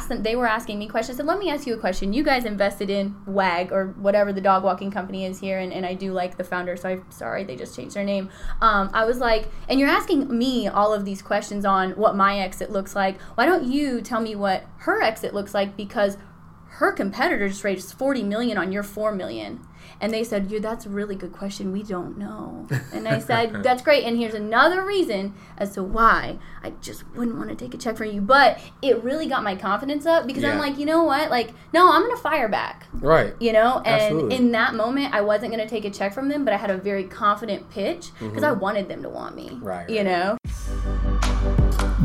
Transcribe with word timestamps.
asked 0.00 0.08
them. 0.08 0.22
They 0.22 0.34
were 0.34 0.46
asking 0.46 0.78
me 0.78 0.88
questions. 0.88 1.18
And 1.18 1.28
let 1.28 1.38
me 1.38 1.50
ask 1.50 1.66
you 1.66 1.74
a 1.74 1.78
question. 1.78 2.14
You 2.14 2.22
guys 2.22 2.46
invested 2.46 2.88
in 2.88 3.14
WAG 3.26 3.70
or 3.70 3.88
whatever 3.98 4.32
the 4.32 4.40
dog 4.40 4.64
walking 4.64 4.90
company 4.90 5.26
is 5.26 5.40
here, 5.40 5.58
and, 5.58 5.72
and 5.72 5.84
I 5.84 5.92
do 5.92 6.12
like 6.12 6.38
the 6.38 6.44
founder. 6.44 6.76
So 6.76 6.88
I'm 6.88 7.10
sorry 7.10 7.44
they 7.44 7.54
just 7.54 7.76
changed 7.76 7.94
their 7.94 8.04
name. 8.04 8.30
Um, 8.62 8.90
I 8.94 9.04
was 9.04 9.18
like, 9.18 9.48
and 9.68 9.78
you're 9.78 9.90
asking 9.90 10.36
me 10.36 10.68
all 10.68 10.94
of 10.94 11.04
these 11.04 11.20
questions 11.20 11.66
on 11.66 11.92
what 11.92 12.16
my 12.16 12.38
exit 12.38 12.70
looks 12.70 12.96
like. 12.96 13.20
Why 13.34 13.44
don't 13.44 13.64
you 13.64 14.00
tell 14.00 14.22
me 14.22 14.34
what 14.34 14.64
her 14.78 15.02
exit 15.02 15.34
looks 15.34 15.52
like? 15.52 15.76
Because 15.76 16.16
her 16.74 16.92
competitor 16.92 17.48
just 17.48 17.64
raised 17.64 17.92
40 17.92 18.22
million 18.22 18.56
on 18.56 18.72
your 18.72 18.82
4 18.82 19.12
million 19.12 19.60
and 20.00 20.14
they 20.14 20.24
said, 20.24 20.50
"Yeah, 20.50 20.60
that's 20.60 20.86
a 20.86 20.88
really 20.88 21.14
good 21.14 21.32
question. 21.32 21.72
We 21.72 21.82
don't 21.82 22.16
know." 22.16 22.66
And 22.92 23.06
I 23.06 23.18
said, 23.18 23.52
"That's 23.62 23.82
great." 23.82 24.04
And 24.04 24.16
here's 24.16 24.34
another 24.34 24.84
reason 24.84 25.34
as 25.58 25.72
to 25.74 25.82
why 25.82 26.38
I 26.62 26.70
just 26.80 27.04
wouldn't 27.14 27.36
want 27.36 27.50
to 27.50 27.54
take 27.54 27.74
a 27.74 27.76
check 27.76 27.96
from 27.96 28.06
you, 28.06 28.20
but 28.20 28.58
it 28.80 29.02
really 29.02 29.26
got 29.26 29.42
my 29.42 29.56
confidence 29.56 30.06
up 30.06 30.26
because 30.26 30.44
I'm 30.44 30.58
like, 30.58 30.78
you 30.78 30.86
know 30.86 31.04
what? 31.04 31.30
Like, 31.30 31.52
no, 31.74 31.92
I'm 31.92 32.02
gonna 32.02 32.16
fire 32.16 32.48
back. 32.48 32.86
Right. 32.94 33.34
You 33.40 33.52
know, 33.52 33.82
and 33.84 34.02
Absolutely. 34.02 34.36
in 34.36 34.52
that 34.52 34.74
moment, 34.74 35.12
I 35.12 35.20
wasn't 35.20 35.50
gonna 35.50 35.68
take 35.68 35.84
a 35.84 35.90
check 35.90 36.14
from 36.14 36.28
them, 36.28 36.44
but 36.44 36.54
I 36.54 36.56
had 36.56 36.70
a 36.70 36.78
very 36.78 37.04
confident 37.04 37.68
pitch 37.70 38.10
because 38.18 38.42
I 38.42 38.52
wanted 38.52 38.88
them 38.88 39.02
to 39.02 39.08
want 39.10 39.36
me. 39.36 39.50
Mm-hmm. 39.50 39.64
Right, 39.64 39.90
You 39.90 40.04
know. 40.04 40.36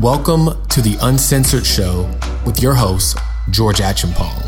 Welcome 0.00 0.66
to 0.68 0.82
the 0.82 0.98
Uncensored 1.00 1.64
Show 1.64 2.10
with 2.44 2.60
your 2.60 2.74
host, 2.74 3.16
George 3.50 3.78
Achampong, 3.78 4.42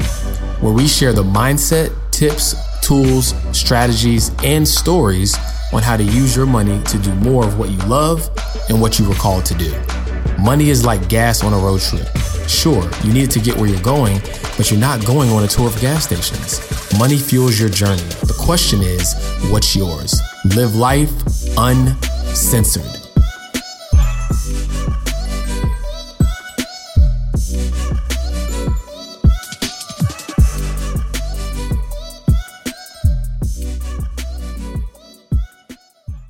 where 0.60 0.72
we 0.72 0.88
share 0.88 1.12
the 1.12 1.22
mindset, 1.22 1.92
tips, 2.10 2.54
tools, 2.80 3.34
strategies, 3.52 4.30
and 4.44 4.66
stories 4.66 5.36
on 5.72 5.82
how 5.82 5.96
to 5.96 6.02
use 6.02 6.34
your 6.34 6.46
money 6.46 6.82
to 6.84 6.98
do 6.98 7.14
more 7.16 7.44
of 7.44 7.58
what 7.58 7.70
you 7.70 7.78
love 7.86 8.28
and 8.68 8.80
what 8.80 8.98
you 8.98 9.08
were 9.08 9.14
called 9.14 9.44
to 9.46 9.54
do. 9.54 9.72
Money 10.38 10.70
is 10.70 10.84
like 10.84 11.08
gas 11.08 11.44
on 11.44 11.52
a 11.52 11.58
road 11.58 11.80
trip. 11.80 12.06
Sure, 12.48 12.88
you 13.04 13.12
need 13.12 13.24
it 13.24 13.30
to 13.30 13.40
get 13.40 13.56
where 13.56 13.68
you're 13.68 13.80
going, 13.82 14.20
but 14.56 14.70
you're 14.70 14.80
not 14.80 15.04
going 15.04 15.30
on 15.30 15.44
a 15.44 15.48
tour 15.48 15.66
of 15.66 15.80
gas 15.80 16.04
stations. 16.04 16.60
Money 16.98 17.18
fuels 17.18 17.60
your 17.60 17.68
journey. 17.68 18.02
The 18.22 18.36
question 18.38 18.80
is, 18.82 19.14
what's 19.50 19.76
yours? 19.76 20.20
Live 20.56 20.74
life 20.74 21.12
uncensored. 21.58 23.07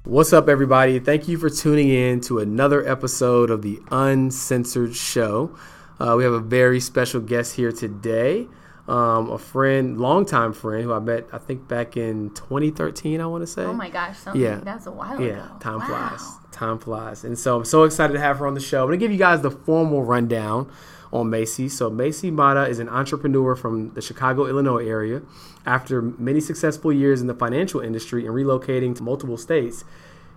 What's 0.08 0.32
up, 0.32 0.48
everybody? 0.48 0.98
Thank 1.00 1.28
you 1.28 1.36
for 1.36 1.50
tuning 1.50 1.90
in 1.90 2.22
to 2.22 2.38
another 2.38 2.86
episode 2.88 3.50
of 3.50 3.60
the 3.60 3.78
Uncensored 3.90 4.96
Show. 4.96 5.54
Uh, 6.00 6.14
we 6.16 6.24
have 6.24 6.32
a 6.32 6.40
very 6.40 6.80
special 6.80 7.20
guest 7.20 7.54
here 7.54 7.72
today. 7.72 8.48
Um, 8.88 9.30
a 9.30 9.36
friend, 9.36 10.00
longtime 10.00 10.54
friend, 10.54 10.82
who 10.82 10.94
I 10.94 10.98
met, 10.98 11.26
I 11.30 11.36
think, 11.36 11.68
back 11.68 11.98
in 11.98 12.30
2013, 12.30 13.20
I 13.20 13.26
want 13.26 13.42
to 13.42 13.46
say. 13.46 13.64
Oh 13.64 13.74
my 13.74 13.90
gosh, 13.90 14.16
something 14.16 14.40
Yeah. 14.40 14.60
that's 14.64 14.86
a 14.86 14.90
while 14.90 15.20
Yeah, 15.20 15.44
ago. 15.44 15.54
time 15.60 15.80
Wow. 15.80 15.86
flies. 16.16 16.22
Time 16.52 16.78
flies. 16.78 17.24
And 17.24 17.38
so 17.38 17.58
I'm 17.58 17.66
so 17.66 17.82
excited 17.84 18.14
to 18.14 18.18
have 18.20 18.38
her 18.38 18.46
on 18.46 18.54
the 18.54 18.60
show. 18.60 18.80
I'm 18.80 18.88
going 18.88 18.98
to 18.98 19.04
give 19.04 19.12
you 19.12 19.18
guys 19.18 19.42
the 19.42 19.50
formal 19.50 20.04
rundown 20.04 20.70
on 21.12 21.30
Macie. 21.30 21.70
So 21.70 21.90
Macie 21.90 22.32
Mata 22.32 22.66
is 22.66 22.78
an 22.78 22.88
entrepreneur 22.88 23.56
from 23.56 23.94
the 23.94 24.02
Chicago, 24.02 24.46
Illinois 24.46 24.86
area. 24.86 25.22
After 25.64 26.02
many 26.02 26.40
successful 26.40 26.92
years 26.92 27.20
in 27.20 27.26
the 27.26 27.34
financial 27.34 27.80
industry 27.80 28.26
and 28.26 28.34
relocating 28.34 28.94
to 28.96 29.02
multiple 29.02 29.36
states, 29.36 29.84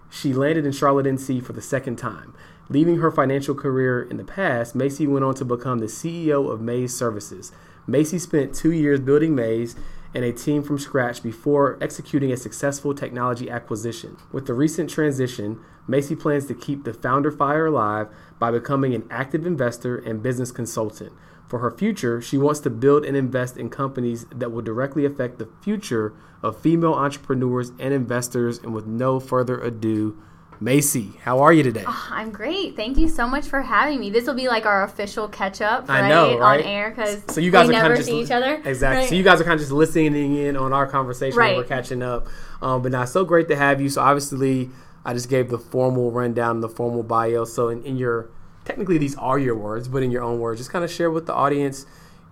she 0.09 0.33
landed 0.33 0.65
in 0.65 0.71
Charlotte, 0.73 1.05
NC 1.05 1.43
for 1.43 1.53
the 1.53 1.61
second 1.61 1.95
time. 1.95 2.33
Leaving 2.69 2.97
her 2.97 3.11
financial 3.11 3.55
career 3.55 4.01
in 4.01 4.17
the 4.17 4.23
past, 4.23 4.77
Macie 4.77 5.07
went 5.07 5.25
on 5.25 5.35
to 5.35 5.45
become 5.45 5.79
the 5.79 5.85
CEO 5.85 6.51
of 6.51 6.61
Maze 6.61 6.95
Services. 6.95 7.51
Macie 7.87 8.19
spent 8.19 8.53
two 8.53 8.71
years 8.71 8.99
building 8.99 9.35
Maze 9.35 9.75
and 10.13 10.25
a 10.25 10.33
team 10.33 10.61
from 10.61 10.77
scratch 10.77 11.23
before 11.23 11.77
executing 11.81 12.31
a 12.31 12.37
successful 12.37 12.93
technology 12.93 13.49
acquisition. 13.49 14.17
With 14.31 14.45
the 14.45 14.53
recent 14.53 14.89
transition, 14.89 15.59
Macie 15.87 16.19
plans 16.19 16.45
to 16.47 16.53
keep 16.53 16.83
the 16.83 16.93
founder 16.93 17.31
fire 17.31 17.67
alive 17.67 18.07
by 18.41 18.49
becoming 18.49 18.95
an 18.95 19.07
active 19.11 19.45
investor 19.45 19.99
and 19.99 20.23
business 20.23 20.51
consultant. 20.51 21.13
For 21.47 21.59
her 21.59 21.69
future, 21.69 22.19
she 22.19 22.39
wants 22.39 22.59
to 22.61 22.71
build 22.71 23.05
and 23.05 23.15
invest 23.15 23.55
in 23.55 23.69
companies 23.69 24.25
that 24.33 24.51
will 24.51 24.63
directly 24.63 25.05
affect 25.05 25.37
the 25.37 25.47
future 25.61 26.15
of 26.41 26.59
female 26.59 26.93
entrepreneurs 26.93 27.71
and 27.77 27.93
investors. 27.93 28.57
And 28.57 28.73
with 28.73 28.87
no 28.87 29.19
further 29.19 29.61
ado, 29.61 30.17
Macie, 30.59 31.19
how 31.19 31.39
are 31.39 31.53
you 31.53 31.61
today? 31.61 31.83
I'm 31.85 32.31
great. 32.31 32.75
Thank 32.75 32.97
you 32.97 33.09
so 33.09 33.27
much 33.27 33.45
for 33.45 33.61
having 33.61 33.99
me. 33.99 34.09
This 34.09 34.25
will 34.25 34.33
be 34.33 34.47
like 34.47 34.65
our 34.65 34.85
official 34.85 35.27
catch 35.27 35.61
up, 35.61 35.87
I 35.87 36.01
right? 36.01 36.09
know, 36.09 36.39
right? 36.39 36.61
On 36.61 36.65
air 36.65 36.89
because 36.89 37.21
So 37.29 37.41
you 37.41 37.51
guys 37.51 37.67
we 37.67 37.75
are 37.75 37.83
never 37.83 38.01
see 38.01 38.21
each 38.21 38.31
other. 38.31 38.59
Exactly. 38.65 39.01
Right? 39.01 39.09
So 39.09 39.13
you 39.13 39.23
guys 39.23 39.39
are 39.39 39.43
kind 39.43 39.53
of 39.53 39.59
just 39.59 39.71
listening 39.71 40.35
in 40.35 40.57
on 40.57 40.73
our 40.73 40.87
conversation. 40.87 41.37
Right. 41.37 41.55
We're 41.55 41.63
catching 41.63 42.01
up. 42.01 42.27
Um, 42.59 42.81
but 42.81 42.91
now, 42.91 43.05
so 43.05 43.23
great 43.23 43.47
to 43.49 43.55
have 43.55 43.79
you. 43.79 43.89
So 43.89 44.01
obviously, 44.01 44.71
I 45.03 45.13
just 45.13 45.29
gave 45.29 45.49
the 45.49 45.57
formal 45.57 46.11
rundown, 46.11 46.61
the 46.61 46.69
formal 46.69 47.03
bio. 47.03 47.45
So 47.45 47.69
in, 47.69 47.83
in 47.83 47.97
your 47.97 48.29
technically 48.65 48.97
these 48.97 49.15
are 49.15 49.39
your 49.39 49.55
words, 49.55 49.87
but 49.87 50.03
in 50.03 50.11
your 50.11 50.23
own 50.23 50.39
words, 50.39 50.59
just 50.59 50.71
kind 50.71 50.85
of 50.85 50.91
share 50.91 51.09
with 51.09 51.25
the 51.25 51.33
audience, 51.33 51.85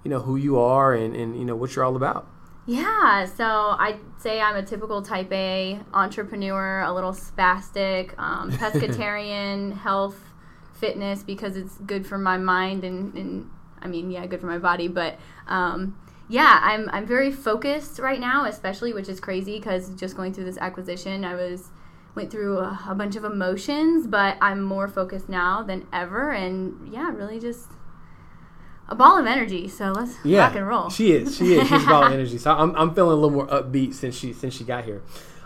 you 0.03 0.09
know, 0.09 0.19
who 0.19 0.35
you 0.35 0.59
are 0.59 0.93
and 0.93 1.15
and 1.15 1.37
you 1.37 1.45
know 1.45 1.55
what 1.55 1.75
you're 1.75 1.85
all 1.85 1.95
about. 1.95 2.27
Yeah, 2.65 3.25
so 3.25 3.75
I'd 3.79 3.99
say 4.19 4.39
I'm 4.39 4.55
a 4.55 4.61
typical 4.61 5.01
type 5.01 5.31
A 5.31 5.79
entrepreneur, 5.91 6.81
a 6.81 6.93
little 6.93 7.13
spastic, 7.13 8.17
um, 8.19 8.51
pescatarian, 8.61 9.75
health, 9.75 10.17
fitness, 10.73 11.23
because 11.23 11.57
it's 11.57 11.77
good 11.79 12.05
for 12.05 12.19
my 12.19 12.37
mind 12.37 12.83
and, 12.83 13.13
and 13.15 13.49
I 13.81 13.87
mean, 13.87 14.11
yeah, 14.11 14.25
good 14.27 14.39
for 14.39 14.45
my 14.45 14.59
body. 14.59 14.87
But 14.87 15.17
um, 15.47 15.97
yeah, 16.27 16.59
I'm, 16.61 16.89
I'm 16.91 17.07
very 17.07 17.31
focused 17.31 17.97
right 17.97 18.19
now, 18.19 18.45
especially, 18.45 18.93
which 18.93 19.09
is 19.09 19.19
crazy 19.19 19.57
because 19.57 19.89
just 19.95 20.15
going 20.15 20.33
through 20.33 20.45
this 20.45 20.59
acquisition, 20.59 21.25
I 21.25 21.33
was 21.33 21.69
went 22.15 22.31
through 22.31 22.57
a, 22.59 22.79
a 22.89 22.95
bunch 22.95 23.15
of 23.15 23.23
emotions, 23.23 24.07
but 24.07 24.37
I'm 24.41 24.61
more 24.61 24.87
focused 24.87 25.29
now 25.29 25.63
than 25.63 25.87
ever. 25.93 26.31
And 26.31 26.91
yeah, 26.91 27.11
really 27.11 27.39
just 27.39 27.67
a 28.87 28.95
ball 28.95 29.17
of 29.19 29.25
energy. 29.25 29.67
So 29.67 29.91
let's 29.91 30.13
rock 30.25 30.55
and 30.55 30.67
roll. 30.67 30.89
She 30.89 31.11
is. 31.11 31.37
She 31.37 31.53
is. 31.53 31.67
She's 31.67 31.83
about 31.83 32.11
energy. 32.11 32.37
So 32.37 32.51
I'm, 32.51 32.75
I'm 32.75 32.93
feeling 32.93 33.11
a 33.11 33.15
little 33.15 33.29
more 33.31 33.47
upbeat 33.47 33.93
since 33.93 34.17
she 34.17 34.33
since 34.33 34.53
she 34.55 34.63
got 34.63 34.83
here. 34.85 35.01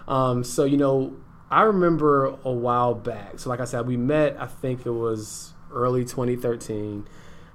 Um, 0.07 0.43
so 0.43 0.63
you 0.63 0.77
know, 0.77 1.15
I 1.51 1.63
remember 1.63 2.25
a 2.43 2.51
while 2.51 2.93
back. 2.93 3.39
So 3.39 3.49
like 3.49 3.59
I 3.59 3.65
said, 3.65 3.85
we 3.85 3.97
met. 3.97 4.37
I 4.39 4.47
think 4.47 4.85
it 4.85 4.91
was 4.91 5.53
early 5.71 6.05
2013, 6.05 6.83
and 6.85 7.05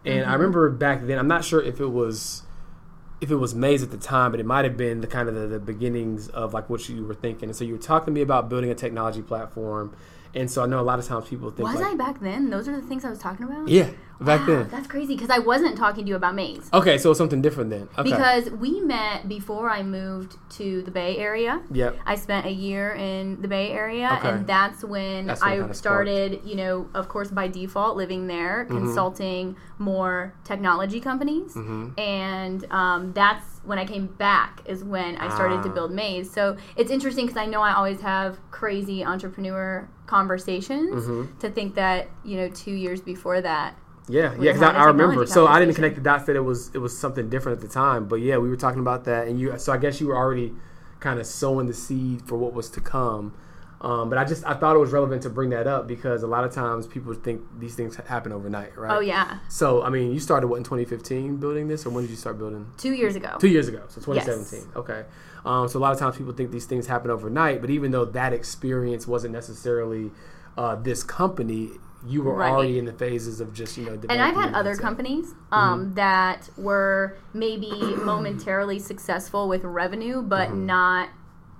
Mm-hmm. 0.04 0.30
I 0.30 0.34
remember 0.34 0.70
back 0.70 1.06
then. 1.06 1.18
I'm 1.18 1.28
not 1.28 1.44
sure 1.44 1.62
if 1.62 1.80
it 1.80 1.86
was 1.88 2.42
if 3.20 3.30
it 3.30 3.36
was 3.36 3.54
Maze 3.54 3.82
at 3.82 3.90
the 3.90 3.96
time, 3.98 4.30
but 4.30 4.40
it 4.40 4.46
might 4.46 4.64
have 4.64 4.76
been 4.76 5.00
the 5.00 5.06
kind 5.06 5.28
of 5.28 5.34
the, 5.34 5.46
the 5.46 5.58
beginnings 5.58 6.28
of 6.28 6.54
like 6.54 6.70
what 6.70 6.88
you 6.88 7.04
were 7.04 7.14
thinking. 7.14 7.48
And 7.48 7.56
so 7.56 7.64
you 7.64 7.72
were 7.72 7.82
talking 7.82 8.06
to 8.06 8.12
me 8.12 8.22
about 8.22 8.48
building 8.48 8.70
a 8.70 8.74
technology 8.74 9.22
platform. 9.22 9.94
And 10.34 10.50
so 10.50 10.62
I 10.62 10.66
know 10.66 10.80
a 10.80 10.82
lot 10.82 10.98
of 10.98 11.06
times 11.06 11.28
people 11.28 11.50
think 11.50 11.68
Was 11.68 11.80
like, 11.80 11.92
I 11.92 11.96
back 11.96 12.20
then? 12.20 12.50
Those 12.50 12.68
are 12.68 12.76
the 12.76 12.86
things 12.86 13.04
I 13.04 13.10
was 13.10 13.18
talking 13.18 13.46
about? 13.46 13.68
yeah, 13.68 13.90
back 14.20 14.40
Wow, 14.40 14.46
then. 14.46 14.68
That's 14.68 14.86
crazy 14.86 15.14
because 15.14 15.30
I 15.30 15.38
wasn't 15.38 15.76
talking 15.78 16.04
to 16.04 16.08
you 16.10 16.16
about 16.16 16.34
Maze. 16.34 16.68
Okay, 16.72 16.98
so 16.98 17.14
something 17.14 17.40
different 17.40 17.70
then. 17.70 17.88
Okay. 17.96 18.10
Because 18.10 18.50
we 18.50 18.80
met 18.80 19.28
before 19.28 19.70
I 19.70 19.82
moved 19.82 20.36
to 20.56 20.82
the 20.82 20.90
Bay 20.90 21.16
Area. 21.16 21.62
yep. 21.72 21.96
I 22.04 22.14
spent 22.16 22.46
a 22.46 22.50
year 22.50 22.92
in 22.92 23.40
the 23.40 23.48
Bay 23.48 23.70
Area, 23.70 24.10
Okay. 24.18 24.28
and 24.28 24.46
that's 24.46 24.84
when 24.84 25.26
That's 25.28 25.42
I 25.42 25.72
started, 25.72 26.40
you 26.44 26.56
know, 26.56 26.88
of 26.94 27.08
course, 27.08 27.30
by 27.30 27.48
default, 27.48 27.96
living 27.96 28.26
there, 28.26 28.64
consulting 28.66 29.56
more 29.78 30.34
technology 30.44 31.00
companies. 31.00 31.56
And 31.96 32.64
um, 32.72 33.12
that's 33.12 33.57
when 33.68 33.78
I 33.78 33.84
came 33.84 34.06
back, 34.06 34.62
is 34.66 34.82
when 34.82 35.16
I 35.16 35.28
started 35.34 35.62
to 35.62 35.68
Ah. 35.68 35.72
build 35.74 35.92
Maze. 35.92 36.30
So 36.30 36.56
it's 36.76 36.90
interesting 36.90 37.26
because 37.26 37.40
I 37.40 37.46
know 37.46 37.60
I 37.60 37.74
always 37.74 38.00
have 38.00 38.38
crazy 38.50 39.04
entrepreneur 39.04 39.88
conversations 40.06 41.06
to 41.40 41.50
think 41.50 41.74
that, 41.74 42.08
you 42.24 42.36
know, 42.38 42.48
two 42.48 42.72
years 42.72 43.00
before 43.00 43.40
that, 43.40 43.74
Yeah, 44.08 44.32
yeah, 44.32 44.52
because 44.52 44.62
I, 44.62 44.72
I 44.72 44.84
remember. 44.86 45.26
So 45.26 45.46
I 45.46 45.60
didn't 45.60 45.74
connect 45.74 45.96
the 45.96 46.00
dots 46.00 46.24
that 46.24 46.34
it 46.36 46.40
was 46.40 46.70
it 46.74 46.78
was 46.78 46.96
something 46.98 47.28
different 47.28 47.58
at 47.58 47.62
the 47.62 47.72
time. 47.72 48.06
But 48.08 48.16
yeah, 48.16 48.38
we 48.38 48.48
were 48.48 48.56
talking 48.56 48.80
about 48.80 49.04
that, 49.04 49.28
and 49.28 49.38
you. 49.38 49.56
So 49.58 49.70
I 49.72 49.76
guess 49.76 50.00
you 50.00 50.06
were 50.08 50.16
already 50.16 50.54
kind 51.00 51.20
of 51.20 51.26
sowing 51.26 51.66
the 51.66 51.74
seed 51.74 52.22
for 52.26 52.36
what 52.36 52.54
was 52.54 52.70
to 52.70 52.80
come. 52.80 53.34
Um, 53.80 54.08
but 54.10 54.18
I 54.18 54.24
just 54.24 54.44
I 54.44 54.54
thought 54.54 54.74
it 54.74 54.80
was 54.80 54.90
relevant 54.90 55.22
to 55.22 55.30
bring 55.30 55.50
that 55.50 55.66
up 55.68 55.86
because 55.86 56.24
a 56.24 56.26
lot 56.26 56.42
of 56.44 56.52
times 56.52 56.86
people 56.88 57.14
think 57.14 57.42
these 57.60 57.76
things 57.76 57.94
happen 57.94 58.32
overnight, 58.32 58.76
right? 58.76 58.90
oh, 58.96 59.00
yeah, 59.00 59.38
So 59.48 59.82
I 59.84 59.88
mean, 59.90 60.12
you 60.12 60.18
started 60.18 60.48
what 60.48 60.56
in 60.56 60.64
2015 60.64 61.36
building 61.36 61.68
this, 61.68 61.86
or 61.86 61.90
when 61.90 62.02
did 62.04 62.10
you 62.10 62.16
start 62.16 62.38
building? 62.38 62.66
two 62.76 62.92
years 62.92 63.14
ago. 63.14 63.36
Two 63.38 63.48
years 63.48 63.68
ago, 63.68 63.82
so 63.88 64.00
Yes. 64.12 64.24
2017. 64.26 64.72
Okay. 64.74 65.04
Um, 65.44 65.68
so 65.68 65.78
a 65.78 65.80
lot 65.80 65.92
of 65.92 65.98
times 65.98 66.16
people 66.16 66.32
think 66.32 66.50
these 66.50 66.66
things 66.66 66.88
happen 66.88 67.10
overnight, 67.10 67.60
but 67.60 67.70
even 67.70 67.92
though 67.92 68.04
that 68.04 68.32
experience 68.32 69.06
wasn't 69.06 69.32
necessarily 69.32 70.10
uh, 70.56 70.74
this 70.74 71.04
company, 71.04 71.70
you 72.04 72.22
were 72.22 72.34
Right. 72.34 72.50
already 72.50 72.78
in 72.80 72.84
the 72.84 72.92
phases 72.92 73.40
of 73.40 73.52
just 73.54 73.76
you 73.76 73.84
know. 73.86 73.92
and 74.08 74.20
I've 74.20 74.34
had 74.34 74.54
other 74.54 74.74
companies 74.76 75.34
um, 75.52 75.80
Mm-hmm. 75.86 75.94
that 75.94 76.50
were 76.56 77.16
maybe 77.32 77.94
momentarily 78.04 78.80
successful 78.80 79.48
with 79.48 79.62
revenue, 79.62 80.20
but 80.22 80.48
Mm-hmm. 80.48 80.66
not 80.66 81.08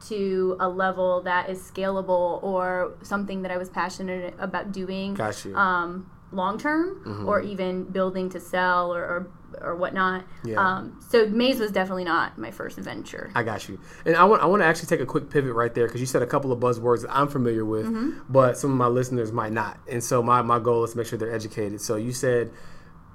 to 0.07 0.57
a 0.61 0.69
level 0.69 1.23
that 1.23 1.51
is 1.51 1.59
scalable 1.61 2.43
or 2.43 2.95
something 3.03 3.43
that 3.43 3.51
I 3.51 3.57
was 3.57 3.69
passionate 3.69 4.35
about 4.39 4.71
doing 4.73 5.15
um, 5.57 6.11
long 6.33 6.59
term, 6.59 7.03
Mm-hmm. 7.07 7.29
or 7.29 7.41
even 7.41 7.85
building 7.85 8.29
to 8.31 8.41
sell 8.41 8.95
or, 8.95 9.03
or 9.03 9.31
or 9.63 9.75
whatnot. 9.77 10.25
Yeah. 10.45 10.57
Um, 10.63 11.01
so 11.09 11.27
Maze 11.27 11.59
was 11.59 11.73
definitely 11.73 12.05
not 12.05 12.37
my 12.37 12.51
first 12.51 12.77
venture. 12.79 13.31
I 13.35 13.43
got 13.43 13.67
you. 13.67 13.81
And 14.05 14.15
I 14.15 14.25
want 14.25 14.43
I 14.43 14.47
want 14.47 14.61
to 14.61 14.67
actually 14.67 14.89
take 14.89 15.01
a 15.01 15.07
quick 15.07 15.31
pivot 15.31 15.55
right 15.55 15.75
there 15.75 15.87
because 15.87 16.01
you 16.03 16.07
said 16.07 16.21
a 16.21 16.27
couple 16.27 16.53
of 16.53 16.61
buzzwords 16.61 17.01
that 17.03 17.17
I'm 17.17 17.29
familiar 17.29 17.65
with, 17.65 17.87
Mm-hmm. 17.87 18.31
but 18.33 18.59
some 18.59 18.71
of 18.71 18.77
my 18.77 18.89
listeners 18.89 19.33
might 19.33 19.53
not. 19.53 19.79
And 19.91 20.05
so 20.05 20.23
my, 20.23 20.43
my 20.43 20.59
goal 20.59 20.85
is 20.85 20.93
to 20.93 20.99
make 20.99 21.07
sure 21.07 21.19
they're 21.19 21.35
educated. 21.35 21.81
So 21.81 21.97
you 21.97 22.13
said 22.13 22.51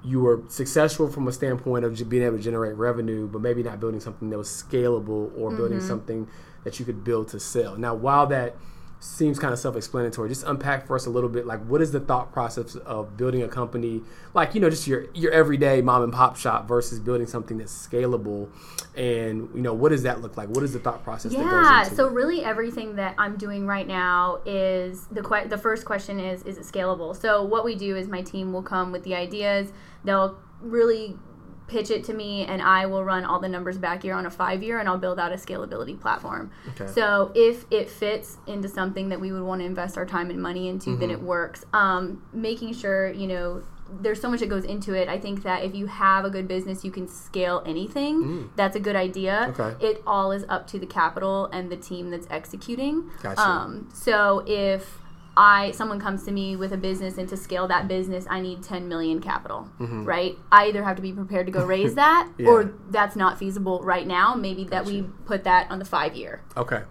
you 0.02 0.20
were 0.20 0.42
successful 0.48 1.08
from 1.08 1.28
a 1.28 1.32
standpoint 1.32 1.84
of 1.84 2.08
being 2.10 2.24
able 2.24 2.36
to 2.36 2.42
generate 2.42 2.74
revenue, 2.76 3.26
but 3.28 3.40
maybe 3.40 3.62
not 3.62 3.78
building 3.80 4.00
something 4.00 4.28
that 4.30 4.36
was 4.36 4.48
scalable 4.48 5.30
or 5.38 5.50
building 5.54 5.78
Mm-hmm. 5.78 5.86
something 5.88 6.28
that 6.64 6.78
you 6.78 6.84
could 6.84 7.04
build 7.04 7.28
to 7.28 7.40
sell. 7.40 7.76
Now, 7.76 7.94
while 7.94 8.26
that 8.28 8.56
seems 9.00 9.38
kind 9.38 9.52
of 9.52 9.58
self-explanatory, 9.58 10.30
just 10.30 10.44
unpack 10.44 10.86
for 10.86 10.96
us 10.96 11.04
a 11.04 11.10
little 11.10 11.28
bit 11.28 11.44
like 11.46 11.62
what 11.66 11.82
is 11.82 11.92
the 11.92 12.00
thought 12.00 12.32
process 12.32 12.74
of 12.74 13.18
building 13.18 13.42
a 13.42 13.48
company 13.48 14.00
like 14.32 14.54
you 14.54 14.60
know 14.62 14.70
just 14.70 14.86
your 14.86 15.04
your 15.12 15.30
everyday 15.30 15.82
mom 15.82 16.02
and 16.02 16.10
pop 16.10 16.38
shop 16.38 16.66
versus 16.66 16.98
building 17.00 17.26
something 17.26 17.58
that's 17.58 17.86
scalable 17.86 18.48
and 18.96 19.50
you 19.54 19.60
know 19.60 19.74
what 19.74 19.90
does 19.90 20.04
that 20.04 20.22
look 20.22 20.38
like 20.38 20.48
what 20.48 20.64
is 20.64 20.72
the 20.72 20.78
thought 20.78 21.04
process 21.04 21.32
that 21.32 21.38
Yeah, 21.38 21.50
goes 21.50 21.88
into 21.90 21.96
so 21.96 22.06
it? 22.06 22.12
really 22.12 22.42
everything 22.44 22.96
that 22.96 23.14
I'm 23.18 23.36
doing 23.36 23.66
right 23.66 23.86
now 23.86 24.38
is 24.46 25.06
the 25.08 25.22
que- 25.22 25.48
the 25.48 25.58
first 25.58 25.84
question 25.84 26.18
is 26.18 26.42
is 26.44 26.56
it 26.56 26.64
scalable? 26.64 27.14
So 27.14 27.42
what 27.42 27.62
we 27.62 27.74
do 27.74 27.96
is 27.96 28.08
my 28.08 28.22
team 28.22 28.54
will 28.54 28.62
come 28.62 28.90
with 28.90 29.02
the 29.04 29.14
ideas. 29.14 29.70
They'll 30.04 30.38
really 30.62 31.18
pitch 31.66 31.90
it 31.90 32.04
to 32.04 32.12
me 32.14 32.44
and 32.44 32.60
I 32.60 32.86
will 32.86 33.02
run 33.04 33.24
all 33.24 33.40
the 33.40 33.48
numbers 33.48 33.78
back 33.78 34.02
here 34.02 34.14
on 34.14 34.26
a 34.26 34.30
5 34.30 34.62
year 34.62 34.78
and 34.80 34.88
I'll 34.88 34.98
build 34.98 35.18
out 35.18 35.32
a 35.32 35.36
scalability 35.36 35.98
platform. 35.98 36.50
Okay. 36.70 36.86
So 36.92 37.32
if 37.34 37.64
it 37.70 37.88
fits 37.88 38.36
into 38.46 38.68
something 38.68 39.08
that 39.08 39.20
we 39.20 39.32
would 39.32 39.42
want 39.42 39.60
to 39.62 39.64
invest 39.64 39.96
our 39.96 40.04
time 40.06 40.30
and 40.30 40.40
money 40.42 40.68
into, 40.68 40.96
then 40.96 41.10
it 41.10 41.16
Mm-hmm. 41.18 41.26
works. 41.26 41.64
Um, 41.72 42.22
making 42.32 42.74
sure, 42.74 43.10
you 43.10 43.26
know, 43.26 43.62
there's 44.00 44.20
so 44.20 44.30
much 44.30 44.40
that 44.40 44.48
goes 44.48 44.64
into 44.64 44.94
it. 44.94 45.08
I 45.08 45.18
think 45.18 45.42
that 45.44 45.62
if 45.62 45.74
you 45.74 45.86
have 45.86 46.24
a 46.24 46.30
good 46.30 46.48
business, 46.48 46.84
you 46.84 46.90
can 46.90 47.06
scale 47.06 47.62
anything. 47.66 48.50
That's 48.56 48.76
a 48.76 48.80
good 48.80 48.96
idea. 48.96 49.52
Mm. 49.54 49.60
Okay. 49.60 49.86
It 49.86 50.02
all 50.06 50.32
is 50.32 50.44
up 50.48 50.66
to 50.68 50.78
the 50.78 50.86
capital 50.86 51.46
and 51.52 51.70
the 51.70 51.76
team 51.76 52.10
that's 52.10 52.26
executing. 52.30 53.10
Gotcha. 53.22 53.40
Um, 53.40 53.88
so 53.92 54.42
if 54.46 54.98
I 55.36 55.72
someone 55.72 55.98
comes 56.00 56.24
to 56.24 56.32
me 56.32 56.54
with 56.56 56.72
a 56.72 56.76
business 56.76 57.18
and 57.18 57.28
to 57.28 57.36
scale 57.36 57.66
that 57.68 57.88
business, 57.88 58.26
I 58.30 58.40
need 58.40 58.62
10 58.62 58.88
million 58.88 59.20
capital, 59.20 59.68
right? 59.78 60.38
I 60.52 60.66
either 60.66 60.82
have 60.84 60.96
to 60.96 61.02
be 61.02 61.12
prepared 61.12 61.46
to 61.46 61.52
go 61.52 61.64
raise 61.64 61.94
that 62.04 62.28
Mm-hmm. 62.32 62.42
Yeah. 62.44 62.50
or 62.50 62.74
that's 62.90 63.16
not 63.16 63.38
feasible 63.38 63.80
right 63.82 64.06
now. 64.06 64.34
Maybe 64.34 64.64
that 64.64 64.84
we 64.84 65.02
put 65.26 65.44
that 65.44 65.70
on 65.70 65.78
the 65.78 65.84
5 65.84 66.14
year. 66.16 66.42
okay 66.56 66.82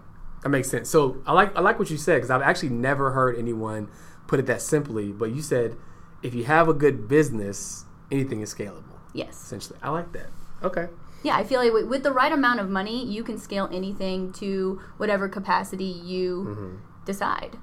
that 0.42 0.50
makes 0.50 0.68
sense 0.68 0.90
so 0.90 1.22
i 1.26 1.32
like 1.32 1.56
i 1.56 1.60
like 1.62 1.78
what 1.78 1.88
you 1.90 1.96
said 1.96 2.16
because 2.16 2.28
i've 2.30 2.42
actually 2.42 2.68
never 2.68 3.12
heard 3.12 3.38
anyone 3.38 3.88
put 4.26 4.38
it 4.38 4.44
that 4.44 4.60
simply 4.60 5.10
but 5.10 5.30
you 5.32 5.40
said 5.40 5.74
if 6.22 6.34
you 6.34 6.44
have 6.44 6.68
a 6.68 6.74
good 6.74 7.08
business 7.08 7.86
anything 8.12 8.42
is 8.42 8.52
scalable 8.54 8.98
Yes. 9.14 9.32
essentially 9.42 9.78
i 9.82 9.88
like 9.88 10.12
that 10.12 10.28
okay 10.62 10.88
Yeah, 11.22 11.36
I 11.38 11.44
feel 11.44 11.60
like 11.60 11.72
with- 11.72 11.86
with 11.88 12.02
the 12.02 12.12
right 12.12 12.30
amount 12.30 12.60
of 12.60 12.68
money, 12.68 12.98
you 13.06 13.24
can 13.24 13.38
scale 13.38 13.66
anything 13.72 14.30
to 14.34 14.82
whatever 14.98 15.26
capacity 15.30 15.84
you 16.12 16.44
Mm-hmm. 16.50 16.72
decide. 17.06 17.56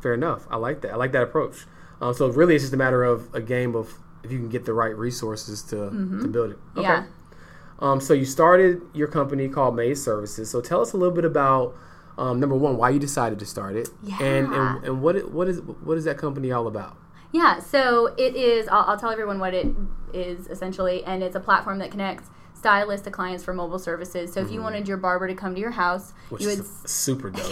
Fair 0.00 0.14
enough. 0.14 0.46
I 0.50 0.56
like 0.56 0.80
that. 0.82 0.92
I 0.92 0.96
like 0.96 1.12
that 1.12 1.22
approach. 1.22 1.66
Um, 2.00 2.14
so 2.14 2.28
really, 2.28 2.54
it's 2.54 2.64
just 2.64 2.74
a 2.74 2.76
matter 2.76 3.02
of 3.04 3.28
a 3.34 3.40
game 3.40 3.74
of 3.74 3.94
if 4.22 4.30
you 4.32 4.38
can 4.38 4.48
get 4.48 4.64
the 4.64 4.72
right 4.72 4.96
resources 4.96 5.62
to, 5.64 5.90
to 5.90 6.28
build 6.28 6.52
it. 6.52 6.58
Okay. 6.76 6.82
Yeah. 6.82 7.06
Um, 7.80 8.00
so 8.00 8.12
you 8.14 8.24
started 8.24 8.82
your 8.92 9.06
company 9.08 9.48
called 9.48 9.76
Maze 9.76 10.02
Services. 10.02 10.50
So 10.50 10.60
tell 10.60 10.80
us 10.80 10.92
a 10.92 10.96
little 10.96 11.14
bit 11.14 11.24
about 11.24 11.76
um, 12.16 12.40
number 12.40 12.56
one, 12.56 12.76
why 12.76 12.90
you 12.90 12.98
decided 12.98 13.38
to 13.38 13.46
start 13.46 13.76
it, 13.76 13.88
and, 14.20 14.48
Yeah. 14.52 14.76
and 14.78 14.84
and 14.84 15.02
what 15.02 15.14
it, 15.14 15.30
what 15.30 15.48
is 15.48 15.60
what 15.60 15.96
is 15.96 16.04
that 16.04 16.18
company 16.18 16.50
all 16.50 16.66
about? 16.66 16.96
Yeah, 17.30 17.60
so 17.60 18.06
it 18.16 18.34
is, 18.34 18.66
I'll, 18.68 18.84
I'll 18.88 18.98
tell 18.98 19.10
everyone 19.10 19.38
what 19.38 19.54
it 19.54 19.68
is 20.12 20.46
essentially, 20.48 21.04
and 21.04 21.22
it's 21.22 21.36
a 21.36 21.40
platform 21.40 21.78
that 21.78 21.90
connects 21.90 22.30
stylists 22.58 23.04
to 23.04 23.10
clients 23.10 23.44
for 23.44 23.54
mobile 23.54 23.78
services. 23.78 24.32
So 24.32 24.40
if 24.40 24.50
you 24.50 24.60
wanted 24.60 24.88
your 24.88 24.96
barber 24.96 25.28
to 25.28 25.34
come 25.34 25.54
to 25.54 25.60
your 25.60 25.70
house, 25.72 26.12
Mm-hmm. 26.28 26.34
Which 26.34 26.42
you 26.42 26.48
would 26.48 26.58
is 26.58 26.70
super 26.84 27.30
dope. 27.30 27.50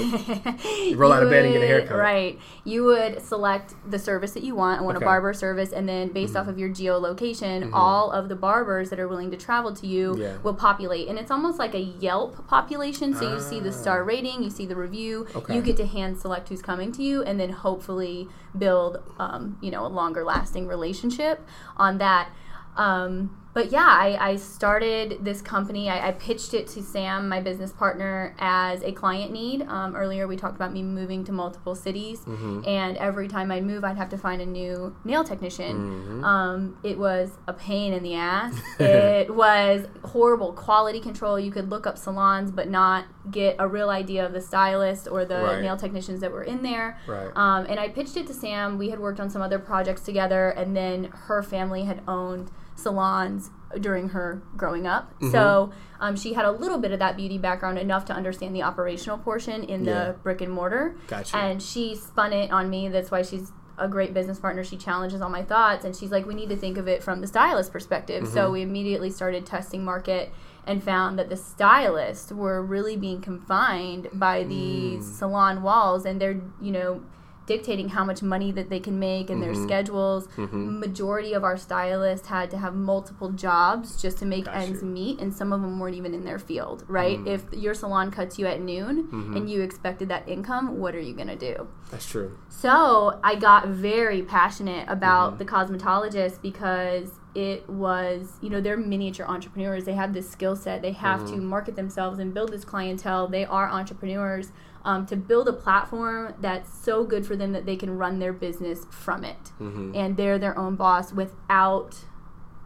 You 0.69 0.97
roll 0.99 1.11
out 1.11 1.23
of 1.23 1.31
bed 1.31 1.47
and 1.47 1.55
get 1.55 1.63
a 1.63 1.67
haircut. 1.67 1.97
Right. 1.97 2.39
You 2.65 2.85
would 2.85 3.23
select 3.23 3.73
the 3.91 3.99
service 3.99 4.33
that 4.33 4.43
you 4.43 4.55
want. 4.55 4.81
I 4.81 4.83
want 4.83 4.97
Okay. 4.97 5.05
Mm-hmm. 5.05 5.09
a 5.09 5.15
barber 5.17 5.33
service, 5.33 5.73
and 5.73 5.89
then 5.89 6.09
based 6.13 6.37
off 6.37 6.47
of 6.47 6.59
your 6.59 6.69
geolocation, 6.69 7.71
all 7.73 8.11
of 8.11 8.29
the 8.29 8.37
barbers 8.37 8.91
that 8.91 8.99
are 9.01 9.09
willing 9.09 9.31
to 9.31 9.37
travel 9.39 9.73
to 9.77 9.87
you 9.87 10.17
Yeah. 10.19 10.37
will 10.43 10.53
populate. 10.55 11.09
And 11.09 11.19
it's 11.19 11.31
almost 11.31 11.59
like 11.59 11.75
a 11.75 11.81
Yelp 11.81 12.47
population. 12.49 13.15
So 13.15 13.33
you 13.33 13.41
see 13.41 13.61
the 13.61 13.73
star 13.73 14.05
rating, 14.05 14.43
you 14.43 14.51
see 14.51 14.67
the 14.67 14.77
review. 14.77 15.27
Ah. 15.35 15.39
Okay. 15.39 15.55
You 15.55 15.63
get 15.63 15.79
to 15.79 15.87
hand 15.87 16.19
select 16.19 16.51
who's 16.51 16.61
coming 16.63 16.93
to 16.93 17.03
you, 17.03 17.23
and 17.23 17.41
then 17.41 17.51
hopefully 17.51 18.29
build, 18.59 18.99
um, 19.19 19.57
you 19.63 19.71
know, 19.71 19.87
a 19.87 19.89
longer 19.89 20.23
lasting 20.25 20.67
relationship 20.67 21.41
on 21.79 21.97
that. 21.99 22.29
Um, 22.77 23.35
but 23.57 23.73
yeah, 23.73 23.87
I, 23.89 24.33
I 24.33 24.37
started 24.37 25.25
this 25.25 25.41
company. 25.41 25.89
I, 25.89 26.09
I 26.09 26.13
pitched 26.13 26.53
it 26.53 26.67
to 26.69 26.83
Sam, 26.83 27.27
my 27.27 27.41
business 27.41 27.73
partner, 27.73 28.35
as 28.39 28.83
a 28.83 28.93
client 28.93 29.33
need. 29.33 29.63
Um, 29.63 29.97
earlier, 29.97 30.29
we 30.29 30.37
talked 30.37 30.57
about 30.57 30.75
me 30.75 30.83
moving 30.83 31.25
to 31.25 31.33
multiple 31.33 31.75
cities, 31.75 32.23
and 32.27 32.99
every 32.99 33.29
time 33.29 33.51
I'd 33.51 33.65
move, 33.65 33.83
I'd 33.83 33.97
have 33.97 34.11
to 34.11 34.19
find 34.19 34.43
a 34.43 34.47
new 34.47 34.95
nail 35.05 35.25
technician. 35.25 36.23
Um, 36.23 36.77
it 36.83 36.99
was 36.99 37.31
a 37.49 37.55
pain 37.55 37.95
in 37.95 38.03
the 38.03 38.15
ass. 38.17 38.55
it 38.79 39.35
was 39.35 39.87
horrible 40.05 40.53
quality 40.53 41.01
control. 41.01 41.41
You 41.41 41.51
could 41.51 41.71
look 41.71 41.87
up 41.87 41.97
salons, 41.97 42.51
but 42.51 42.69
not 42.69 43.07
get 43.31 43.57
a 43.59 43.67
real 43.67 43.89
idea 43.89 44.27
of 44.27 44.35
the 44.35 44.43
stylist 44.43 45.09
or 45.11 45.25
the 45.25 45.37
Right. 45.47 45.63
nail 45.63 45.79
technicians 45.79 46.21
that 46.21 46.31
were 46.31 46.43
in 46.45 46.63
there. 46.63 46.99
Right. 47.07 47.31
Um, 47.35 47.65
and 47.71 47.81
I 47.81 47.89
pitched 47.89 48.19
it 48.19 48.27
to 48.27 48.35
Sam. 48.35 48.77
We 48.77 48.91
had 48.91 49.01
worked 49.01 49.19
on 49.19 49.31
some 49.31 49.41
other 49.41 49.59
projects 49.59 50.03
together, 50.03 50.51
and 50.51 50.77
then 50.77 51.05
her 51.05 51.43
family 51.43 51.85
had 51.85 52.03
owned 52.07 52.51
salons 52.77 53.51
during 53.81 54.11
her 54.11 54.43
growing 54.57 54.87
up. 54.87 55.13
Mm-hmm. 55.15 55.33
So 55.33 55.73
um, 56.01 56.15
she 56.17 56.35
had 56.35 56.45
a 56.45 56.53
little 56.53 56.79
bit 56.79 56.93
of 56.93 56.99
that 57.01 57.17
beauty 57.17 57.37
background, 57.39 57.79
enough 57.79 58.05
to 58.07 58.13
understand 58.13 58.55
the 58.55 58.63
operational 58.63 59.19
portion 59.19 59.65
in 59.65 59.85
the 59.85 59.91
Yeah. 59.91 60.13
brick 60.23 60.41
and 60.41 60.53
mortar. 60.53 60.97
Gotcha. 61.09 61.37
And 61.37 61.61
she 61.63 61.95
spun 61.97 62.33
it 62.33 62.51
on 62.53 62.71
me. 62.71 62.89
That's 62.89 63.11
why 63.11 63.23
she's 63.23 63.51
a 63.79 63.89
great 63.89 64.15
business 64.15 64.39
partner. 64.39 64.63
She 64.65 64.77
challenges 64.77 65.21
all 65.21 65.29
my 65.29 65.43
thoughts, 65.43 65.85
and 65.85 65.95
she's 65.95 66.11
like, 66.11 66.25
"We 66.27 66.35
need 66.35 66.49
to 66.49 66.57
think 66.57 66.79
of 66.79 66.87
it 66.89 67.03
from 67.03 67.21
the 67.21 67.27
stylist 67.27 67.73
perspective." 67.73 68.25
Mm-hmm. 68.25 68.33
So 68.33 68.51
we 68.51 68.63
immediately 68.63 69.11
started 69.11 69.45
testing 69.45 69.85
market 69.85 70.33
and 70.67 70.83
found 70.83 71.19
that 71.19 71.29
the 71.29 71.37
stylists 71.37 72.33
were 72.33 72.63
really 72.63 72.97
being 72.97 73.21
confined 73.21 74.09
by 74.15 74.45
these 74.45 75.05
Mm. 75.05 75.13
salon 75.19 75.63
walls, 75.63 76.07
and 76.07 76.21
they're 76.21 76.41
you 76.61 76.73
know 76.73 77.03
dictating 77.47 77.89
how 77.91 78.05
much 78.05 78.23
money 78.23 78.51
that 78.53 78.69
they 78.71 78.81
can 78.81 78.99
make 78.99 79.31
and 79.31 79.41
Mm-hmm. 79.43 79.53
their 79.55 79.63
schedules. 79.69 80.29
Majority 80.37 81.33
of 81.33 81.45
our 81.45 81.57
stylists 81.57 82.27
had 82.27 82.51
to 82.51 82.59
have 82.59 82.75
multiple 82.75 83.31
jobs 83.31 84.01
just 84.01 84.19
to 84.19 84.27
make 84.27 84.47
Gotcha. 84.47 84.59
ends 84.59 84.83
meet, 84.83 85.21
and 85.21 85.33
some 85.35 85.53
of 85.53 85.61
them 85.63 85.79
weren't 85.79 85.97
even 85.97 86.15
in 86.15 86.25
their 86.25 86.39
field. 86.39 86.85
Right? 86.89 87.19
Mm. 87.19 87.27
If 87.29 87.43
your 87.53 87.75
salon 87.75 88.11
cuts 88.11 88.39
you 88.39 88.47
at 88.47 88.61
noon 88.61 89.05
Mm-hmm. 89.05 89.37
and 89.37 89.51
you 89.51 89.63
expected 89.63 90.09
that 90.09 90.29
income, 90.29 90.79
what 90.79 90.95
are 90.95 91.01
you 91.01 91.15
gonna 91.15 91.37
do? 91.37 91.69
That's 91.91 92.07
true. 92.07 92.37
So 92.49 93.21
I 93.23 93.37
got 93.37 93.69
very 93.69 94.23
passionate 94.23 94.87
about 94.89 95.35
Mm-hmm. 95.35 95.39
the 95.39 95.45
cosmetologist 95.45 96.43
because 96.43 97.11
it 97.35 97.69
was, 97.69 98.33
you 98.41 98.49
know, 98.49 98.61
they're 98.63 98.77
miniature 98.79 99.27
entrepreneurs. 99.27 99.85
They 99.85 99.93
have 99.93 100.15
this 100.15 100.29
skill 100.29 100.57
set. 100.57 100.83
They 100.83 100.93
have 100.93 101.21
Mm-hmm. 101.21 101.35
to 101.35 101.41
market 101.43 101.77
themselves 101.77 102.19
and 102.19 102.33
build 102.35 102.51
this 102.51 102.65
clientele. 102.65 103.29
They 103.29 103.45
are 103.45 103.69
entrepreneurs. 103.69 104.53
Um, 104.87 105.05
to 105.07 105.17
build 105.17 105.49
a 105.49 105.53
platform 105.53 106.35
that's 106.41 106.73
so 106.73 107.03
good 107.03 107.27
for 107.27 107.35
them 107.35 107.51
that 107.51 107.67
they 107.67 107.75
can 107.75 107.99
run 107.99 108.21
their 108.21 108.33
business 108.33 108.87
from 108.89 109.25
it. 109.25 109.51
Mm-hmm. 109.61 109.97
And 109.97 110.17
they're 110.17 110.39
their 110.39 110.57
own 110.57 110.77
boss 110.77 111.13
without 111.13 111.97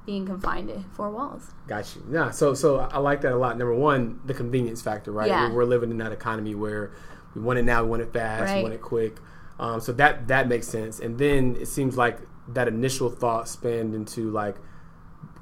being 0.04 0.26
confined 0.26 0.68
to 0.68 0.84
four 0.92 1.10
walls. 1.10 1.54
Got 1.66 1.96
you. 1.96 2.04
Yeah. 2.10 2.30
So 2.30 2.52
so 2.52 2.80
I 2.80 2.98
like 2.98 3.22
that 3.22 3.32
a 3.32 3.36
lot. 3.36 3.56
Number 3.56 3.74
one, 3.74 4.20
the 4.26 4.34
convenience 4.34 4.82
factor, 4.82 5.10
right? 5.12 5.28
Yeah. 5.28 5.48
We're, 5.48 5.54
we're 5.54 5.64
living 5.64 5.90
in 5.90 5.96
that 5.96 6.12
economy 6.12 6.54
where 6.54 6.92
we 7.34 7.40
want 7.40 7.58
it 7.58 7.64
now, 7.64 7.82
we 7.84 7.88
want 7.88 8.02
it 8.02 8.12
fast, 8.12 8.54
we 8.54 8.62
want 8.62 8.74
it 8.74 8.82
quick. 8.82 9.16
Um, 9.58 9.80
so 9.80 9.92
that 9.92 10.28
that 10.28 10.46
makes 10.46 10.68
sense. 10.68 11.00
And 11.00 11.18
then 11.18 11.56
it 11.56 11.68
seems 11.68 11.96
like 11.96 12.18
that 12.48 12.68
initial 12.68 13.08
thought 13.08 13.48
spanned 13.48 13.94
into 13.94 14.30
like 14.30 14.56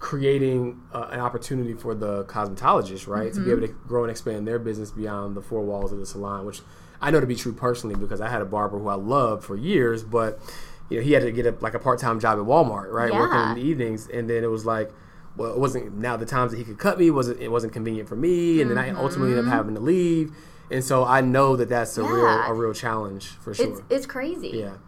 creating 0.00 0.80
uh, 0.92 1.08
an 1.10 1.20
opportunity 1.20 1.74
for 1.74 1.94
the 1.94 2.24
cosmetologist, 2.24 3.06
right, 3.08 3.32
to 3.32 3.40
be 3.40 3.50
able 3.50 3.62
to 3.62 3.74
grow 3.86 4.04
and 4.04 4.10
expand 4.10 4.46
their 4.46 4.58
business 4.58 4.90
beyond 4.90 5.36
the 5.36 5.42
four 5.42 5.62
walls 5.62 5.92
of 5.92 5.98
the 5.98 6.06
salon, 6.06 6.46
which 6.46 6.60
I 7.00 7.10
know 7.10 7.20
to 7.20 7.26
be 7.26 7.34
true 7.34 7.52
personally 7.52 7.96
because 7.96 8.20
I 8.20 8.28
had 8.28 8.40
a 8.40 8.44
barber 8.44 8.78
who 8.78 8.88
I 8.88 8.94
loved 8.94 9.44
for 9.44 9.56
years, 9.56 10.02
but 10.02 10.40
you 10.88 10.98
know 10.98 11.04
he 11.04 11.12
had 11.12 11.22
to 11.22 11.32
get 11.32 11.46
a, 11.46 11.54
like 11.60 11.74
a 11.74 11.78
part 11.78 11.98
time 11.98 12.20
job 12.20 12.38
at 12.38 12.44
Walmart, 12.44 12.92
right, 12.92 13.12
working 13.12 13.40
in 13.40 13.54
the 13.54 13.62
evenings, 13.62 14.08
and 14.08 14.28
then 14.28 14.44
it 14.44 14.50
was 14.50 14.64
like. 14.64 14.90
Well, 15.36 15.52
it 15.52 15.58
wasn't 15.60 15.96
now 15.96 16.16
the 16.16 16.26
times 16.26 16.50
that 16.50 16.58
he 16.58 16.64
could 16.64 16.78
cut 16.78 16.98
me 16.98 17.12
wasn't 17.12 17.38
it 17.40 17.48
wasn't 17.48 17.72
convenient 17.72 18.08
for 18.08 18.16
me, 18.16 18.60
and 18.60 18.68
then 18.68 18.76
I 18.76 18.90
ultimately 18.90 19.30
ended 19.30 19.44
up 19.44 19.52
having 19.52 19.76
to 19.76 19.80
leave, 19.80 20.32
and 20.68 20.82
so 20.82 21.04
I 21.04 21.20
know 21.20 21.54
that 21.54 21.68
that's 21.68 21.96
a 21.96 22.02
real 22.02 22.26
a 22.26 22.52
real 22.52 22.72
challenge 22.72 23.26
for 23.26 23.54
sure. 23.54 23.68
It's 23.68 23.82
it's 23.88 24.06
crazy. 24.06 24.48
Yeah. 24.48 24.78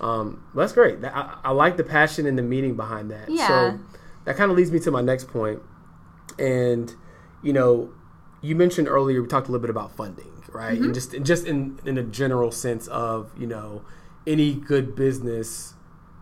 Um, 0.00 0.44
that's 0.54 0.72
great. 0.72 1.04
I, 1.04 1.38
I 1.42 1.50
like 1.50 1.76
the 1.76 1.82
passion 1.82 2.26
and 2.26 2.38
the 2.38 2.42
meaning 2.42 2.76
behind 2.76 3.10
that. 3.10 3.28
Yeah. 3.28 3.48
So 3.48 3.80
that 4.28 4.36
kind 4.36 4.50
of 4.50 4.58
leads 4.58 4.70
me 4.70 4.78
to 4.78 4.90
my 4.90 5.00
next 5.00 5.28
point. 5.28 5.62
And, 6.38 6.94
you 7.42 7.54
know, 7.54 7.90
you 8.42 8.54
mentioned 8.54 8.86
earlier, 8.86 9.22
we 9.22 9.26
talked 9.26 9.48
a 9.48 9.50
little 9.50 9.62
bit 9.62 9.70
about 9.70 9.96
funding, 9.96 10.44
right? 10.52 10.74
Mm-hmm. 10.74 10.84
And 10.84 10.94
just, 10.94 11.22
just 11.22 11.46
in, 11.46 11.80
in 11.86 11.96
a 11.96 12.02
general 12.02 12.52
sense 12.52 12.88
of, 12.88 13.32
you 13.38 13.46
know, 13.46 13.86
any 14.26 14.52
good 14.52 14.94
business 14.94 15.72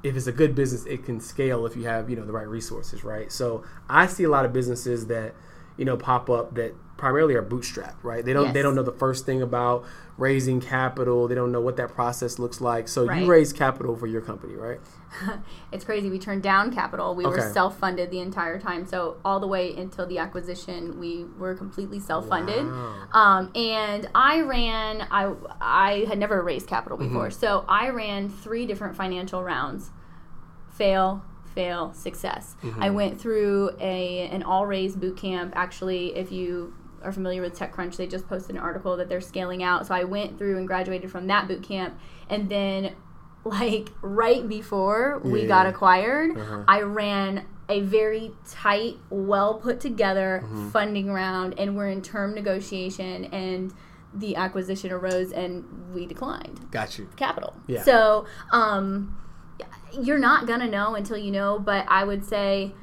if 0.05 0.15
it's 0.15 0.29
a 0.29 0.33
good 0.33 0.55
business, 0.55 0.87
it 0.87 1.05
can 1.05 1.19
scale 1.19 1.67
if 1.67 1.75
you 1.75 1.85
have 1.87 2.09
you 2.09 2.15
know 2.15 2.25
the 2.25 2.31
right 2.31 2.47
resources, 2.47 3.03
right? 3.03 3.33
So 3.33 3.65
I 3.89 4.07
see 4.07 4.23
a 4.23 4.29
lot 4.29 4.45
of 4.45 4.53
businesses 4.53 5.07
that 5.07 5.35
you 5.77 5.85
know 5.85 5.97
pop 5.97 6.31
up 6.31 6.55
that 6.55 6.75
primarily 6.97 7.35
are 7.35 7.43
bootstrapped, 7.43 8.03
right? 8.03 8.25
They 8.25 8.33
don't 8.33 8.53
they 8.55 8.63
don't 8.63 8.75
know 8.75 8.83
the 8.83 8.93
first 8.93 9.27
thing 9.27 9.43
about 9.43 9.85
raising 10.17 10.61
capital. 10.63 11.29
They 11.29 11.35
don't 11.35 11.53
know 11.53 11.61
what 11.61 11.77
that 11.77 11.91
process 11.95 12.39
looks 12.39 12.61
like. 12.61 12.89
So 12.89 13.05
Right. 13.07 13.23
you 13.23 13.27
raise 13.27 13.53
capital 13.53 13.95
for 13.97 14.07
your 14.07 14.23
company, 14.23 14.55
right? 14.55 14.81
It's 15.73 15.85
crazy. 15.85 16.09
We 16.11 16.19
turned 16.19 16.43
down 16.43 16.73
capital. 16.73 17.15
We 17.15 17.27
were 17.27 17.41
self 17.53 17.79
funded 17.79 18.11
the 18.11 18.21
entire 18.21 18.59
time. 18.59 18.87
So 18.87 19.17
all 19.25 19.41
the 19.41 19.47
way 19.47 19.75
until 19.77 20.07
the 20.07 20.19
acquisition, 20.19 20.99
we 20.99 21.25
were 21.39 21.55
completely 21.55 21.99
self 22.01 22.29
funded. 22.29 22.65
Wow. 22.67 23.09
Um, 23.13 23.51
and 23.55 24.09
I 24.15 24.41
ran. 24.41 25.07
I 25.11 25.33
I 25.61 26.05
had 26.09 26.19
never 26.19 26.43
raised 26.43 26.67
capital 26.67 26.97
Mm-hmm. 26.99 27.09
before, 27.09 27.31
so 27.31 27.65
I 27.69 27.89
ran 27.91 28.29
three 28.31 28.65
different 28.67 28.97
financial 28.97 29.43
rounds. 29.43 29.91
Fail, 30.71 31.25
fail, 31.55 31.93
success. 31.95 32.57
Mm-hmm. 32.63 32.83
I 32.83 32.91
went 32.91 33.21
through 33.21 33.71
a 33.81 34.29
an 34.29 34.43
all 34.43 34.67
raise 34.67 34.97
boot 34.97 35.17
camp. 35.17 35.53
Actually, 35.57 36.15
if 36.17 36.31
you 36.31 36.75
are 37.07 37.13
familiar 37.13 37.41
with 37.41 37.59
TechCrunch, 37.59 37.97
they 37.97 38.07
just 38.07 38.27
posted 38.29 38.57
an 38.57 38.61
article 38.61 38.97
that 38.97 39.09
they're 39.09 39.21
scaling 39.21 39.63
out. 39.63 39.87
So 39.87 39.95
I 39.95 40.05
went 40.05 40.37
through 40.39 40.59
and 40.59 40.67
graduated 40.67 41.11
from 41.11 41.27
that 41.29 41.47
boot 41.49 41.63
camp, 41.63 41.99
and 42.29 42.49
then 42.49 42.93
like 43.45 43.91
right 44.03 44.47
before 44.49 45.21
we 45.25 45.43
Yeah. 45.43 45.47
got 45.49 45.67
acquired, 45.67 46.37
Uh-huh. 46.37 46.65
I 46.67 46.81
ran 46.83 47.47
a 47.69 47.81
very 47.81 48.33
tight, 48.49 48.97
well 49.11 49.55
put 49.55 49.81
together 49.81 50.43
Mm-hmm. 50.45 50.69
funding 50.71 51.11
round, 51.13 51.59
and 51.59 51.77
we're 51.77 51.89
in 51.89 52.03
term 52.03 52.35
negotiation, 52.35 53.25
and 53.27 53.73
the 54.15 54.35
acquisition 54.37 54.91
arose, 54.93 55.31
and 55.33 55.65
we 55.95 56.07
declined 56.07 56.71
Got 56.71 56.99
you. 56.99 57.09
capital. 57.17 57.55
Yeah. 57.67 57.83
So, 57.83 58.25
um, 58.51 59.17
you're 59.93 60.19
not 60.19 60.47
gonna 60.47 60.69
know 60.69 60.95
until 60.95 61.17
you 61.17 61.31
know, 61.31 61.59
but 61.59 61.85
I 61.89 62.03
would 62.05 62.25
say 62.25 62.75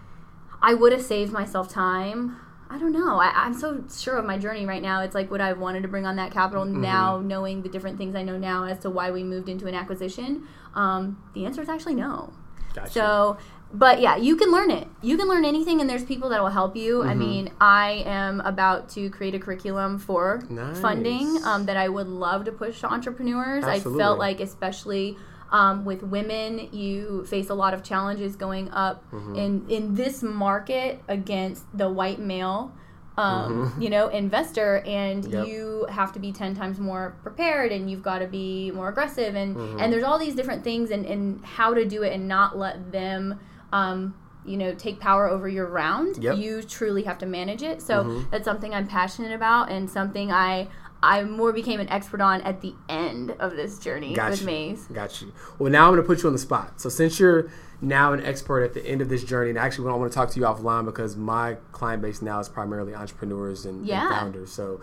I 0.61 0.73
would 0.75 0.91
have 0.93 1.01
saved 1.01 1.31
myself 1.33 1.67
time. 1.69 2.37
I 2.73 2.79
don't 2.79 2.91
know. 2.91 3.19
I, 3.19 3.31
I'm 3.35 3.53
so 3.53 3.83
sure 3.95 4.17
of 4.17 4.25
my 4.25 4.37
journey 4.39 4.65
right 4.65 4.81
now. 4.81 5.01
It's 5.01 5.13
like, 5.13 5.29
what 5.29 5.41
I 5.41 5.53
wanted 5.53 5.83
to 5.83 5.87
bring 5.87 6.07
on 6.07 6.15
that 6.15 6.31
capital 6.31 6.65
Mm-hmm. 6.65 6.81
now, 6.81 7.19
knowing 7.19 7.61
the 7.61 7.69
different 7.69 7.97
things 7.99 8.15
I 8.15 8.23
know 8.23 8.37
now 8.37 8.63
as 8.63 8.79
to 8.79 8.89
why 8.89 9.11
we 9.11 9.23
moved 9.23 9.47
into 9.47 9.67
an 9.67 9.75
acquisition? 9.75 10.47
Um, 10.73 11.21
the 11.35 11.45
answer 11.45 11.61
is 11.61 11.69
actually 11.69 11.95
no. 11.95 12.33
Got 12.73 12.85
you. 12.85 12.91
So, 12.93 13.37
but 13.71 14.01
yeah, 14.01 14.15
you 14.17 14.35
can 14.35 14.51
learn 14.51 14.71
it. 14.71 14.87
You 15.03 15.17
can 15.17 15.27
learn 15.27 15.45
anything, 15.45 15.81
and 15.81 15.89
there's 15.89 16.03
people 16.03 16.29
that 16.29 16.41
will 16.41 16.49
help 16.49 16.75
you. 16.75 16.99
Mm-hmm. 16.99 17.09
I 17.09 17.13
mean, 17.13 17.51
I 17.61 18.03
am 18.07 18.39
about 18.41 18.89
to 18.89 19.09
create 19.11 19.35
a 19.35 19.39
curriculum 19.39 19.99
for 19.99 20.43
Nice. 20.49 20.79
funding 20.79 21.43
um, 21.43 21.65
that 21.67 21.77
I 21.77 21.89
would 21.89 22.07
love 22.07 22.45
to 22.45 22.51
push 22.51 22.81
to 22.81 22.91
entrepreneurs. 22.91 23.63
I 23.63 23.79
felt 23.79 24.17
like, 24.17 24.39
especially 24.39 25.17
um, 25.53 25.85
with 25.85 26.01
women, 26.03 26.67
you 26.73 27.23
face 27.25 27.49
a 27.49 27.53
lot 27.53 27.73
of 27.73 27.81
challenges 27.83 28.35
going 28.35 28.69
up 28.71 28.95
Mm-hmm. 29.11 29.35
in 29.35 29.51
in 29.69 29.93
this 29.95 30.21
market 30.23 31.01
against 31.07 31.63
the 31.77 31.87
white 31.89 32.19
male. 32.19 32.73
Um, 33.15 33.75
you 33.79 33.91
know, 33.91 34.07
investor, 34.07 34.81
and 34.87 35.23
Mm-hmm. 35.23 35.33
Yep. 35.33 35.47
you 35.47 35.85
have 35.89 36.11
to 36.13 36.19
be 36.19 36.31
ten 36.31 36.55
times 36.55 36.79
more 36.79 37.15
prepared, 37.21 37.71
and 37.71 37.87
you've 37.89 38.01
got 38.01 38.19
to 38.19 38.27
be 38.27 38.71
more 38.71 38.89
aggressive, 38.89 39.35
and 39.35 39.55
Mm-hmm. 39.55 39.79
and 39.79 39.93
there's 39.93 40.03
all 40.03 40.17
these 40.17 40.33
different 40.33 40.63
things, 40.63 40.89
and, 40.89 41.05
and 41.05 41.45
how 41.45 41.75
to 41.75 41.85
do 41.85 42.01
it, 42.01 42.11
and 42.13 42.27
not 42.27 42.57
let 42.57 42.91
them, 42.91 43.39
um, 43.71 44.15
you 44.45 44.57
know, 44.57 44.73
take 44.73 44.99
power 44.99 45.29
over 45.29 45.47
your 45.47 45.67
round. 45.67 46.17
Yep. 46.23 46.33
Mm-hmm. 46.33 46.41
You 46.41 46.63
truly 46.63 47.03
have 47.03 47.19
to 47.19 47.27
manage 47.27 47.61
it. 47.61 47.83
So 47.83 48.23
that's 48.31 48.45
something 48.45 48.73
I'm 48.73 48.87
passionate 48.87 49.31
about, 49.31 49.69
and 49.69 49.87
something 49.87 50.31
I 50.31 50.67
I 51.03 51.23
more 51.25 51.51
became 51.51 51.81
an 51.81 51.89
expert 51.89 52.21
on 52.21 52.41
at 52.41 52.61
the 52.61 52.73
end 52.87 53.31
of 53.31 53.57
this 53.57 53.77
journey 53.77 54.13
Got 54.13 54.31
with 54.31 54.39
you. 54.39 54.45
Maze. 54.45 54.85
Got 54.85 55.21
you. 55.21 55.33
Well, 55.59 55.69
now 55.69 55.87
I'm 55.87 55.93
going 55.93 56.01
to 56.01 56.07
put 56.07 56.23
you 56.23 56.27
on 56.27 56.33
the 56.33 56.39
spot. 56.39 56.79
So 56.79 56.87
since 56.87 57.19
you're 57.19 57.51
now 57.81 58.13
an 58.13 58.23
expert 58.23 58.63
at 58.63 58.73
the 58.73 58.85
end 58.85 59.01
of 59.01 59.09
this 59.09 59.25
journey, 59.25 59.49
and 59.49 59.59
actually, 59.59 59.89
I 59.91 59.95
want 59.95 60.09
to 60.11 60.15
talk 60.15 60.29
to 60.31 60.39
you 60.39 60.45
offline 60.45 60.85
because 60.85 61.17
my 61.17 61.55
client 61.73 62.01
base 62.01 62.21
now 62.21 62.39
is 62.39 62.47
primarily 62.47 62.95
entrepreneurs 62.95 63.65
and, 63.65 63.87
and 63.87 64.09
founders. 64.09 64.53
So 64.53 64.79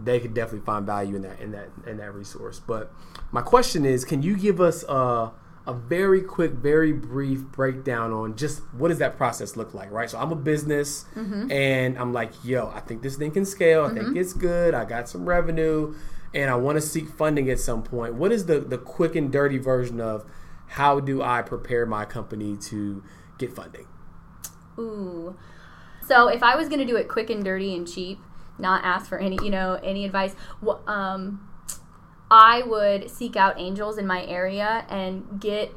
they 0.00 0.20
could 0.20 0.32
definitely 0.32 0.64
find 0.64 0.86
value 0.86 1.16
in 1.16 1.22
that 1.22 1.40
in 1.40 1.50
that 1.50 1.70
in 1.86 1.96
that 1.96 2.14
resource. 2.14 2.60
But 2.64 2.92
my 3.32 3.42
question 3.42 3.84
is, 3.84 4.04
can 4.04 4.22
you 4.22 4.36
give 4.36 4.60
us 4.60 4.84
a 4.84 5.32
a 5.66 5.72
very 5.72 6.20
quick, 6.20 6.52
very 6.52 6.92
brief 6.92 7.40
breakdown 7.44 8.12
on 8.12 8.36
just 8.36 8.60
what 8.74 8.88
does 8.88 8.98
that 8.98 9.16
process 9.16 9.56
look 9.56 9.72
like, 9.72 9.90
right? 9.90 10.10
So 10.10 10.18
I'm 10.18 10.30
a 10.32 10.36
business, 10.36 11.06
Mm-hmm. 11.14 11.50
and 11.50 11.98
I'm 11.98 12.12
like, 12.12 12.32
yo, 12.44 12.70
I 12.74 12.80
think 12.80 13.02
this 13.02 13.16
thing 13.16 13.30
can 13.30 13.44
scale. 13.46 13.84
I 13.84 13.94
think 13.94 14.16
it's 14.16 14.32
good. 14.34 14.74
I 14.74 14.84
got 14.84 15.08
some 15.08 15.24
revenue, 15.26 15.94
and 16.34 16.50
I 16.50 16.54
want 16.56 16.76
to 16.76 16.82
seek 16.82 17.08
funding 17.08 17.48
at 17.50 17.60
some 17.60 17.82
point. 17.82 18.14
What 18.14 18.30
is 18.32 18.46
the 18.46 18.60
the 18.60 18.78
quick 18.78 19.16
and 19.16 19.32
dirty 19.32 19.58
version 19.58 20.00
of 20.00 20.24
how 20.68 21.00
do 21.00 21.22
I 21.22 21.40
prepare 21.42 21.86
my 21.86 22.04
company 22.04 22.56
to 22.68 23.02
get 23.38 23.52
funding? 23.54 23.86
Ooh. 24.78 25.36
So 26.06 26.28
if 26.28 26.42
I 26.42 26.56
was 26.56 26.68
going 26.68 26.80
to 26.80 26.84
do 26.84 26.96
it 26.96 27.08
quick 27.08 27.30
and 27.30 27.42
dirty 27.44 27.74
and 27.74 27.88
cheap, 27.88 28.18
not 28.58 28.84
ask 28.84 29.06
for 29.08 29.18
any, 29.18 29.38
you 29.42 29.50
know, 29.50 29.80
any 29.82 30.04
advice, 30.04 30.34
um, 30.86 31.48
I 32.34 32.62
would 32.62 33.08
seek 33.08 33.36
out 33.36 33.60
angels 33.60 33.96
in 33.96 34.08
my 34.08 34.26
area 34.26 34.84
and 34.88 35.40
get 35.40 35.70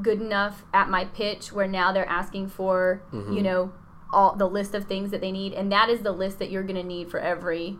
good 0.00 0.20
enough 0.20 0.62
at 0.72 0.88
my 0.88 1.04
pitch 1.06 1.52
where 1.52 1.66
now 1.66 1.90
they're 1.90 2.08
asking 2.08 2.48
for, 2.50 3.02
you 3.34 3.42
know, 3.42 3.72
all 4.12 4.36
the 4.36 4.46
list 4.48 4.72
of 4.72 4.84
things 4.84 5.10
that 5.10 5.20
they 5.20 5.32
need, 5.32 5.52
and 5.52 5.72
that 5.72 5.88
is 5.88 6.02
the 6.02 6.12
list 6.12 6.38
that 6.38 6.48
you're 6.48 6.62
going 6.62 6.76
to 6.76 6.84
need 6.84 7.10
for 7.10 7.18
every 7.18 7.76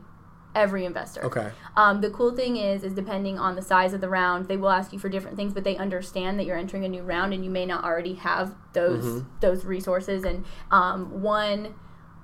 every 0.57 0.85
investor. 0.85 1.25
Okay. 1.25 1.53
Um, 1.77 2.01
the 2.01 2.11
cool 2.11 2.35
thing 2.35 2.57
is, 2.57 2.83
is 2.83 2.95
depending 2.95 3.39
on 3.39 3.55
the 3.55 3.63
size 3.63 3.93
of 3.93 4.01
the 4.01 4.09
round, 4.09 4.49
they 4.49 4.57
will 4.57 4.71
ask 4.71 4.93
you 4.93 4.99
for 4.99 5.09
different 5.09 5.37
things, 5.37 5.53
but 5.53 5.63
they 5.63 5.77
understand 5.77 6.41
that 6.41 6.47
you're 6.47 6.57
entering 6.57 6.85
a 6.85 6.89
new 6.89 7.03
round 7.03 7.33
and 7.33 7.45
you 7.45 7.51
may 7.51 7.67
not 7.67 7.85
already 7.85 8.15
have 8.15 8.57
those 8.73 9.23
those 9.41 9.65
resources. 9.65 10.25
And 10.25 10.45
um, 10.73 11.23
one 11.23 11.77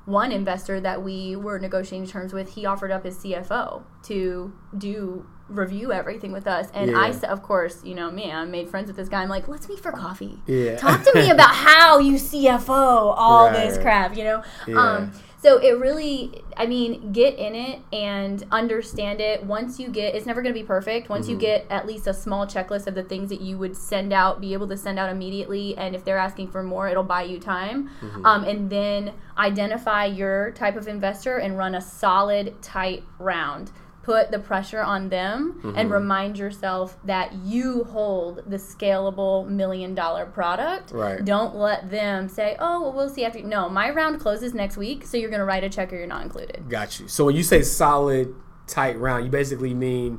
one 0.04 0.32
investor 0.32 0.80
that 0.80 1.04
we 1.04 1.36
were 1.36 1.60
negotiating 1.60 2.08
terms 2.08 2.32
with, 2.32 2.54
he 2.54 2.66
offered 2.66 2.90
up 2.90 3.04
his 3.04 3.18
CFO 3.18 3.84
to 4.04 4.52
do 4.76 5.26
review 5.56 5.92
everything 5.92 6.32
with 6.32 6.46
us. 6.46 6.68
And 6.74 6.96
I 6.96 7.08
Yeah. 7.08 7.12
said, 7.12 7.30
of 7.30 7.42
course, 7.42 7.82
you 7.84 7.94
know 7.94 8.10
me, 8.10 8.30
I 8.32 8.44
made 8.44 8.68
friends 8.68 8.88
with 8.88 8.96
this 8.96 9.08
guy. 9.08 9.22
I'm 9.22 9.28
like, 9.28 9.48
let's 9.48 9.68
meet 9.68 9.80
for 9.80 9.92
coffee. 9.92 10.38
Yeah. 10.46 10.76
Talk 10.76 11.02
to 11.04 11.12
me 11.14 11.30
about 11.30 11.54
how 11.54 11.98
you 11.98 12.14
CFO 12.14 13.14
all 13.16 13.50
this 13.50 13.78
crap, 13.78 14.16
you 14.16 14.24
know? 14.24 14.42
Yeah. 14.66 14.78
Um, 14.78 15.12
so 15.42 15.58
it 15.58 15.76
really, 15.80 16.40
I 16.56 16.66
mean, 16.66 17.10
get 17.10 17.36
in 17.36 17.56
it 17.56 17.80
and 17.92 18.44
understand 18.52 19.20
it. 19.20 19.42
Once 19.44 19.80
you 19.80 19.88
get, 19.88 20.14
it's 20.14 20.24
never 20.24 20.40
going 20.40 20.54
to 20.54 20.60
be 20.60 20.64
perfect. 20.64 21.08
Once 21.08 21.24
Mm-hmm. 21.26 21.32
you 21.34 21.40
get 21.40 21.66
at 21.68 21.84
least 21.84 22.06
a 22.06 22.14
small 22.14 22.46
checklist 22.46 22.86
of 22.86 22.94
the 22.94 23.02
things 23.02 23.28
that 23.30 23.40
you 23.40 23.58
would 23.58 23.76
send 23.76 24.12
out, 24.12 24.40
be 24.40 24.52
able 24.52 24.68
to 24.68 24.76
send 24.76 25.00
out 25.00 25.10
immediately. 25.10 25.76
And 25.76 25.96
if 25.96 26.04
they're 26.04 26.16
asking 26.18 26.52
for 26.52 26.62
more, 26.62 26.88
it'll 26.88 27.02
buy 27.02 27.22
you 27.24 27.40
time. 27.40 27.90
Mm-hmm. 28.00 28.24
Um, 28.24 28.44
and 28.44 28.70
then 28.70 29.14
identify 29.36 30.04
your 30.04 30.52
type 30.52 30.76
of 30.76 30.86
investor 30.86 31.38
and 31.38 31.58
run 31.58 31.74
a 31.74 31.80
solid, 31.80 32.62
tight 32.62 33.02
round. 33.18 33.72
Put 34.02 34.32
the 34.32 34.38
pressure 34.40 34.80
on 34.82 35.10
them 35.10 35.60
Mm-hmm. 35.62 35.78
and 35.78 35.90
remind 35.90 36.36
yourself 36.38 36.98
that 37.04 37.32
you 37.34 37.84
hold 37.84 38.42
the 38.48 38.56
scalable 38.56 39.46
million 39.48 39.94
dollar 39.94 40.26
product. 40.26 40.90
Right. 40.90 41.24
Don't 41.24 41.54
let 41.54 41.90
them 41.90 42.28
say, 42.28 42.56
"Oh, 42.58 42.82
well, 42.82 42.92
we'll 42.92 43.08
see 43.08 43.24
after." 43.24 43.40
No, 43.42 43.68
my 43.68 43.90
round 43.90 44.18
closes 44.20 44.54
next 44.54 44.76
week, 44.76 45.06
so 45.06 45.16
you're 45.16 45.30
going 45.30 45.38
to 45.40 45.44
write 45.44 45.62
a 45.62 45.68
check 45.68 45.92
or 45.92 45.96
you're 45.96 46.06
not 46.08 46.22
included. 46.22 46.68
Got 46.68 46.98
you. 46.98 47.06
So 47.06 47.24
when 47.26 47.36
you 47.36 47.42
say 47.44 47.62
solid, 47.62 48.34
tight 48.66 48.98
round, 48.98 49.24
you 49.24 49.30
basically 49.30 49.72
mean 49.72 50.18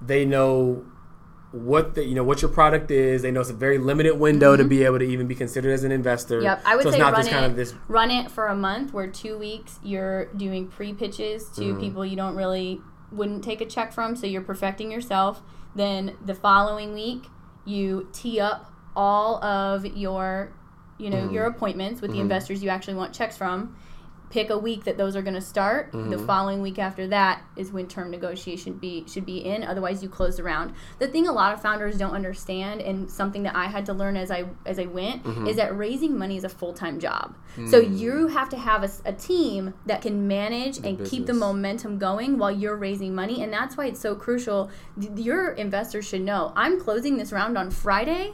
they 0.00 0.24
know 0.24 0.84
what 1.52 1.94
the 1.94 2.04
you 2.04 2.14
know 2.14 2.24
what 2.24 2.42
your 2.42 2.50
product 2.50 2.90
is. 2.90 3.22
They 3.22 3.30
know 3.30 3.40
it's 3.40 3.50
a 3.50 3.52
very 3.52 3.78
limited 3.78 4.18
window 4.18 4.56
to 4.56 4.64
be 4.64 4.82
able 4.84 4.98
to 4.98 5.04
even 5.04 5.26
be 5.28 5.34
considered 5.34 5.72
as 5.72 5.84
an 5.84 5.92
investor. 5.92 6.36
Mm-hmm. 6.38 6.44
Yep, 6.44 6.62
I 6.64 6.74
would 6.76 6.82
so 6.82 6.88
it's 6.88 6.96
say 6.96 7.02
not 7.02 7.12
run 7.12 7.26
it. 7.26 7.30
kind 7.30 7.44
of 7.44 7.54
this. 7.54 7.74
Run 7.86 8.10
it 8.10 8.30
for 8.30 8.46
a 8.48 8.56
month, 8.56 8.92
where 8.94 9.06
two 9.08 9.38
weeks 9.38 9.78
you're 9.82 10.26
doing 10.36 10.68
pre 10.68 10.92
pitches 10.94 11.48
to 11.50 11.60
Mm-hmm. 11.60 11.80
people 11.80 12.04
you 12.06 12.16
don't 12.16 12.34
really 12.34 12.80
wouldn't 13.14 13.44
take 13.44 13.60
a 13.60 13.66
check 13.66 13.92
from, 13.92 14.16
so 14.16 14.26
you're 14.26 14.42
perfecting 14.42 14.90
yourself. 14.90 15.42
Then 15.74 16.16
the 16.24 16.34
following 16.34 16.92
week 16.94 17.24
you 17.64 18.08
tee 18.12 18.40
up 18.40 18.72
all 18.94 19.42
of 19.42 19.84
your, 19.86 20.52
you 20.98 21.10
know, 21.10 21.16
Mm-hmm. 21.18 21.34
your 21.34 21.46
appointments 21.46 22.00
with 22.00 22.12
the 22.12 22.20
investors 22.20 22.62
you 22.62 22.68
actually 22.68 22.94
want 22.94 23.12
checks 23.14 23.36
from. 23.36 23.76
Pick 24.34 24.50
a 24.50 24.58
week 24.58 24.82
that 24.82 24.96
those 24.98 25.14
are 25.14 25.22
going 25.22 25.34
to 25.34 25.40
start. 25.40 25.92
The 25.92 25.98
Mm-hmm. 25.98 26.26
following 26.26 26.60
week 26.60 26.80
after 26.80 27.06
that 27.06 27.44
is 27.56 27.70
when 27.70 27.86
term 27.86 28.10
negotiation 28.10 28.72
be 28.72 29.04
should 29.06 29.24
be 29.24 29.38
in. 29.38 29.62
Otherwise, 29.62 30.02
you 30.02 30.08
close 30.08 30.38
the 30.38 30.42
round. 30.42 30.72
The 30.98 31.06
thing 31.06 31.28
a 31.28 31.32
lot 31.32 31.54
of 31.54 31.62
founders 31.62 31.96
don't 31.96 32.14
understand, 32.14 32.80
and 32.80 33.08
something 33.08 33.44
that 33.44 33.54
I 33.54 33.66
had 33.66 33.86
to 33.86 33.92
learn 33.92 34.16
as 34.16 34.32
I 34.32 34.46
as 34.66 34.80
I 34.80 34.86
went, 34.86 35.22
Mm-hmm. 35.22 35.46
is 35.46 35.54
that 35.54 35.78
raising 35.78 36.18
money 36.18 36.36
is 36.36 36.42
a 36.42 36.48
full 36.48 36.72
time 36.72 36.98
job. 36.98 37.36
So 37.70 37.80
Mm. 37.80 37.96
you 38.00 38.26
have 38.26 38.48
to 38.48 38.56
have 38.56 38.82
a 39.04 39.12
team 39.12 39.72
that 39.86 40.02
can 40.02 40.26
manage 40.26 40.78
and 40.78 41.06
keep 41.06 41.26
the 41.26 41.32
momentum 41.32 41.98
going 41.98 42.36
while 42.36 42.50
you're 42.50 42.74
raising 42.76 43.14
money, 43.14 43.40
and 43.40 43.52
that's 43.52 43.76
why 43.76 43.86
it's 43.86 44.00
so 44.00 44.16
crucial. 44.16 44.68
Your 45.14 45.52
investors 45.52 46.08
should 46.08 46.22
know 46.22 46.52
I'm 46.56 46.80
closing 46.80 47.18
this 47.18 47.30
round 47.30 47.56
on 47.56 47.70
Friday 47.70 48.32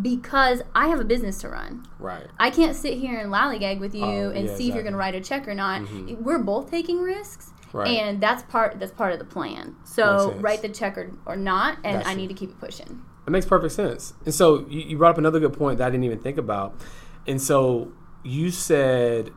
because 0.00 0.62
I 0.74 0.88
have 0.88 1.00
a 1.00 1.04
business 1.04 1.38
to 1.38 1.48
run. 1.48 1.86
Right. 1.98 2.26
I 2.38 2.50
can't 2.50 2.76
sit 2.76 2.98
here 2.98 3.18
and 3.18 3.32
lollygag 3.32 3.80
with 3.80 3.94
you 3.94 4.04
Oh, 4.04 4.30
and 4.30 4.46
yeah, 4.48 4.54
see 4.54 4.68
if 4.68 4.74
you're 4.74 4.82
going 4.84 4.92
to 4.92 4.98
write 4.98 5.14
a 5.14 5.20
check 5.20 5.48
or 5.48 5.54
not. 5.54 5.82
Mm-hmm. 5.82 6.22
We're 6.22 6.38
both 6.38 6.70
taking 6.70 7.00
risks, 7.00 7.50
Right. 7.72 7.88
and 7.88 8.20
that's 8.20 8.42
part 8.44 8.78
that's 8.78 8.92
part 8.92 9.12
of 9.12 9.18
the 9.18 9.24
plan. 9.24 9.76
So 9.84 10.32
write 10.38 10.62
the 10.62 10.68
check 10.68 10.96
or, 10.96 11.10
or 11.26 11.36
not, 11.36 11.78
and 11.84 11.98
I 11.98 12.02
Gotcha. 12.02 12.16
need 12.16 12.28
to 12.28 12.34
keep 12.34 12.50
it 12.50 12.58
pushing. 12.60 13.02
It 13.26 13.30
makes 13.30 13.46
perfect 13.46 13.74
sense. 13.74 14.14
And 14.24 14.34
so 14.34 14.66
you, 14.68 14.80
you 14.80 14.98
brought 14.98 15.10
up 15.10 15.18
another 15.18 15.40
good 15.40 15.52
point 15.52 15.78
that 15.78 15.86
I 15.88 15.90
didn't 15.90 16.04
even 16.04 16.20
think 16.20 16.38
about. 16.38 16.80
And 17.26 17.40
so 17.40 17.92
you 18.24 18.50
said, 18.50 19.30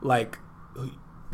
like, 0.00 0.38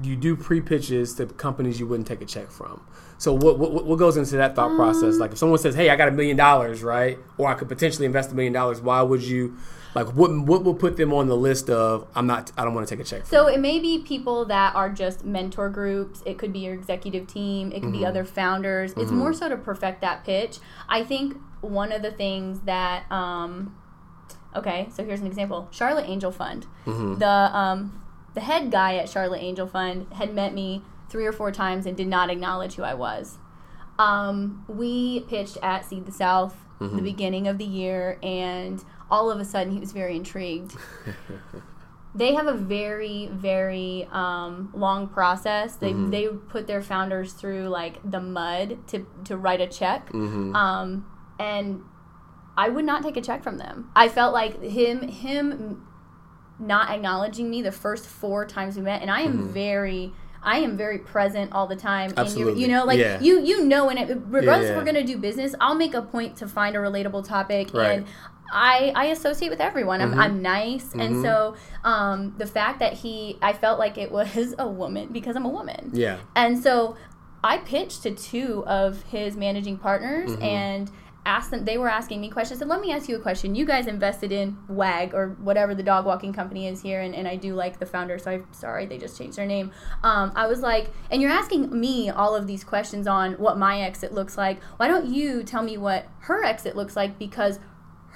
you 0.02 0.16
do 0.16 0.36
pre 0.36 0.60
pitches 0.60 1.14
to 1.14 1.26
companies 1.26 1.80
you 1.80 1.86
wouldn't 1.86 2.08
take 2.08 2.20
a 2.20 2.26
check 2.26 2.50
from. 2.50 2.80
So 3.18 3.34
what, 3.34 3.58
what 3.58 3.84
what 3.84 3.98
goes 3.98 4.16
into 4.16 4.36
that 4.36 4.56
thought 4.56 4.74
process? 4.76 5.16
Like 5.16 5.32
if 5.32 5.38
someone 5.38 5.58
says, 5.58 5.74
"Hey, 5.74 5.90
I 5.90 5.96
got 5.96 6.08
a 6.08 6.10
million 6.10 6.36
dollars, 6.36 6.82
right?" 6.82 7.18
Or 7.36 7.48
I 7.48 7.54
could 7.54 7.68
potentially 7.68 8.06
invest 8.06 8.32
a 8.32 8.34
million 8.34 8.52
dollars. 8.52 8.80
Why 8.80 9.02
would 9.02 9.22
you? 9.22 9.56
Like 9.94 10.06
what 10.14 10.30
what 10.46 10.64
will 10.64 10.74
put 10.74 10.96
them 10.96 11.12
on 11.12 11.26
the 11.26 11.36
list 11.36 11.68
of 11.68 12.06
I'm 12.14 12.26
not 12.26 12.52
I 12.56 12.64
don't 12.64 12.74
want 12.74 12.88
to 12.88 12.96
take 12.96 13.04
a 13.04 13.08
check. 13.08 13.26
So 13.26 13.48
you." 13.48 13.56
it 13.56 13.60
may 13.60 13.78
be 13.78 13.98
people 13.98 14.44
that 14.46 14.74
are 14.74 14.88
just 14.88 15.24
mentor 15.24 15.68
groups. 15.68 16.22
It 16.24 16.38
could 16.38 16.52
be 16.52 16.60
your 16.60 16.74
executive 16.74 17.26
team. 17.26 17.72
It 17.72 17.82
could 17.82 17.92
be 17.92 18.06
other 18.06 18.24
founders. 18.24 18.94
It's 18.96 19.10
more 19.10 19.34
so 19.34 19.48
to 19.48 19.56
perfect 19.56 20.00
that 20.00 20.24
pitch. 20.24 20.58
I 20.88 21.02
think 21.02 21.36
one 21.60 21.92
of 21.92 22.00
the 22.00 22.10
things 22.10 22.60
that, 22.60 23.10
um, 23.12 23.76
okay, 24.56 24.88
so 24.94 25.04
here's 25.04 25.20
an 25.20 25.26
example: 25.26 25.68
Charlotte 25.72 26.08
Angel 26.08 26.30
Fund. 26.30 26.66
The 26.86 27.28
um, 27.28 28.00
the 28.34 28.40
head 28.40 28.70
guy 28.70 28.96
at 28.96 29.08
Charlotte 29.08 29.42
Angel 29.42 29.66
Fund 29.66 30.06
had 30.14 30.34
met 30.34 30.54
me 30.54 30.82
three 31.08 31.26
or 31.26 31.32
four 31.32 31.50
times 31.50 31.86
and 31.86 31.96
did 31.96 32.08
not 32.08 32.30
acknowledge 32.30 32.74
who 32.74 32.82
I 32.82 32.94
was. 32.94 33.38
Um, 33.98 34.64
we 34.68 35.20
pitched 35.20 35.58
at 35.62 35.84
Seed 35.84 36.06
the 36.06 36.12
South 36.12 36.56
the 36.80 37.02
beginning 37.02 37.46
of 37.46 37.58
the 37.58 37.64
year, 37.64 38.18
and 38.22 38.82
all 39.10 39.30
of 39.30 39.38
a 39.38 39.44
sudden 39.44 39.72
he 39.72 39.78
was 39.78 39.92
very 39.92 40.16
intrigued. 40.16 40.74
They 42.12 42.34
have 42.34 42.48
a 42.48 42.54
very 42.54 43.28
very 43.32 44.08
um, 44.10 44.72
long 44.74 45.06
process. 45.06 45.76
They, 45.76 45.92
they 45.92 46.26
put 46.26 46.66
their 46.66 46.82
founders 46.82 47.32
through 47.32 47.68
like 47.68 47.98
the 48.08 48.20
mud 48.20 48.88
to, 48.88 49.06
to 49.26 49.36
write 49.36 49.60
a 49.60 49.68
check. 49.68 50.12
Um, 50.12 51.06
and 51.38 51.82
i 52.56 52.68
would 52.68 52.84
not 52.84 53.02
take 53.02 53.16
a 53.16 53.20
check 53.20 53.44
from 53.44 53.58
them. 53.58 53.90
I 53.94 54.08
felt 54.08 54.34
like 54.34 54.60
him 54.60 55.02
him 55.02 55.86
not 56.60 56.90
acknowledging 56.90 57.48
me 57.50 57.62
the 57.62 57.72
first 57.72 58.06
four 58.06 58.44
times 58.44 58.76
we 58.76 58.82
met 58.82 59.00
and 59.02 59.10
i 59.10 59.20
am 59.22 59.48
very 59.52 60.12
I 60.42 60.60
am 60.60 60.74
very 60.78 60.96
present 60.96 61.52
all 61.52 61.66
the 61.66 61.76
time, 61.76 62.08
and 62.16 62.16
you 62.16 62.22
Absolutely. 62.24 62.62
you 62.62 62.68
know, 62.68 62.86
like 62.86 62.98
Yeah. 62.98 63.20
you 63.20 63.42
you 63.42 63.62
know, 63.62 63.90
and 63.90 63.98
it, 63.98 64.18
regardless 64.26 64.68
yeah. 64.68 64.72
if 64.72 64.78
we're 64.78 64.86
gonna 64.86 65.04
do 65.04 65.18
business, 65.18 65.54
I'll 65.60 65.74
make 65.74 65.92
a 65.92 66.00
point 66.00 66.34
to 66.38 66.48
find 66.48 66.74
a 66.74 66.78
relatable 66.78 67.28
topic, 67.28 67.74
Right. 67.74 67.90
and 67.98 68.06
I 68.50 68.90
I 68.96 69.04
associate 69.08 69.50
with 69.50 69.60
everyone. 69.60 70.00
I'm, 70.00 70.12
Mm-hmm. 70.12 70.20
I'm 70.20 70.40
nice, 70.40 70.94
and 70.94 71.20
so 71.22 71.56
um, 71.84 72.34
the 72.38 72.46
fact 72.46 72.78
that 72.78 72.94
he, 72.94 73.36
I 73.42 73.52
felt 73.52 73.78
like 73.78 73.98
it 73.98 74.10
was 74.10 74.54
a 74.58 74.66
woman 74.66 75.10
because 75.12 75.36
I'm 75.36 75.44
a 75.44 75.50
woman, 75.50 75.90
yeah. 75.92 76.16
and 76.34 76.58
so 76.58 76.96
I 77.44 77.58
pitched 77.58 78.02
to 78.04 78.10
two 78.14 78.64
of 78.66 79.02
his 79.02 79.36
managing 79.36 79.76
partners 79.76 80.30
Mm-hmm. 80.30 80.42
and 80.42 80.90
asked 81.30 81.52
them. 81.52 81.64
They 81.64 81.78
were 81.78 81.88
asking 81.88 82.20
me 82.20 82.28
questions. 82.28 82.60
And 82.60 82.68
let 82.68 82.80
me 82.80 82.92
ask 82.92 83.08
you 83.08 83.16
a 83.16 83.20
question. 83.20 83.54
You 83.54 83.64
guys 83.64 83.86
invested 83.86 84.32
in 84.32 84.58
WAG 84.68 85.14
or 85.14 85.36
whatever 85.40 85.76
the 85.76 85.82
dog 85.82 86.04
walking 86.04 86.32
company 86.32 86.66
is 86.66 86.82
here, 86.82 87.00
and, 87.00 87.14
and 87.14 87.28
I 87.28 87.36
do 87.36 87.54
like 87.54 87.78
the 87.78 87.86
founder. 87.86 88.18
So 88.18 88.32
I'm 88.32 88.52
sorry 88.52 88.84
they 88.86 88.98
just 88.98 89.16
changed 89.16 89.38
their 89.38 89.46
name. 89.46 89.70
Um, 90.02 90.32
I 90.34 90.48
was 90.48 90.60
like, 90.60 90.90
and 91.10 91.22
you're 91.22 91.30
asking 91.30 91.78
me 91.78 92.10
all 92.10 92.34
of 92.34 92.48
these 92.48 92.64
questions 92.64 93.06
on 93.06 93.34
what 93.34 93.56
my 93.56 93.80
exit 93.80 94.12
looks 94.12 94.36
like. 94.36 94.60
Why 94.76 94.88
don't 94.88 95.06
you 95.06 95.44
tell 95.44 95.62
me 95.62 95.78
what 95.78 96.08
her 96.22 96.42
exit 96.44 96.74
looks 96.74 96.96
like? 96.96 97.18
Because 97.18 97.60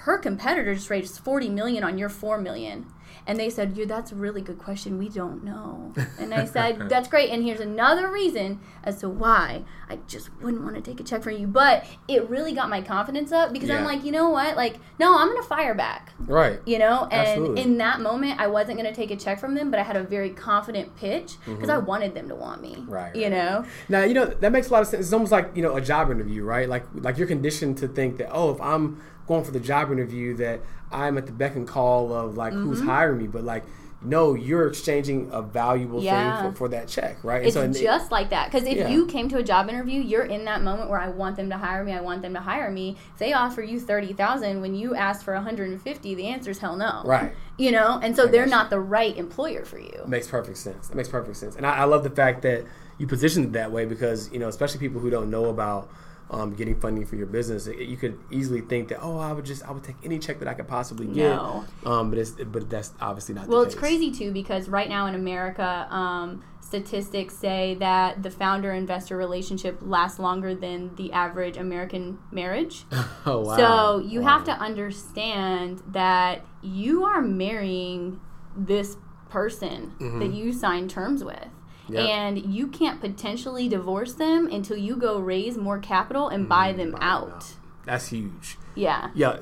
her 0.04 0.18
competitor 0.18 0.74
just 0.74 0.90
raised 0.90 1.18
40 1.20 1.48
million 1.50 1.84
on 1.84 1.96
your 1.96 2.08
4 2.08 2.38
million 2.38 2.86
and 3.26 3.38
they 3.38 3.50
said 3.50 3.76
"You, 3.76 3.86
that's 3.86 4.12
a 4.12 4.14
really 4.14 4.42
good 4.42 4.58
question. 4.58 4.98
We 4.98 5.08
don't 5.08 5.42
know. 5.42 5.92
And 6.18 6.32
i 6.32 6.44
said 6.44 6.88
that's 6.88 7.08
great. 7.08 7.30
And 7.30 7.42
here's 7.42 7.60
another 7.60 8.10
reason 8.10 8.60
as 8.82 8.98
to 8.98 9.08
why. 9.08 9.64
I 9.88 9.96
just 10.06 10.30
wouldn't 10.40 10.62
want 10.62 10.76
to 10.76 10.80
take 10.80 11.00
a 11.00 11.02
check 11.02 11.22
from 11.22 11.34
you. 11.36 11.46
But 11.46 11.84
it 12.08 12.28
really 12.28 12.52
got 12.52 12.68
my 12.68 12.80
confidence 12.80 13.32
up 13.32 13.52
because 13.52 13.70
i'm 13.70 13.84
like 13.84 14.04
you 14.04 14.12
know 14.12 14.28
what? 14.28 14.56
Like 14.56 14.76
no 14.98 15.18
i'm 15.18 15.28
gonna 15.28 15.42
fire 15.42 15.74
back. 15.74 16.12
Right. 16.18 16.60
you 16.66 16.78
know? 16.78 17.08
And 17.10 17.28
Absolutely. 17.28 17.62
in 17.62 17.78
that 17.78 18.00
moment 18.00 18.40
i 18.40 18.46
wasn't 18.46 18.78
going 18.78 18.92
to 18.92 18.94
take 18.94 19.10
a 19.10 19.16
check 19.16 19.38
from 19.40 19.54
them 19.54 19.70
but 19.70 19.80
i 19.80 19.82
had 19.82 19.96
a 19.96 20.02
very 20.02 20.30
confident 20.30 20.94
pitch 20.96 21.36
because 21.44 21.68
i 21.68 21.78
wanted 21.78 22.14
them 22.14 22.28
to 22.28 22.34
want 22.34 22.60
me 22.62 22.74
Mm-hmm. 22.74 22.90
Right, 22.90 23.14
you 23.16 23.30
know? 23.30 23.64
Now 23.88 24.02
you 24.02 24.14
know 24.14 24.26
that 24.26 24.52
makes 24.52 24.68
a 24.68 24.72
lot 24.72 24.82
of 24.82 24.88
sense. 24.88 25.06
It's 25.06 25.12
almost 25.12 25.32
like 25.32 25.50
you 25.54 25.62
know 25.62 25.76
a 25.76 25.80
job 25.80 26.10
interview, 26.10 26.44
right? 26.44 26.68
Like 26.68 26.84
like 26.94 27.18
you're 27.18 27.26
conditioned 27.26 27.78
to 27.78 27.88
think 27.88 28.18
that 28.18 28.30
oh, 28.32 28.50
if 28.52 28.60
I'm 28.60 29.00
going 29.26 29.44
for 29.44 29.50
the 29.52 29.60
job 29.60 29.90
interview, 29.92 30.34
that 30.36 30.60
I'm 30.92 31.18
at 31.18 31.26
the 31.26 31.32
beck 31.32 31.56
and 31.56 31.66
call 31.66 32.12
of 32.12 32.36
like 32.36 32.52
who's 32.52 32.78
Mm-hmm. 32.80 32.88
hiring 32.88 33.18
me. 33.18 33.26
But 33.26 33.44
like 33.44 33.64
no, 34.06 34.34
you're 34.34 34.66
exchanging 34.68 35.30
a 35.32 35.40
valuable 35.40 36.02
Yeah. 36.02 36.42
thing 36.42 36.50
for, 36.52 36.56
for 36.58 36.68
that 36.68 36.88
check, 36.88 37.16
right? 37.24 37.38
And 37.38 37.46
it's 37.46 37.54
so- 37.54 37.62
and- 37.62 37.74
just 37.74 38.10
like 38.12 38.28
that 38.30 38.52
because 38.52 38.68
if 38.68 38.76
Yeah. 38.76 38.88
you 38.88 39.06
came 39.06 39.30
to 39.30 39.38
a 39.38 39.42
job 39.42 39.70
interview 39.70 39.98
you're 40.02 40.26
in 40.26 40.44
that 40.44 40.62
moment 40.62 40.90
where 40.90 41.00
i 41.00 41.08
want 41.08 41.36
them 41.36 41.48
to 41.48 41.56
hire 41.56 41.82
me 41.82 41.92
i 41.94 42.02
want 42.02 42.20
them 42.20 42.34
to 42.34 42.40
hire 42.40 42.70
me 42.70 42.98
if 43.14 43.18
they 43.18 43.32
offer 43.32 43.62
you 43.62 43.80
30000 43.80 44.60
when 44.60 44.74
you 44.74 44.94
ask 44.94 45.24
for 45.24 45.32
150 45.32 46.14
the 46.14 46.26
answer 46.26 46.50
is 46.50 46.58
hell 46.58 46.76
no 46.76 47.00
Right. 47.06 47.32
you 47.56 47.70
know 47.72 47.98
and 48.02 48.14
so 48.14 48.26
they're 48.26 48.42
got 48.44 48.50
you. 48.50 48.50
not 48.50 48.68
the 48.70 48.80
right 48.80 49.16
employer 49.16 49.64
for 49.64 49.78
you 49.78 50.04
makes 50.06 50.26
perfect 50.28 50.58
sense. 50.58 50.90
It 50.90 50.96
makes 50.96 51.08
perfect 51.08 51.38
sense, 51.38 51.56
and 51.56 51.66
I, 51.66 51.76
I 51.78 51.84
love 51.84 52.02
the 52.04 52.10
fact 52.10 52.42
that 52.42 52.64
you 52.98 53.06
positioned 53.06 53.46
it 53.46 53.52
that 53.54 53.72
way 53.72 53.86
because 53.86 54.30
you 54.32 54.38
know, 54.38 54.48
especially 54.48 54.80
people 54.80 55.00
who 55.00 55.08
don't 55.08 55.30
know 55.30 55.46
about 55.46 55.88
um, 56.30 56.54
getting 56.54 56.78
funding 56.80 57.04
for 57.06 57.16
your 57.16 57.26
business, 57.26 57.66
you 57.66 57.96
could 57.96 58.18
easily 58.30 58.60
think 58.62 58.88
that 58.88 58.98
oh, 59.02 59.18
I 59.18 59.32
would 59.32 59.44
just 59.44 59.62
I 59.66 59.72
would 59.72 59.84
take 59.84 59.96
any 60.04 60.18
check 60.18 60.38
that 60.40 60.48
I 60.48 60.54
could 60.54 60.66
possibly 60.68 61.06
get. 61.06 61.36
No. 61.36 61.64
Um, 61.84 62.10
but 62.10 62.18
it's 62.18 62.30
but 62.32 62.68
that's 62.70 62.92
obviously 63.00 63.34
not. 63.34 63.46
well 63.48 63.62
it's 63.62 63.74
crazy 63.74 64.10
too 64.10 64.32
because 64.32 64.68
right 64.68 64.88
now 64.88 65.06
in 65.06 65.14
america 65.14 65.86
um, 65.90 66.42
statistics 66.60 67.34
say 67.36 67.74
that 67.78 68.22
the 68.22 68.30
founder 68.30 68.72
investor 68.72 69.16
relationship 69.16 69.78
lasts 69.82 70.18
longer 70.18 70.54
than 70.54 70.94
the 70.96 71.12
average 71.12 71.56
american 71.58 72.18
marriage 72.32 72.84
Oh 73.26 73.40
wow. 73.40 73.56
So 73.56 73.98
you 74.06 74.22
Wow. 74.22 74.28
have 74.28 74.44
to 74.44 74.52
understand 74.52 75.82
that 75.88 76.44
you 76.62 77.04
are 77.04 77.20
marrying 77.22 78.20
this 78.56 78.96
person 79.28 79.92
that 80.20 80.32
you 80.32 80.52
signed 80.52 80.88
terms 80.90 81.24
with. 81.24 81.48
Yep. 81.88 82.08
And 82.08 82.54
you 82.54 82.68
can't 82.68 83.00
potentially 83.00 83.68
divorce 83.68 84.14
them 84.14 84.46
until 84.46 84.76
you 84.76 84.96
go 84.96 85.18
raise 85.18 85.56
more 85.56 85.78
capital 85.78 86.28
and 86.28 86.48
buy 86.48 86.72
them 86.72 86.84
Mm, 86.84 86.92
Buy 86.92 86.98
them 86.98 87.02
out. 87.02 87.46
That's 87.84 88.08
huge. 88.08 88.58
Yeah. 88.74 89.10
Yeah, 89.14 89.38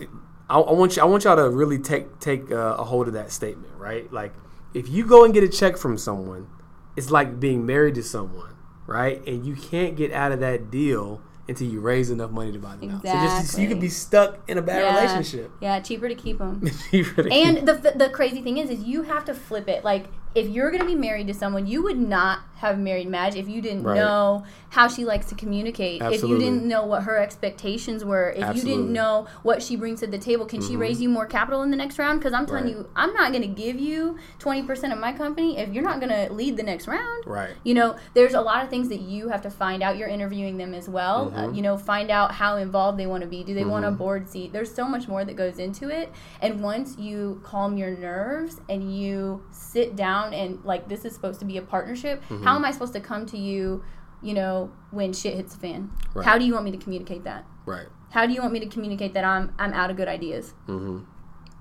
I, 0.51 0.59
I 0.59 0.73
want 0.73 0.97
you. 0.97 1.03
I 1.03 1.07
want 1.07 1.25
y'all 1.25 1.37
to 1.37 1.49
really 1.49 1.79
take 1.79 2.19
take 2.19 2.51
uh, 2.51 2.77
a 2.79 2.85
hold 2.85 3.09
of 3.09 3.15
that 3.15 3.31
statement, 3.31 3.73
right? 3.77 4.13
Like, 4.13 4.35
if 4.75 4.89
you 4.89 5.07
go 5.07 5.25
and 5.25 5.33
get 5.33 5.45
a 5.45 5.49
check 5.49 5.77
from 5.77 5.97
someone, 5.97 6.49
it's 6.97 7.11
like 7.11 7.41
being 7.41 7.65
married 7.65 7.95
to 7.97 8.03
someone, 8.03 8.55
right? 8.87 9.27
And 9.27 9.47
you 9.47 9.55
can't 9.55 9.97
get 9.97 10.13
out 10.13 10.33
of 10.33 10.41
that 10.41 10.71
deal 10.71 11.23
until 11.49 11.69
you 11.69 11.81
raise 11.81 12.11
enough 12.11 12.31
money 12.31 12.53
to 12.53 12.59
buy 12.59 12.77
them 12.77 12.91
out. 12.91 13.03
So 13.03 13.13
just 13.13 13.59
you 13.59 13.69
could 13.69 13.81
be 13.81 13.89
stuck 13.89 14.49
in 14.49 14.59
a 14.59 14.63
bad 14.63 14.83
yeah. 14.83 15.01
relationship. 15.01 15.51
Yeah, 15.61 15.81
cheaper 15.81 16.09
to 16.09 16.15
keep 16.15 16.39
them. 16.39 16.69
You 16.91 17.05
really 17.17 17.33
and 17.33 17.67
the, 17.67 17.93
the 17.97 18.11
crazy 18.11 18.43
thing 18.43 18.59
is, 18.59 18.71
is 18.71 18.85
you 18.85 19.03
have 19.03 19.25
to 19.27 19.35
flip 19.35 19.69
it. 19.69 19.85
Like, 19.85 20.07
if 20.35 20.49
you're 20.49 20.71
going 20.71 20.81
to 20.83 20.87
be 20.87 20.95
married 20.95 21.27
to 21.29 21.35
someone, 21.35 21.67
you 21.67 21.83
would 21.83 21.99
not 21.99 22.41
have 22.57 22.79
married 22.79 23.09
Madge 23.09 23.35
if 23.35 23.49
you 23.49 23.61
didn't 23.61 23.83
Right. 23.83 23.97
know 23.97 24.45
how 24.71 24.87
she 24.87 25.05
likes 25.05 25.27
to 25.27 25.35
communicate. 25.35 26.01
If 26.01 26.23
you 26.23 26.39
didn't 26.39 26.65
know 26.65 26.87
what 26.87 27.03
her 27.03 27.19
expectations 27.19 28.05
were. 28.05 28.31
If 28.31 28.39
you 28.39 28.45
Absolutely. 28.45 28.71
Mm-hmm. 28.75 28.81
didn't 28.85 28.93
know 28.95 29.27
what 29.43 29.63
she 29.63 29.75
brings 29.75 29.99
to 30.01 30.07
the 30.07 30.17
table. 30.19 30.47
Can 30.47 30.63
she 30.63 30.77
raise 30.77 31.03
you 31.03 31.09
more 31.09 31.27
capital 31.27 31.63
in 31.63 31.73
the 31.73 31.77
next 31.77 31.99
round? 31.99 32.21
Because 32.21 32.33
I'm 32.33 32.47
telling 32.47 32.65
Right. 32.67 32.73
you, 32.75 32.89
I'm 32.95 33.13
not 33.15 33.33
going 33.33 33.43
to 33.43 33.49
give 33.49 33.81
you 33.81 34.17
20% 34.39 34.93
of 34.93 34.99
my 34.99 35.13
company 35.13 35.59
if 35.59 35.73
you're 35.75 35.83
not 35.83 35.99
going 36.01 36.13
to 36.13 36.33
lead 36.33 36.57
the 36.57 36.63
next 36.63 36.87
round. 36.87 37.27
right. 37.27 37.51
You 37.65 37.75
know, 37.75 37.97
there's 38.15 38.35
a 38.35 38.41
lot 38.41 38.63
of 38.63 38.71
things 38.71 38.89
that 38.91 39.01
you 39.01 39.29
have 39.29 39.43
to 39.43 39.51
find 39.51 39.83
out. 39.83 39.99
You're 39.99 40.09
interviewing 40.09 40.57
them 40.57 40.73
as 40.73 40.89
well. 40.89 41.27
Mm-hmm. 41.31 41.37
Uh, 41.39 41.51
you 41.53 41.63
know, 41.63 41.77
find 41.77 42.11
out 42.13 42.31
how 42.33 42.57
involved 42.57 42.97
they 42.97 43.07
want 43.09 43.23
to 43.23 43.29
be. 43.29 43.43
Do 43.43 43.55
they 43.55 43.65
want 43.65 43.85
a 43.85 43.91
board 43.91 44.29
seat? 44.29 44.53
There's 44.53 44.73
so 44.73 44.87
much 44.87 45.09
more 45.09 45.25
that 45.25 45.35
goes 45.35 45.59
into 45.59 45.89
it. 45.89 46.13
And 46.41 46.61
once 46.63 46.97
you 46.97 47.41
calm 47.43 47.77
your 47.77 47.91
nerves 47.91 48.61
and 48.69 48.97
you 48.97 49.43
sit 49.51 49.97
down 49.97 50.22
and 50.33 50.63
like 50.65 50.89
this 50.89 51.05
is 51.05 51.15
supposed 51.15 51.41
to 51.41 51.47
be 51.47 51.57
a 51.57 51.63
partnership, 51.63 52.23
Mm-hmm. 52.29 52.45
how 52.45 52.55
am 52.57 52.65
I 52.65 52.71
supposed 52.71 52.93
to 52.93 53.01
come 53.01 53.25
to 53.27 53.39
you? 53.39 53.83
You 54.23 54.35
know, 54.35 54.71
when 54.93 55.13
shit 55.13 55.35
hits 55.35 55.55
the 55.55 55.61
fan. 55.61 55.91
Right. 56.15 56.25
How 56.25 56.39
do 56.39 56.45
you 56.45 56.53
want 56.53 56.65
me 56.65 56.71
to 56.71 56.79
communicate 56.79 57.25
that? 57.25 57.45
Right. 57.67 57.87
How 58.11 58.27
do 58.27 58.33
you 58.33 58.41
want 58.43 58.53
me 58.53 58.61
to 58.61 58.67
communicate 58.67 59.15
that 59.15 59.25
I'm 59.25 59.53
I'm 59.59 59.73
out 59.73 59.91
of 59.91 59.97
good 59.97 60.07
ideas? 60.09 60.55
Mm-hmm. 60.69 61.01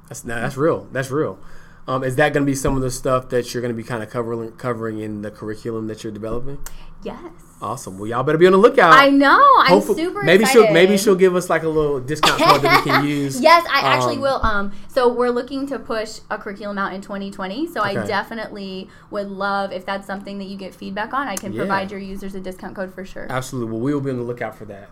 That's 0.10 0.22
that's 0.22 0.58
real. 0.58 0.88
That's 0.92 1.10
real. 1.10 1.40
Um, 1.88 2.04
is 2.04 2.16
that 2.18 2.34
going 2.34 2.46
to 2.46 2.50
be 2.50 2.56
some 2.56 2.76
of 2.76 2.82
the 2.82 2.92
stuff 2.92 3.30
that 3.30 3.54
you're 3.54 3.62
going 3.62 3.74
to 3.74 3.78
be 3.78 3.84
kind 3.84 4.04
of 4.04 4.10
covering 4.10 4.52
covering 4.54 5.00
in 5.00 5.22
the 5.24 5.32
curriculum 5.32 5.88
that 5.88 6.04
you're 6.04 6.14
developing? 6.14 6.60
Yes. 7.04 7.20
Awesome. 7.62 8.00
Well, 8.00 8.08
y'all 8.08 8.24
better 8.24 8.40
be 8.40 8.46
on 8.48 8.54
the 8.54 8.58
lookout. 8.58 8.92
I 8.94 9.10
know. 9.10 9.40
I'm 9.60 9.68
Hopefully- 9.68 10.04
super 10.04 10.24
maybe 10.24 10.44
excited. 10.44 10.64
she'll 10.66 10.74
maybe 10.74 10.98
she'll 10.98 11.16
give 11.16 11.36
us 11.36 11.48
like 11.50 11.62
a 11.64 11.68
little 11.70 12.00
discount 12.00 12.40
code 12.42 12.62
that 12.64 12.84
we 12.86 12.92
can 12.92 13.06
use. 13.08 13.40
Yes, 13.40 13.66
I 13.72 13.82
actually 13.82 14.16
Um, 14.16 14.22
will. 14.22 14.40
Um, 14.44 14.72
so 14.88 15.12
we're 15.14 15.30
looking 15.30 15.68
to 15.68 15.78
push 15.78 16.20
a 16.32 16.38
curriculum 16.40 16.78
out 16.80 16.94
in 16.94 17.02
2020. 17.02 17.68
So 17.68 17.82
I 17.82 17.94
definitely 17.94 18.90
would 19.12 19.28
love 19.30 19.72
if 19.72 19.86
that's 19.86 20.08
something 20.08 20.38
that 20.40 20.46
you 20.46 20.58
get 20.58 20.74
feedback 20.74 21.14
on. 21.14 21.28
I 21.28 21.36
can 21.36 21.54
Yeah. 21.54 21.60
provide 21.62 21.92
your 21.92 22.00
users 22.00 22.34
a 22.36 22.40
discount 22.40 22.76
code 22.76 22.94
for 22.94 23.06
sure. 23.06 23.28
Absolutely. 23.30 23.72
Well, 23.74 23.82
we 23.82 23.94
will 23.94 24.02
be 24.02 24.10
on 24.12 24.18
the 24.18 24.24
lookout 24.24 24.56
for 24.56 24.66
that. 24.66 24.90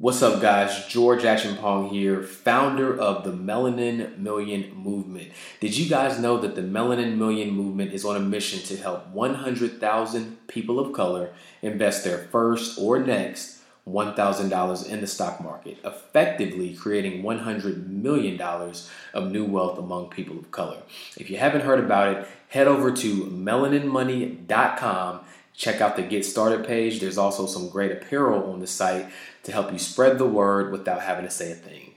What's 0.00 0.22
up, 0.22 0.40
guys? 0.40 0.86
George 0.86 1.22
Achampong 1.22 1.90
here, 1.90 2.22
founder 2.22 2.96
of 2.96 3.24
the 3.24 3.32
Melanin 3.32 4.16
Million 4.16 4.72
Movement. 4.76 5.32
Did 5.58 5.76
you 5.76 5.90
guys 5.90 6.20
know 6.20 6.38
that 6.38 6.54
the 6.54 6.62
Melanin 6.62 7.16
Million 7.16 7.50
Movement 7.50 7.92
is 7.92 8.04
on 8.04 8.14
a 8.14 8.20
mission 8.20 8.60
to 8.68 8.80
help 8.80 9.08
100,000 9.08 10.46
people 10.46 10.78
of 10.78 10.92
color 10.92 11.30
invest 11.62 12.04
their 12.04 12.18
first 12.18 12.78
or 12.78 13.00
next 13.00 13.60
$1,000 13.88 14.88
in 14.88 15.00
the 15.00 15.06
stock 15.08 15.40
market, 15.40 15.78
effectively 15.84 16.74
creating 16.74 17.24
$100 17.24 17.88
million 17.88 18.40
of 18.40 19.32
new 19.32 19.44
wealth 19.44 19.80
among 19.80 20.10
people 20.10 20.38
of 20.38 20.52
color. 20.52 20.78
If 21.16 21.28
you 21.28 21.38
haven't 21.38 21.62
heard 21.62 21.82
about 21.82 22.16
it, 22.16 22.28
head 22.50 22.68
over 22.68 22.92
to 22.92 23.24
melaninmoney.com. 23.24 25.24
Check 25.58 25.80
out 25.80 25.96
the 25.96 26.02
Get 26.02 26.24
Started 26.24 26.64
page. 26.64 27.00
There's 27.00 27.18
also 27.18 27.44
some 27.44 27.68
great 27.68 27.90
apparel 27.90 28.52
on 28.52 28.60
the 28.60 28.66
site 28.68 29.08
to 29.42 29.50
help 29.50 29.72
you 29.72 29.78
spread 29.80 30.16
the 30.16 30.24
word 30.24 30.70
without 30.70 31.02
having 31.02 31.24
to 31.24 31.30
say 31.32 31.50
a 31.50 31.56
thing. 31.56 31.94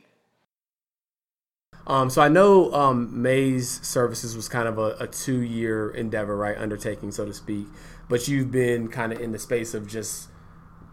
Um, 1.86 2.10
so 2.10 2.24
I 2.24 2.28
know 2.28 2.74
um, 2.74 3.22
Maze 3.22 3.80
Services 3.86 4.36
was 4.36 4.50
kind 4.50 4.68
of 4.68 4.80
a, 4.80 4.96
a 5.00 5.06
two-year 5.06 5.92
endeavor, 5.92 6.36
right, 6.36 6.58
undertaking, 6.58 7.12
so 7.12 7.24
to 7.24 7.34
speak. 7.36 7.68
But 8.10 8.28
you've 8.28 8.52
been 8.52 8.88
kind 8.88 9.14
of 9.14 9.22
in 9.22 9.32
the 9.32 9.40
space 9.40 9.76
of 9.76 9.88
just 9.88 10.30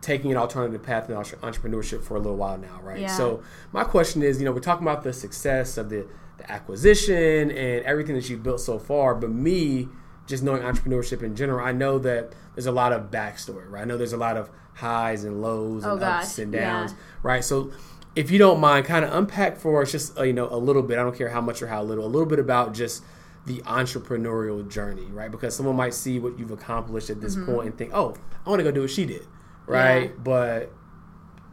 taking 0.03 0.31
an 0.31 0.37
alternative 0.37 0.83
path 0.83 1.09
in 1.09 1.17
entrepreneurship 1.17 2.03
for 2.03 2.17
a 2.17 2.21
little 2.21 2.37
while 2.37 2.59
now, 2.59 2.81
right? 2.83 3.01
Yeah. 3.01 3.17
So 3.17 3.43
my 3.73 3.85
question 3.85 4.23
is, 4.23 4.39
you 4.39 4.45
know, 4.45 4.53
we're 4.53 4.61
talking 4.61 4.87
about 4.87 5.05
the 5.05 5.15
success 5.15 5.79
of 5.79 5.89
the, 5.89 6.07
the 6.37 6.53
acquisition 6.53 7.51
and 7.51 7.85
everything 7.87 8.15
that 8.15 8.29
you've 8.29 8.43
built 8.43 8.61
so 8.61 8.79
far, 8.79 9.15
but 9.15 9.31
me 9.31 9.89
just 10.29 10.45
knowing 10.45 10.63
entrepreneurship 10.63 11.23
in 11.25 11.35
general, 11.35 11.67
I 11.67 11.73
know 11.73 11.99
that 11.99 12.33
there's 12.55 12.67
a 12.67 12.73
lot 12.73 12.93
of 12.93 13.11
backstory, 13.11 13.69
right? 13.69 13.83
I 13.83 13.85
know 13.85 13.97
there's 13.97 14.13
a 14.13 14.17
lot 14.17 14.37
of 14.37 14.49
highs 14.75 15.25
and 15.25 15.43
lows 15.43 15.83
and 15.85 16.01
Oh, 16.01 16.05
ups 16.07 16.37
gosh, 16.37 16.39
and 16.45 16.55
yeah. 16.55 16.61
downs, 16.61 16.95
right? 17.25 17.43
So 17.45 17.73
if 18.15 18.31
you 18.31 18.39
don't 18.39 18.61
mind, 18.61 18.87
kind 18.87 19.05
of 19.05 19.13
unpack 19.15 19.57
for 19.57 19.83
us 19.83 19.91
just 19.91 20.17
uh, 20.19 20.23
you 20.23 20.33
know 20.33 20.49
a 20.51 20.57
little 20.57 20.83
bit. 20.83 20.99
I 20.99 21.03
don't 21.03 21.17
care 21.19 21.29
how 21.31 21.41
much 21.41 21.61
or 21.63 21.67
how 21.67 21.83
little. 21.83 22.05
A 22.05 22.07
little 22.07 22.27
bit 22.29 22.39
about 22.39 22.75
just 22.75 23.03
the 23.47 23.59
entrepreneurial 23.63 24.69
journey, 24.69 25.07
right? 25.07 25.31
Because 25.31 25.55
someone 25.57 25.77
might 25.77 25.95
see 25.95 26.19
what 26.19 26.39
you've 26.39 26.51
accomplished 26.51 27.11
at 27.11 27.21
this 27.21 27.35
Mm-hmm. 27.37 27.53
point 27.55 27.67
and 27.69 27.79
think, 27.79 27.91
"Oh, 27.95 28.15
I 28.47 28.51
want 28.51 28.61
to 28.61 28.65
go 28.65 28.71
do 28.71 28.83
what 28.83 28.91
she 28.91 29.05
did," 29.07 29.27
right? 29.67 30.11
Yeah. 30.11 30.17
But 30.23 30.73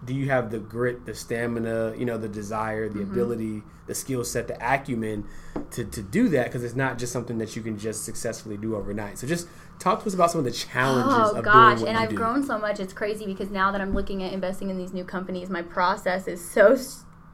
do 0.05 0.13
you 0.13 0.29
have 0.29 0.51
the 0.51 0.59
grit, 0.59 1.05
the 1.05 1.13
stamina, 1.15 1.95
you 1.97 2.05
know, 2.05 2.17
the 2.17 2.27
desire, 2.29 2.87
Mm-hmm. 2.89 2.97
the 2.99 3.03
ability, 3.03 3.63
the 3.87 3.95
skill 3.95 4.23
set, 4.23 4.47
the 4.47 4.55
acumen 4.61 5.25
to, 5.71 5.83
to 5.85 6.01
do 6.01 6.29
that? 6.29 6.45
Because 6.45 6.63
it's 6.63 6.75
not 6.75 6.97
just 6.97 7.11
something 7.11 7.37
that 7.39 7.55
you 7.55 7.61
can 7.61 7.77
just 7.77 8.05
successfully 8.05 8.57
do 8.57 8.75
overnight. 8.75 9.17
So 9.17 9.27
just 9.27 9.47
talk 9.79 10.01
to 10.01 10.07
us 10.07 10.13
about 10.13 10.31
some 10.31 10.39
of 10.39 10.45
the 10.45 10.51
challenges 10.51 11.13
Oh 11.33 11.35
of 11.37 11.43
gosh, 11.45 11.79
doing 11.79 11.81
what 11.81 11.89
and 11.89 11.97
I've 11.97 12.09
do. 12.09 12.15
grown 12.15 12.43
so 12.43 12.57
much. 12.57 12.79
It's 12.79 12.93
crazy 12.93 13.25
because 13.25 13.49
now 13.49 13.71
that 13.71 13.81
I'm 13.81 13.93
looking 13.93 14.23
at 14.23 14.31
investing 14.33 14.69
in 14.69 14.77
these 14.77 14.93
new 14.93 15.03
companies, 15.03 15.49
my 15.49 15.61
process 15.61 16.27
is 16.27 16.43
so 16.47 16.77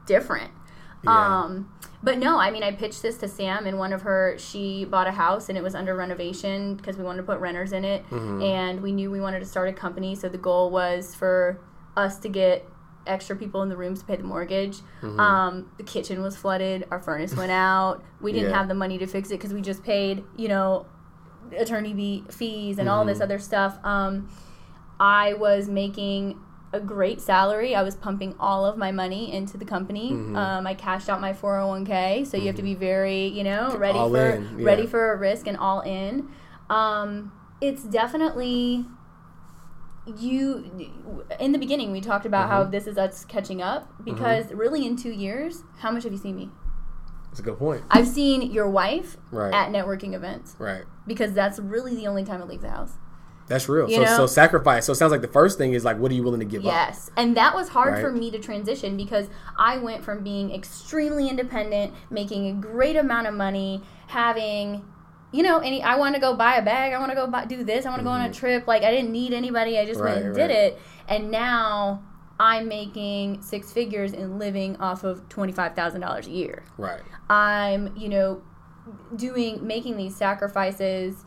different. 0.06 0.50
Yeah. 1.04 1.40
Um, 1.44 1.72
but 2.02 2.18
no, 2.18 2.38
I 2.38 2.50
mean, 2.52 2.62
I 2.62 2.70
pitched 2.72 3.02
this 3.02 3.16
to 3.18 3.28
Sam, 3.28 3.66
and 3.66 3.76
one 3.78 3.92
of 3.92 4.02
her, 4.02 4.36
she 4.38 4.84
bought 4.84 5.08
a 5.08 5.12
house 5.12 5.48
and 5.48 5.58
it 5.58 5.62
was 5.62 5.74
under 5.74 5.94
renovation 5.96 6.76
because 6.76 6.96
we 6.96 7.02
wanted 7.04 7.18
to 7.18 7.22
put 7.26 7.38
renters 7.40 7.72
in 7.72 7.84
it, 7.84 8.04
Mm-hmm. 8.10 8.42
and 8.42 8.80
we 8.82 8.92
knew 8.92 9.10
we 9.10 9.20
wanted 9.20 9.40
to 9.40 9.46
start 9.46 9.68
a 9.68 9.72
company. 9.72 10.14
So 10.14 10.28
the 10.28 10.38
goal 10.38 10.70
was 10.70 11.14
for 11.14 11.60
us 11.96 12.18
to 12.20 12.28
get 12.28 12.66
extra 13.06 13.34
people 13.34 13.62
in 13.62 13.68
the 13.68 13.76
rooms 13.76 13.98
to 14.00 14.04
pay 14.06 14.16
the 14.16 14.22
mortgage. 14.22 14.76
Mm-hmm. 15.00 15.18
Um, 15.18 15.70
the 15.76 15.82
kitchen 15.82 16.22
was 16.22 16.36
flooded, 16.36 16.86
our 16.90 17.00
furnace 17.00 17.34
went 17.34 17.50
out. 17.50 18.02
We 18.20 18.32
didn't 18.32 18.50
Yeah. 18.50 18.58
have 18.58 18.68
the 18.68 18.74
money 18.74 18.98
to 18.98 19.06
fix 19.06 19.30
it 19.30 19.34
because 19.38 19.52
we 19.52 19.60
just 19.60 19.82
paid, 19.82 20.22
you 20.36 20.48
know, 20.48 20.86
attorney 21.56 21.92
be- 21.94 22.24
fees 22.30 22.78
and 22.78 22.88
all 22.88 23.04
this 23.04 23.16
Mm-hmm. 23.16 23.22
other 23.24 23.38
stuff. 23.40 23.78
Um, 23.84 24.28
I 25.00 25.34
was 25.34 25.68
making 25.68 26.38
a 26.72 26.80
great 26.80 27.20
salary. 27.20 27.74
I 27.74 27.82
was 27.82 27.96
pumping 27.96 28.34
all 28.40 28.64
of 28.64 28.78
my 28.78 28.92
money 28.92 29.32
into 29.34 29.58
the 29.58 29.64
company. 29.64 30.12
Mm-hmm. 30.12 30.36
Um, 30.36 30.66
I 30.66 30.72
cashed 30.74 31.08
out 31.10 31.20
my 31.20 31.32
401k, 31.32 32.24
so 32.26 32.36
you 32.36 32.46
have 32.46 32.54
to 32.56 32.62
be 32.62 32.74
very, 32.74 33.26
you 33.26 33.42
know, 33.44 33.76
ready 33.76 33.98
All 33.98 34.08
for 34.08 34.38
yeah. 34.38 34.64
ready 34.64 34.86
for 34.86 35.12
a 35.12 35.16
risk 35.16 35.46
and 35.48 35.56
all 35.58 35.80
in. 35.80 36.28
Um, 36.70 37.32
it's 37.60 37.82
definitely 37.82 38.86
you 40.16 40.90
in 41.38 41.52
the 41.52 41.58
beginning 41.58 41.92
we 41.92 42.00
talked 42.00 42.26
about 42.26 42.48
how 42.48 42.62
Mm-hmm. 42.62 42.72
this 42.72 42.86
is 42.86 42.98
us 42.98 43.24
catching 43.24 43.62
up 43.62 43.88
because 44.04 44.52
really 44.52 44.84
in 44.84 44.96
2 44.96 45.10
years 45.10 45.62
how 45.78 45.90
much 45.92 46.02
have 46.02 46.12
you 46.12 46.18
seen 46.18 46.34
me 46.36 46.50
That's 47.28 47.40
a 47.40 47.42
good 47.44 47.58
point. 47.58 47.84
I've 47.90 48.08
seen 48.08 48.42
your 48.52 48.68
wife 48.68 49.16
Right. 49.30 49.54
at 49.54 49.70
networking 49.70 50.12
events 50.14 50.56
Right. 50.58 50.84
because 51.06 51.32
that's 51.32 51.58
really 51.58 51.94
the 51.94 52.06
only 52.08 52.24
time 52.24 52.42
I 52.42 52.46
leave 52.46 52.62
the 52.62 52.70
house. 52.70 52.94
That's 53.48 53.68
real. 53.68 53.88
You 53.88 53.96
So, 53.96 54.02
know? 54.02 54.16
so 54.18 54.26
sacrifice. 54.26 54.86
So 54.86 54.92
it 54.92 54.96
sounds 54.96 55.10
like 55.12 55.20
the 55.20 55.28
first 55.28 55.58
thing 55.58 55.72
is 55.72 55.84
like, 55.84 55.98
what 55.98 56.10
are 56.12 56.14
you 56.14 56.22
willing 56.22 56.40
to 56.40 56.46
give 56.46 56.60
up? 56.64 56.72
Yes. 56.72 57.10
And 57.16 57.36
that 57.36 57.54
was 57.54 57.68
hard 57.70 57.94
Right. 57.94 58.00
for 58.02 58.12
me 58.12 58.30
to 58.30 58.38
transition 58.38 58.96
because 58.96 59.28
I 59.58 59.78
went 59.78 60.04
from 60.04 60.22
being 60.22 60.54
extremely 60.54 61.28
independent, 61.28 61.92
making 62.10 62.46
a 62.48 62.52
great 62.54 62.96
amount 62.96 63.26
of 63.26 63.34
money, 63.34 63.82
having 64.06 64.84
you 65.32 65.42
know, 65.42 65.58
any 65.58 65.82
I 65.82 65.96
want 65.96 66.14
to 66.14 66.20
go 66.20 66.34
buy 66.36 66.56
a 66.56 66.62
bag, 66.62 66.92
I 66.92 66.98
want 66.98 67.10
to 67.10 67.16
go 67.16 67.26
buy, 67.26 67.44
do 67.46 67.64
this, 67.64 67.86
I 67.86 67.88
want 67.90 68.00
to 68.00 68.04
go 68.04 68.10
on 68.10 68.20
a 68.22 68.32
trip. 68.32 68.66
Like 68.66 68.82
I 68.82 68.90
didn't 68.90 69.10
need 69.12 69.32
anybody, 69.32 69.78
I 69.78 69.84
just 69.86 70.00
went 70.00 70.18
Mm-hmm. 70.18 70.28
Right, 70.28 70.40
and 70.40 70.48
did 70.48 70.50
it. 70.50 70.80
And 71.08 71.30
now 71.30 72.02
I'm 72.38 72.68
making 72.68 73.42
six 73.42 73.72
figures 73.72 74.12
and 74.12 74.38
living 74.38 74.76
off 74.76 75.04
of 75.04 75.28
$25,000 75.28 76.26
a 76.26 76.30
year. 76.30 76.64
Right. 76.76 77.00
I'm, 77.30 77.96
you 77.96 78.08
know, 78.08 78.42
doing 79.16 79.66
making 79.66 79.96
these 79.96 80.16
sacrifices 80.16 81.24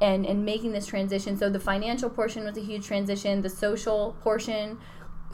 and 0.00 0.24
and 0.26 0.44
making 0.44 0.72
this 0.72 0.86
transition. 0.86 1.36
So 1.36 1.48
the 1.50 1.60
financial 1.60 2.08
portion 2.10 2.44
was 2.44 2.56
a 2.56 2.60
huge 2.60 2.86
transition. 2.86 3.42
The 3.42 3.48
social 3.50 4.16
portion 4.20 4.78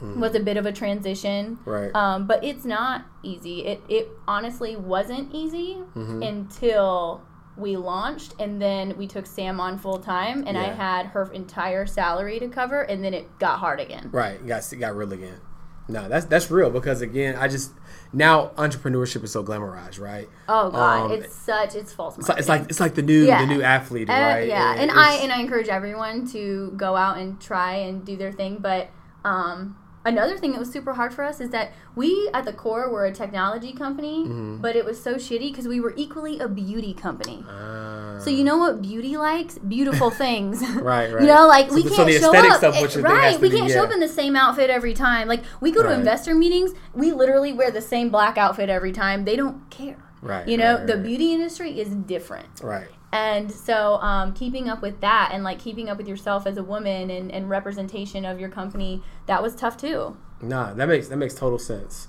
was 0.01 0.33
a 0.33 0.39
bit 0.39 0.55
of 0.57 0.65
a 0.65 0.71
transition. 0.71 1.57
Mm-hmm. 1.57 1.69
Right. 1.69 1.95
Um, 1.95 2.25
but 2.27 2.43
it's 2.43 2.65
not 2.65 3.05
easy. 3.23 3.65
It 3.65 3.81
it 3.89 4.07
honestly 4.27 4.75
wasn't 4.75 5.33
easy 5.33 5.77
Mm-hmm. 5.95 6.21
until 6.23 7.21
we 7.59 7.75
launched 7.77 8.33
and 8.39 8.61
then 8.61 8.97
we 8.97 9.07
took 9.07 9.25
Sam 9.25 9.59
on 9.59 9.77
full 9.77 9.99
time 9.99 10.43
and 10.47 10.57
I 10.57 10.65
had 10.73 11.07
her 11.07 11.31
entire 11.33 11.85
salary 11.85 12.39
to 12.39 12.47
cover 12.47 12.81
and 12.81 13.03
then 13.03 13.13
it 13.13 13.37
got 13.39 13.59
hard 13.59 13.79
again. 13.79 14.09
Right. 14.11 14.45
Got 14.45 14.63
got 14.79 14.95
real 14.95 15.11
again. 15.13 15.39
No, 15.87 16.07
that's 16.07 16.25
that's 16.25 16.51
real 16.51 16.69
because 16.69 17.01
again, 17.01 17.35
I 17.35 17.47
just 17.47 17.71
now 18.13 18.49
entrepreneurship 18.57 19.23
is 19.23 19.31
so 19.31 19.43
glamorized, 19.43 19.99
right? 19.99 20.29
Oh 20.47 20.69
god, 20.69 21.05
Um, 21.05 21.11
it's 21.11 21.33
such 21.35 21.73
it's 21.75 21.91
false 21.91 22.15
It's 22.17 22.29
like, 22.29 22.37
marketing. 22.37 22.39
it's 22.39 22.49
like 22.49 22.69
it's 22.69 22.79
like 22.79 22.95
the 22.95 23.01
new 23.01 23.25
Yeah. 23.25 23.41
the 23.45 23.47
new 23.53 23.61
athlete, 23.63 24.07
Uh, 24.09 24.13
yeah, 24.13 24.75
It- 24.75 24.81
and 24.81 24.91
I 24.91 25.13
and 25.15 25.31
I 25.31 25.39
encourage 25.41 25.67
everyone 25.67 26.27
to 26.31 26.73
go 26.77 26.95
out 26.95 27.17
and 27.17 27.41
try 27.41 27.73
and 27.75 28.05
do 28.05 28.15
their 28.17 28.31
thing. 28.31 28.59
But 28.61 28.89
um, 29.25 29.77
another 30.05 30.37
thing 30.37 30.51
that 30.51 30.59
was 30.59 30.71
super 30.71 30.93
hard 30.93 31.13
for 31.13 31.23
us 31.23 31.39
is 31.41 31.49
that 31.49 31.71
we 31.95 32.29
at 32.33 32.45
the 32.45 32.53
core 32.53 32.89
were 32.89 33.05
a 33.05 33.11
technology 33.11 33.73
company, 33.73 34.23
Mm-hmm. 34.25 34.57
but 34.61 34.75
it 34.75 34.85
was 34.85 35.01
so 35.01 35.15
shitty 35.15 35.51
because 35.51 35.67
we 35.67 35.79
were 35.79 35.93
equally 35.97 36.39
a 36.39 36.47
beauty 36.47 36.93
company. 36.93 37.43
Ah. 37.47 38.17
So 38.19 38.29
you 38.29 38.43
know 38.43 38.57
what 38.57 38.81
beauty 38.81 39.15
likes? 39.17 39.57
Beautiful 39.57 40.09
things. 40.23 40.61
Right, 40.61 41.11
right. 41.13 41.21
You 41.21 41.27
know, 41.27 41.47
like 41.47 41.71
we 41.71 41.83
So- 41.83 41.89
so 41.89 41.95
can't 41.95 42.07
the 42.07 42.19
show 42.19 42.67
up. 42.69 42.81
what 42.81 42.95
your 42.95 43.03
right, 43.03 43.39
we 43.39 43.49
be, 43.49 43.57
can't 43.57 43.69
show 43.69 43.77
yeah. 43.77 43.83
up 43.83 43.91
in 43.91 43.99
the 43.99 44.07
same 44.09 44.35
outfit 44.35 44.69
every 44.69 44.93
time. 44.93 45.27
Like 45.27 45.43
we 45.61 45.71
go 45.71 45.81
to 45.81 45.89
Right. 45.89 45.97
investor 45.99 46.33
meetings, 46.35 46.71
we 46.93 47.11
literally 47.11 47.53
wear 47.53 47.71
the 47.71 47.81
same 47.81 48.09
black 48.09 48.37
outfit 48.37 48.69
every 48.69 48.91
time. 48.91 49.25
They 49.25 49.35
don't 49.35 49.69
care. 49.69 49.97
Right, 50.21 50.47
You 50.47 50.57
know, 50.57 50.75
right, 50.75 50.85
the 50.87 50.95
right. 50.95 51.03
beauty 51.03 51.31
industry 51.33 51.79
is 51.79 51.89
different. 51.89 52.59
right. 52.61 52.89
And 53.11 53.51
so, 53.51 53.95
um, 53.95 54.33
keeping 54.33 54.69
up 54.69 54.81
with 54.81 55.01
that 55.01 55.31
and 55.33 55.43
like 55.43 55.59
keeping 55.59 55.89
up 55.89 55.97
with 55.97 56.07
yourself 56.07 56.45
as 56.45 56.57
a 56.57 56.63
woman 56.63 57.09
and, 57.09 57.31
and 57.31 57.49
representation 57.49 58.23
of 58.23 58.39
your 58.39 58.49
company, 58.49 59.01
that 59.25 59.41
was 59.41 59.55
tough 59.55 59.77
too. 59.77 60.15
Nah, 60.41 60.73
that 60.73 60.87
makes 60.87 61.07
that 61.07 61.17
makes 61.17 61.33
total 61.33 61.57
sense. 61.57 62.07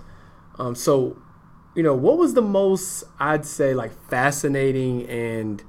Um, 0.59 0.75
so, 0.75 1.17
you 1.75 1.83
know, 1.83 1.95
what 1.95 2.19
was 2.19 2.35
the 2.35 2.43
most 2.43 3.05
I'd 3.19 3.47
say 3.47 3.73
like 3.73 3.93
fascinating 4.09 5.09
and 5.09 5.63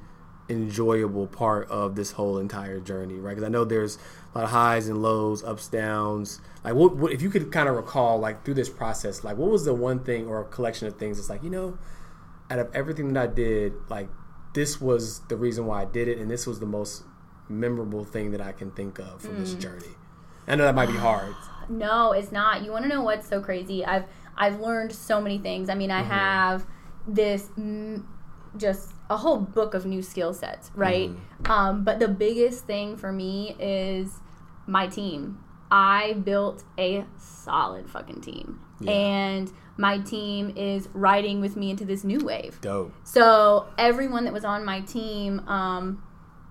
enjoyable 0.49 1.27
part 1.27 1.69
of 1.69 1.95
this 1.95 2.11
whole 2.11 2.37
entire 2.37 2.79
journey, 2.79 3.15
right? 3.15 3.31
Because 3.31 3.45
I 3.45 3.49
know 3.49 3.63
there's 3.63 3.97
a 4.33 4.39
lot 4.39 4.43
of 4.43 4.49
highs 4.51 4.89
and 4.89 5.01
lows, 5.01 5.43
ups, 5.43 5.67
downs. 5.69 6.41
Like, 6.63 6.73
what, 6.73 6.97
what 6.97 7.13
if 7.13 7.21
you 7.21 7.29
could 7.29 7.51
kind 7.51 7.69
of 7.69 7.75
recall, 7.75 8.19
like 8.19 8.43
through 8.43 8.55
this 8.55 8.69
process, 8.69 9.23
like 9.23 9.37
what 9.37 9.49
was 9.49 9.63
the 9.63 9.73
one 9.73 10.03
thing 10.03 10.27
or 10.27 10.41
a 10.41 10.45
collection 10.45 10.87
of 10.87 10.97
things 10.97 11.17
that's 11.17 11.29
like, 11.29 11.41
you 11.41 11.49
know, 11.49 11.77
out 12.49 12.59
of 12.59 12.69
everything 12.75 13.13
that 13.13 13.23
I 13.23 13.33
did, 13.33 13.73
like 13.89 14.09
this 14.53 14.81
was 14.81 15.21
the 15.27 15.35
reason 15.35 15.65
why 15.65 15.81
I 15.81 15.85
did 15.85 16.07
it, 16.07 16.17
and 16.17 16.29
this 16.29 16.45
was 16.45 16.59
the 16.59 16.65
most 16.65 17.03
memorable 17.49 18.03
thing 18.03 18.31
that 18.31 18.41
I 18.41 18.51
can 18.51 18.71
think 18.71 18.99
of 18.99 19.21
from 19.21 19.39
this 19.39 19.53
journey. 19.53 19.95
I 20.47 20.55
know 20.55 20.63
that 20.63 20.75
might 20.75 20.89
be 20.89 20.97
hard. 20.97 21.35
No, 21.69 22.11
it's 22.11 22.31
not. 22.31 22.63
You 22.63 22.71
want 22.71 22.83
to 22.83 22.89
know 22.89 23.01
what's 23.01 23.27
so 23.27 23.41
crazy? 23.41 23.85
I've 23.85 24.05
I've 24.35 24.59
learned 24.59 24.91
so 24.93 25.21
many 25.21 25.37
things. 25.37 25.69
I 25.69 25.75
mean, 25.75 25.91
I 25.91 26.01
have 26.03 26.65
this 27.07 27.49
mm, 27.57 28.03
just 28.57 28.91
a 29.09 29.17
whole 29.17 29.37
book 29.37 29.73
of 29.73 29.85
new 29.85 30.01
skill 30.01 30.33
sets, 30.33 30.71
right? 30.75 31.11
Um, 31.45 31.83
but 31.83 31.99
the 31.99 32.07
biggest 32.07 32.65
thing 32.65 32.97
for 32.97 33.11
me 33.11 33.55
is 33.59 34.19
my 34.67 34.87
team. 34.87 35.43
I 35.69 36.13
built 36.13 36.63
a 36.77 37.05
solid 37.17 37.89
fucking 37.89 38.21
team, 38.21 38.59
and 38.89 39.51
my 39.77 39.97
team 39.99 40.53
is 40.55 40.89
riding 40.93 41.41
with 41.41 41.55
me 41.55 41.69
into 41.71 41.85
this 41.85 42.03
new 42.03 42.19
wave. 42.19 42.59
Dope. 42.61 42.93
So 43.03 43.67
everyone 43.77 44.25
that 44.25 44.33
was 44.33 44.45
on 44.45 44.63
my 44.65 44.81
team, 44.81 45.39
um, 45.47 46.03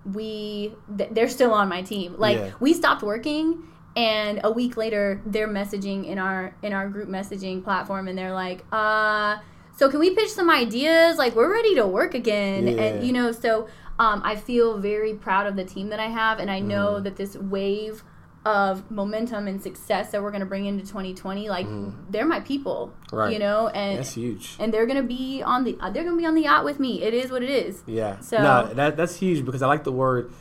we 0.05 0.73
th- 0.97 1.11
they're 1.11 1.29
still 1.29 1.53
on 1.53 1.69
my 1.69 1.81
team. 1.81 2.15
Like 2.17 2.37
Yeah. 2.37 2.51
we 2.59 2.73
stopped 2.73 3.03
working, 3.03 3.63
and 3.95 4.39
a 4.43 4.51
week 4.51 4.77
later, 4.77 5.21
they're 5.25 5.47
messaging 5.47 6.05
in 6.07 6.17
our 6.17 6.55
in 6.63 6.73
our 6.73 6.89
group 6.89 7.07
messaging 7.09 7.63
platform, 7.63 8.07
and 8.07 8.17
they're 8.17 8.33
like, 8.33 8.65
"Uh, 8.71 9.37
so 9.77 9.89
can 9.89 9.99
we 9.99 10.15
pitch 10.15 10.29
some 10.29 10.49
ideas? 10.49 11.17
Like 11.17 11.35
we're 11.35 11.51
ready 11.51 11.75
to 11.75 11.85
work 11.85 12.13
again." 12.15 12.67
Yeah. 12.67 12.81
And 12.81 13.05
you 13.05 13.13
know, 13.13 13.31
so 13.31 13.67
um, 13.99 14.21
I 14.25 14.35
feel 14.35 14.77
very 14.79 15.13
proud 15.13 15.45
of 15.45 15.55
the 15.55 15.63
team 15.65 15.89
that 15.89 15.99
I 15.99 16.07
have, 16.07 16.39
and 16.39 16.49
I 16.49 16.59
know 16.59 16.93
Mm-hmm. 16.95 17.03
that 17.03 17.15
this 17.17 17.37
wave 17.37 18.03
of 18.43 18.89
momentum 18.89 19.47
and 19.47 19.61
success 19.61 20.11
that 20.11 20.21
we're 20.23 20.31
going 20.31 20.39
to 20.41 20.47
bring 20.47 20.65
into 20.65 20.83
2020 20.83 21.47
like 21.49 21.67
they're 22.09 22.25
my 22.25 22.39
people. 22.39 22.91
Right. 23.11 23.31
you 23.33 23.39
know 23.39 23.67
and 23.67 23.99
That's 23.99 24.13
huge. 24.15 24.55
and 24.59 24.73
they're 24.73 24.85
going 24.87 24.97
to 25.01 25.07
be 25.07 25.43
on 25.43 25.63
the 25.63 25.73
they're 25.93 26.03
going 26.03 26.15
to 26.15 26.17
be 26.17 26.25
on 26.25 26.33
the 26.33 26.43
yacht 26.43 26.63
with 26.65 26.79
me 26.79 27.03
it 27.03 27.13
is 27.13 27.29
what 27.29 27.43
it 27.43 27.49
is 27.49 27.83
Yeah. 27.85 28.19
So- 28.19 28.41
no, 28.41 28.73
that 28.73 28.97
that's 28.97 29.17
huge 29.17 29.45
because 29.45 29.61
I 29.61 29.67
like 29.67 29.83
the 29.83 29.91
word. 29.91 30.31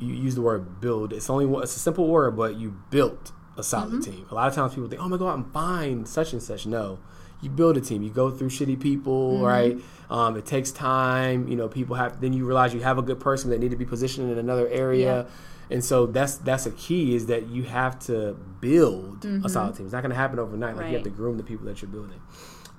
You 0.00 0.14
use 0.14 0.34
the 0.36 0.42
word 0.42 0.80
build. 0.80 1.12
It's 1.12 1.28
only 1.28 1.44
it's 1.62 1.74
a 1.76 1.78
simple 1.80 2.06
word, 2.08 2.36
but 2.36 2.56
you 2.56 2.76
built 2.90 3.32
a 3.56 3.62
solid 3.62 3.90
Mm-hmm. 3.94 4.00
team. 4.12 4.26
A 4.30 4.34
lot 4.34 4.46
of 4.48 4.54
times 4.54 4.74
people 4.74 4.88
think, 4.88 5.02
"Oh 5.02 5.08
my 5.08 5.16
god, 5.16 5.32
I'm 5.34 5.50
fine, 5.50 6.06
such 6.06 6.32
and 6.32 6.40
such." 6.40 6.66
No, 6.66 7.00
you 7.40 7.50
build 7.50 7.76
a 7.76 7.80
team. 7.80 8.02
You 8.04 8.10
go 8.10 8.30
through 8.30 8.50
shitty 8.50 8.78
people, 8.80 9.34
Mm-hmm. 9.34 9.44
right? 9.44 9.78
Um, 10.08 10.36
it 10.36 10.46
takes 10.46 10.70
time. 10.70 11.48
You 11.48 11.56
know, 11.56 11.66
people 11.66 11.96
have. 11.96 12.20
Then 12.20 12.32
you 12.32 12.46
realize 12.46 12.72
you 12.74 12.80
have 12.82 12.98
a 12.98 13.02
good 13.02 13.18
person 13.18 13.50
that 13.50 13.58
need 13.58 13.72
to 13.72 13.76
be 13.76 13.84
positioned 13.84 14.30
in 14.30 14.38
another 14.38 14.68
area. 14.68 15.26
And 15.70 15.84
so 15.84 16.06
that's 16.06 16.36
that's 16.36 16.66
a 16.66 16.70
key 16.70 17.14
is 17.14 17.26
that 17.26 17.48
you 17.48 17.64
have 17.64 17.98
to 18.06 18.34
build 18.60 19.24
a 19.24 19.48
solid 19.48 19.74
team. 19.76 19.86
It's 19.86 19.92
not 19.92 20.00
going 20.02 20.10
to 20.10 20.16
happen 20.16 20.38
overnight. 20.38 20.76
Like 20.76 20.86
you 20.86 20.92
have 20.94 21.02
Mm-hmm. 21.02 21.10
To 21.14 21.16
groom 21.16 21.36
the 21.36 21.42
people 21.44 21.66
that 21.66 21.82
you're 21.82 21.90
building. 21.90 22.20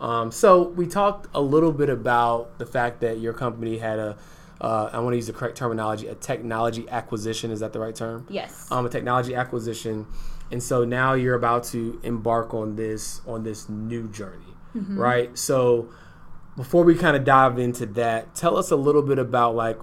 Um, 0.02 0.32
so 0.32 0.70
we 0.70 0.88
talked 0.88 1.28
a 1.34 1.42
little 1.42 1.72
bit 1.74 1.90
about 1.90 2.58
the 2.58 2.66
fact 2.66 3.02
that 3.02 3.20
your 3.20 3.34
company 3.34 3.78
had 3.80 4.00
a, 4.00 4.18
uh, 4.62 4.90
I 4.94 5.00
want 5.00 5.12
to 5.14 5.18
use 5.18 5.28
the 5.28 5.34
correct 5.34 5.58
terminology, 5.58 6.08
a 6.08 6.16
technology 6.16 6.88
acquisition. 6.90 7.52
Is 7.52 7.60
that 7.60 7.74
the 7.74 7.80
right 7.80 7.94
term? 7.96 8.26
yes 8.30 8.68
Um, 8.72 8.86
a 8.86 8.90
technology 8.90 9.36
acquisition, 9.36 10.08
and 10.52 10.64
so 10.64 10.86
now 10.86 11.14
you're 11.14 11.36
about 11.36 11.66
to 11.66 12.00
embark 12.04 12.54
on 12.54 12.76
this 12.76 13.22
on 13.28 13.44
this 13.44 13.68
new 13.70 14.08
journey, 14.08 14.54
Mm-hmm. 14.76 14.98
right? 15.00 15.38
So 15.38 15.90
before 16.56 16.84
we 16.84 16.96
kind 16.96 17.16
of 17.18 17.24
dive 17.26 17.58
into 17.60 17.86
that, 17.88 18.36
tell 18.36 18.58
us 18.58 18.72
a 18.72 18.76
little 18.76 19.02
bit 19.02 19.20
about 19.20 19.56
like 19.56 19.78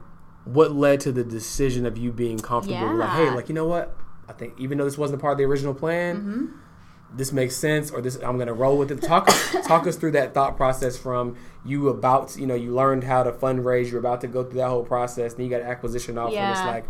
what 0.46 0.72
led 0.72 1.00
to 1.00 1.12
the 1.12 1.22
decision 1.24 1.84
of 1.86 1.98
you 1.98 2.10
being 2.12 2.38
comfortable. 2.38 2.94
Like, 2.96 3.10
hey, 3.10 3.30
like 3.30 3.48
you 3.50 3.54
know 3.54 3.66
what? 3.66 3.94
I 4.28 4.32
think 4.32 4.54
even 4.58 4.78
though 4.78 4.84
this 4.84 4.96
wasn't 4.98 5.20
a 5.20 5.22
part 5.22 5.32
of 5.32 5.38
the 5.38 5.44
original 5.44 5.74
plan, 5.74 6.16
Mm-hmm. 6.16 6.46
this 7.16 7.32
makes 7.32 7.54
sense, 7.56 7.90
or 7.90 8.00
this 8.00 8.16
I'm 8.16 8.38
gonna 8.38 8.52
roll 8.54 8.76
with 8.78 8.90
it. 8.90 9.02
Talk 9.02 9.28
talk 9.64 9.86
us 9.86 9.96
through 9.96 10.12
that 10.12 10.34
thought 10.34 10.56
process 10.56 10.96
from 10.96 11.36
you 11.64 11.88
about 11.88 12.36
you 12.36 12.46
know 12.46 12.54
you 12.54 12.74
learned 12.74 13.04
how 13.04 13.22
to 13.22 13.30
fundraise, 13.32 13.90
you're 13.90 14.00
about 14.00 14.20
to 14.22 14.26
go 14.28 14.42
through 14.44 14.58
that 14.60 14.68
whole 14.68 14.84
process, 14.84 15.34
then 15.34 15.44
you 15.44 15.50
got 15.50 15.60
an 15.62 15.68
acquisition 15.68 16.16
offer, 16.18 16.34
and 16.36 16.52
it's 16.52 16.60
like, 16.66 16.84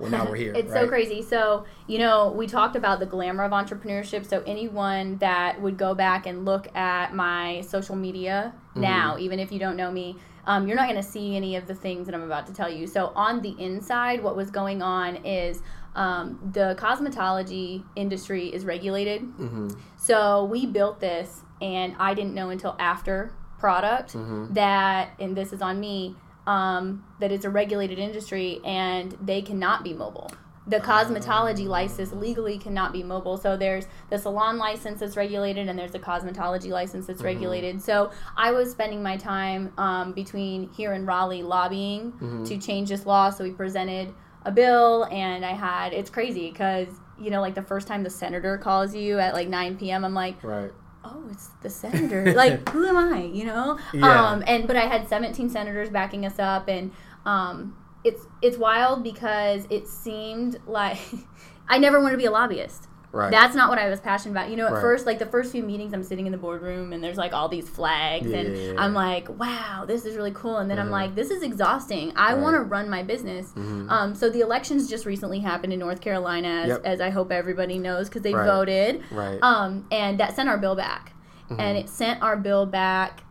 well 0.00 0.10
now 0.10 0.24
we're 0.28 0.36
here. 0.36 0.52
it's 0.56 0.70
right? 0.72 0.82
so 0.82 0.88
crazy. 0.88 1.22
So, 1.22 1.64
you 1.86 1.98
know, 1.98 2.32
we 2.32 2.46
talked 2.46 2.74
about 2.74 2.98
the 3.00 3.06
glamour 3.06 3.44
of 3.44 3.52
entrepreneurship. 3.52 4.26
So, 4.26 4.42
anyone 4.46 5.18
that 5.18 5.60
would 5.60 5.76
go 5.76 5.94
back 5.94 6.26
and 6.26 6.44
look 6.44 6.74
at 6.76 7.14
my 7.14 7.60
social 7.62 7.96
media 7.96 8.54
Mm-hmm. 8.70 8.82
now, 8.82 9.18
even 9.18 9.40
if 9.40 9.50
you 9.50 9.58
don't 9.58 9.76
know 9.76 9.90
me, 9.90 10.16
um, 10.46 10.68
you're 10.68 10.76
not 10.76 10.88
going 10.88 11.00
to 11.00 11.08
see 11.08 11.34
any 11.36 11.56
of 11.56 11.66
the 11.66 11.74
things 11.74 12.06
that 12.06 12.14
I'm 12.14 12.22
about 12.22 12.46
to 12.46 12.52
tell 12.52 12.70
you. 12.70 12.86
So, 12.86 13.12
on 13.16 13.42
the 13.42 13.54
inside, 13.58 14.22
what 14.22 14.36
was 14.36 14.50
going 14.50 14.80
on 14.80 15.16
is 15.26 15.60
um, 15.96 16.38
the 16.52 16.76
cosmetology 16.78 17.82
industry 17.96 18.46
is 18.48 18.64
regulated. 18.64 19.22
Mm-hmm. 19.22 19.70
So, 19.96 20.44
we 20.44 20.66
built 20.66 21.00
this, 21.00 21.42
and 21.60 21.94
I 21.98 22.14
didn't 22.14 22.34
know 22.34 22.50
until 22.50 22.76
after 22.78 23.32
product 23.58 24.14
Mm-hmm. 24.14 24.54
that, 24.54 25.10
and 25.18 25.36
this 25.36 25.52
is 25.52 25.60
on 25.60 25.80
me, 25.80 26.14
um, 26.50 27.04
that 27.20 27.30
it's 27.30 27.44
a 27.44 27.50
regulated 27.50 28.00
industry 28.00 28.60
and 28.64 29.16
they 29.22 29.40
cannot 29.40 29.84
be 29.84 29.92
mobile. 29.92 30.32
The 30.66 30.80
cosmetology 30.80 31.66
license 31.66 32.12
legally 32.12 32.58
cannot 32.58 32.92
be 32.92 33.02
mobile. 33.04 33.36
So 33.36 33.56
there's 33.56 33.86
the 34.10 34.18
salon 34.18 34.58
license 34.58 35.00
that's 35.00 35.16
regulated, 35.16 35.68
and 35.68 35.78
there's 35.78 35.92
the 35.92 35.98
cosmetology 35.98 36.70
license 36.70 37.06
that's 37.06 37.22
regulated. 37.22 37.80
So 37.80 38.10
I 38.36 38.50
was 38.52 38.70
spending 38.70 39.02
my 39.02 39.16
time 39.16 39.72
um, 39.78 40.12
between 40.12 40.68
here 40.70 40.92
and 40.92 41.06
Raleigh 41.06 41.42
lobbying 41.42 42.12
to 42.46 42.58
change 42.58 42.88
this 42.88 43.06
law. 43.06 43.30
So 43.30 43.42
we 43.44 43.52
presented 43.52 44.12
a 44.44 44.52
bill, 44.52 45.04
and 45.04 45.44
I 45.44 45.52
had 45.52 45.92
it's 45.92 46.10
crazy 46.10 46.50
because 46.50 46.88
you 47.18 47.30
know 47.30 47.40
like 47.40 47.54
the 47.54 47.62
first 47.62 47.88
time 47.88 48.02
the 48.02 48.10
senator 48.10 48.58
calls 48.58 48.94
you 48.94 49.18
at 49.18 49.34
like 49.34 49.48
9 49.48 49.76
p.m. 49.76 50.04
I'm 50.04 50.14
like, 50.14 50.42
Right. 50.44 50.70
Oh, 51.04 51.24
it's 51.30 51.48
the 51.62 51.70
senator. 51.70 52.32
like, 52.34 52.68
who 52.68 52.86
am 52.86 52.96
I? 52.96 53.22
You 53.22 53.44
know? 53.44 53.78
Yeah. 53.92 54.30
Um, 54.30 54.44
and 54.46 54.66
but 54.66 54.76
I 54.76 54.86
had 54.86 55.08
17 55.08 55.50
senators 55.50 55.90
backing 55.90 56.26
us 56.26 56.38
up, 56.38 56.68
and 56.68 56.92
um, 57.24 57.76
it's 58.04 58.26
it's 58.42 58.56
wild 58.56 59.02
because 59.02 59.66
it 59.70 59.86
seemed 59.88 60.58
like 60.66 60.98
I 61.68 61.78
never 61.78 62.00
want 62.00 62.12
to 62.12 62.18
be 62.18 62.26
a 62.26 62.30
lobbyist. 62.30 62.86
Right. 63.12 63.30
That's 63.30 63.56
not 63.56 63.68
what 63.68 63.78
I 63.78 63.88
was 63.88 63.98
passionate 64.00 64.32
about. 64.32 64.50
You 64.50 64.56
know, 64.56 64.66
at 64.66 64.74
Right. 64.74 64.80
first, 64.80 65.04
like 65.04 65.18
the 65.18 65.26
first 65.26 65.50
few 65.50 65.62
meetings, 65.64 65.92
I'm 65.92 66.04
sitting 66.04 66.26
in 66.26 66.32
the 66.32 66.38
boardroom 66.38 66.92
and 66.92 67.02
there's 67.02 67.16
like 67.16 67.32
all 67.32 67.48
these 67.48 67.68
flags, 67.68 68.26
Yeah, 68.26 68.36
and 68.38 68.56
yeah, 68.56 68.72
yeah. 68.72 68.80
I'm 68.80 68.94
like, 68.94 69.28
wow, 69.38 69.84
this 69.86 70.04
is 70.06 70.14
really 70.16 70.30
cool. 70.32 70.58
And 70.58 70.70
then 70.70 70.78
I'm 70.78 70.90
like, 70.90 71.14
this 71.16 71.30
is 71.30 71.42
exhausting. 71.42 72.12
I 72.14 72.34
want 72.34 72.54
to 72.54 72.62
run 72.62 72.88
my 72.88 73.02
business. 73.02 73.52
Um, 73.56 74.14
so 74.14 74.30
the 74.30 74.40
elections 74.40 74.88
just 74.88 75.06
recently 75.06 75.40
happened 75.40 75.72
in 75.72 75.78
North 75.80 76.00
Carolina, 76.00 76.48
as, 76.48 76.68
Yep. 76.68 76.80
as 76.84 77.00
I 77.00 77.10
hope 77.10 77.32
everybody 77.32 77.78
knows, 77.78 78.08
because 78.08 78.22
they 78.22 78.32
Right. 78.34 78.46
voted. 78.46 79.02
Right. 79.10 79.38
Um, 79.42 79.86
and 79.90 80.18
that 80.20 80.36
sent 80.36 80.48
our 80.48 80.58
bill 80.58 80.76
back. 80.76 81.12
Mm-hmm. 81.50 81.60
And 81.60 81.78
it 81.78 81.88
sent 81.88 82.22
our 82.22 82.36
bill 82.36 82.64
back 82.64 83.24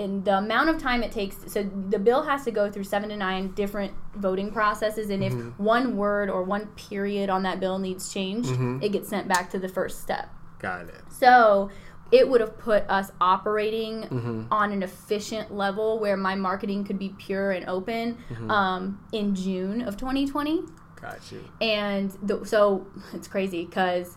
in 0.00 0.24
the 0.24 0.38
amount 0.38 0.68
of 0.70 0.78
time 0.78 1.02
it 1.02 1.12
takes. 1.12 1.36
So 1.52 1.62
the 1.62 1.98
bill 1.98 2.22
has 2.22 2.44
to 2.44 2.50
go 2.50 2.70
through 2.70 2.84
seven 2.84 3.08
to 3.10 3.16
nine 3.16 3.52
different 3.52 3.92
voting 4.16 4.50
processes. 4.50 5.10
And 5.10 5.22
Mm-hmm. 5.22 5.48
if 5.50 5.58
one 5.60 5.96
word 5.96 6.30
or 6.30 6.42
one 6.42 6.66
period 6.88 7.28
on 7.30 7.42
that 7.44 7.60
bill 7.60 7.78
needs 7.78 8.12
changed, 8.12 8.50
Mm-hmm. 8.50 8.82
it 8.82 8.90
gets 8.92 9.08
sent 9.08 9.28
back 9.28 9.50
to 9.50 9.58
the 9.58 9.68
first 9.68 10.00
step. 10.00 10.28
Got 10.58 10.88
it. 10.88 11.00
So 11.08 11.70
it 12.12 12.28
would 12.28 12.40
have 12.40 12.58
put 12.58 12.82
us 12.88 13.12
operating 13.20 14.02
Mm-hmm. 14.02 14.42
on 14.50 14.72
an 14.72 14.82
efficient 14.82 15.54
level 15.54 15.98
where 16.00 16.16
my 16.16 16.34
marketing 16.34 16.84
could 16.84 16.98
be 16.98 17.10
pure 17.18 17.50
and 17.52 17.68
open 17.68 18.16
Mm-hmm. 18.32 18.50
um, 18.50 19.00
in 19.12 19.34
June 19.34 19.82
of 19.82 19.96
2020 19.96 20.62
Got 21.00 21.32
you. 21.32 21.42
and 21.60 22.10
the, 22.22 22.44
so 22.44 22.86
it's 23.14 23.28
crazy 23.28 23.64
because 23.64 24.16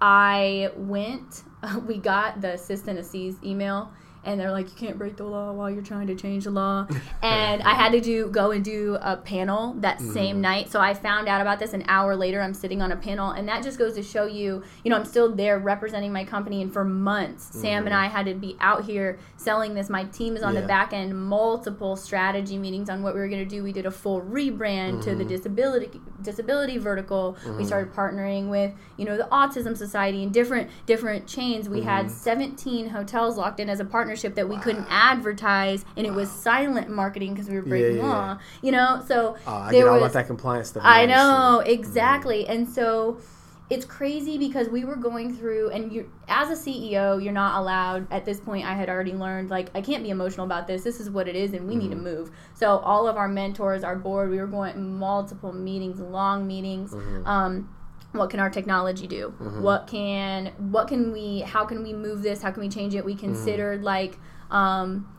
I 0.00 0.70
went, 0.76 1.42
we 1.86 1.98
got 1.98 2.40
the 2.40 2.52
assistant 2.54 2.98
Assiz 2.98 3.36
email, 3.44 3.92
and 4.28 4.38
they're 4.38 4.52
like, 4.52 4.66
"You 4.66 4.76
can't 4.76 4.98
break 4.98 5.16
the 5.16 5.24
law 5.24 5.52
while 5.52 5.70
you're 5.70 5.82
trying 5.82 6.06
to 6.08 6.14
change 6.14 6.44
the 6.44 6.50
law." 6.50 6.86
and 7.22 7.62
I 7.62 7.74
had 7.74 7.92
to 7.92 8.00
do 8.00 8.28
go 8.28 8.50
and 8.50 8.64
do 8.64 8.98
a 9.00 9.16
panel 9.16 9.74
that 9.78 9.98
mm-hmm. 9.98 10.12
same 10.12 10.40
night. 10.40 10.70
So 10.70 10.80
I 10.80 10.94
found 10.94 11.28
out 11.28 11.40
about 11.40 11.58
this 11.58 11.72
an 11.72 11.84
hour 11.88 12.14
later. 12.14 12.42
I'm 12.42 12.54
sitting 12.54 12.82
on 12.82 12.92
a 12.92 12.96
panel, 12.96 13.30
and 13.30 13.48
that 13.48 13.62
just 13.62 13.78
goes 13.78 13.94
to 13.94 14.02
show 14.02 14.26
you, 14.26 14.62
you 14.84 14.90
know, 14.90 14.96
I'm 14.96 15.06
still 15.06 15.34
there 15.34 15.58
representing 15.58 16.12
my 16.12 16.24
company, 16.24 16.62
and 16.62 16.72
for 16.72 16.84
months, 16.84 17.58
Sam 17.58 17.86
and 17.86 17.94
mm-hmm. 17.94 18.04
I 18.04 18.08
had 18.08 18.26
to 18.26 18.34
be 18.34 18.56
out 18.60 18.84
here 18.84 19.18
selling 19.36 19.74
this. 19.74 19.88
My 19.88 20.04
team 20.04 20.36
is 20.36 20.42
on 20.42 20.54
Yeah. 20.54 20.60
the 20.60 20.66
back 20.66 20.92
end, 20.92 21.18
multiple 21.18 21.96
strategy 21.96 22.58
meetings 22.58 22.90
on 22.90 23.02
what 23.02 23.14
we 23.14 23.20
were 23.20 23.28
going 23.28 23.42
to 23.42 23.48
do. 23.48 23.62
We 23.62 23.72
did 23.72 23.86
a 23.86 23.90
full 23.90 24.20
rebrand 24.20 25.02
to 25.04 25.14
the 25.14 25.24
mm-hmm. 25.24 25.28
disability 25.28 26.00
disability 26.22 26.78
vertical. 26.78 27.36
We 27.56 27.64
started 27.64 27.94
partnering 27.94 28.48
with 28.48 28.74
you 28.96 29.04
know 29.04 29.16
the 29.16 29.28
Autism 29.30 29.76
Society 29.76 30.22
and 30.22 30.32
different 30.32 30.68
different 30.86 31.26
chains. 31.26 31.68
We 31.68 31.82
had 31.82 32.10
17 32.10 32.90
hotels 32.90 33.36
locked 33.36 33.60
in 33.60 33.70
as 33.70 33.80
a 33.80 33.84
partnership 33.84 34.17
that 34.22 34.48
we 34.48 34.56
couldn't 34.58 34.86
advertise, 34.88 35.84
and 35.96 36.06
it 36.06 36.12
was 36.12 36.30
silent 36.30 36.88
marketing 36.90 37.34
because 37.34 37.48
we 37.48 37.56
were 37.56 37.62
breaking 37.62 37.96
Yeah, 37.96 38.02
yeah, 38.02 38.08
law. 38.08 38.38
You 38.62 38.72
know, 38.72 39.04
so 39.06 39.36
Oh, 39.46 39.54
I 39.54 39.70
there 39.70 39.84
get 39.84 39.88
all 39.88 39.94
was 39.94 40.02
about 40.02 40.12
that 40.14 40.26
compliance 40.26 40.68
stuff. 40.68 40.82
I 40.84 41.06
know 41.06 41.62
shit. 41.64 41.72
exactly, 41.72 42.46
and 42.46 42.68
so 42.68 43.18
it's 43.70 43.84
crazy 43.84 44.38
because 44.38 44.68
we 44.68 44.84
were 44.84 44.96
going 44.96 45.34
through, 45.36 45.70
and 45.70 45.92
you, 45.92 46.10
as 46.26 46.48
a 46.48 46.54
CEO, 46.70 47.22
you're 47.22 47.32
not 47.32 47.60
allowed. 47.60 48.10
At 48.10 48.24
this 48.24 48.40
point, 48.40 48.64
I 48.66 48.72
had 48.74 48.88
already 48.88 49.12
learned 49.12 49.50
like 49.50 49.70
I 49.74 49.82
can't 49.82 50.02
be 50.02 50.10
emotional 50.10 50.46
about 50.46 50.66
this. 50.66 50.82
This 50.82 51.00
is 51.00 51.10
what 51.10 51.28
it 51.28 51.36
is, 51.36 51.52
and 51.52 51.68
we 51.68 51.76
need 51.76 51.90
to 51.90 51.96
mm-hmm. 51.96 52.04
move. 52.04 52.30
So 52.54 52.78
all 52.78 53.06
of 53.06 53.16
our 53.16 53.28
mentors, 53.28 53.84
our 53.84 53.96
board, 53.96 54.30
we 54.30 54.38
were 54.38 54.46
going 54.46 54.98
multiple 54.98 55.52
meetings, 55.52 56.00
long 56.00 56.46
meetings. 56.46 56.92
Mm-hmm. 56.92 57.26
Um, 57.26 57.68
what 58.12 58.30
can 58.30 58.40
our 58.40 58.50
technology 58.50 59.06
do? 59.06 59.34
What 59.60 59.86
can 59.86 60.52
what 60.58 60.88
can 60.88 61.12
we? 61.12 61.40
How 61.40 61.64
can 61.64 61.82
we 61.82 61.92
move 61.92 62.22
this? 62.22 62.42
How 62.42 62.50
can 62.50 62.62
we 62.62 62.68
change 62.68 62.94
it? 62.94 63.04
We 63.04 63.14
considered 63.14 63.82
like. 63.82 64.16
Um, 64.50 65.14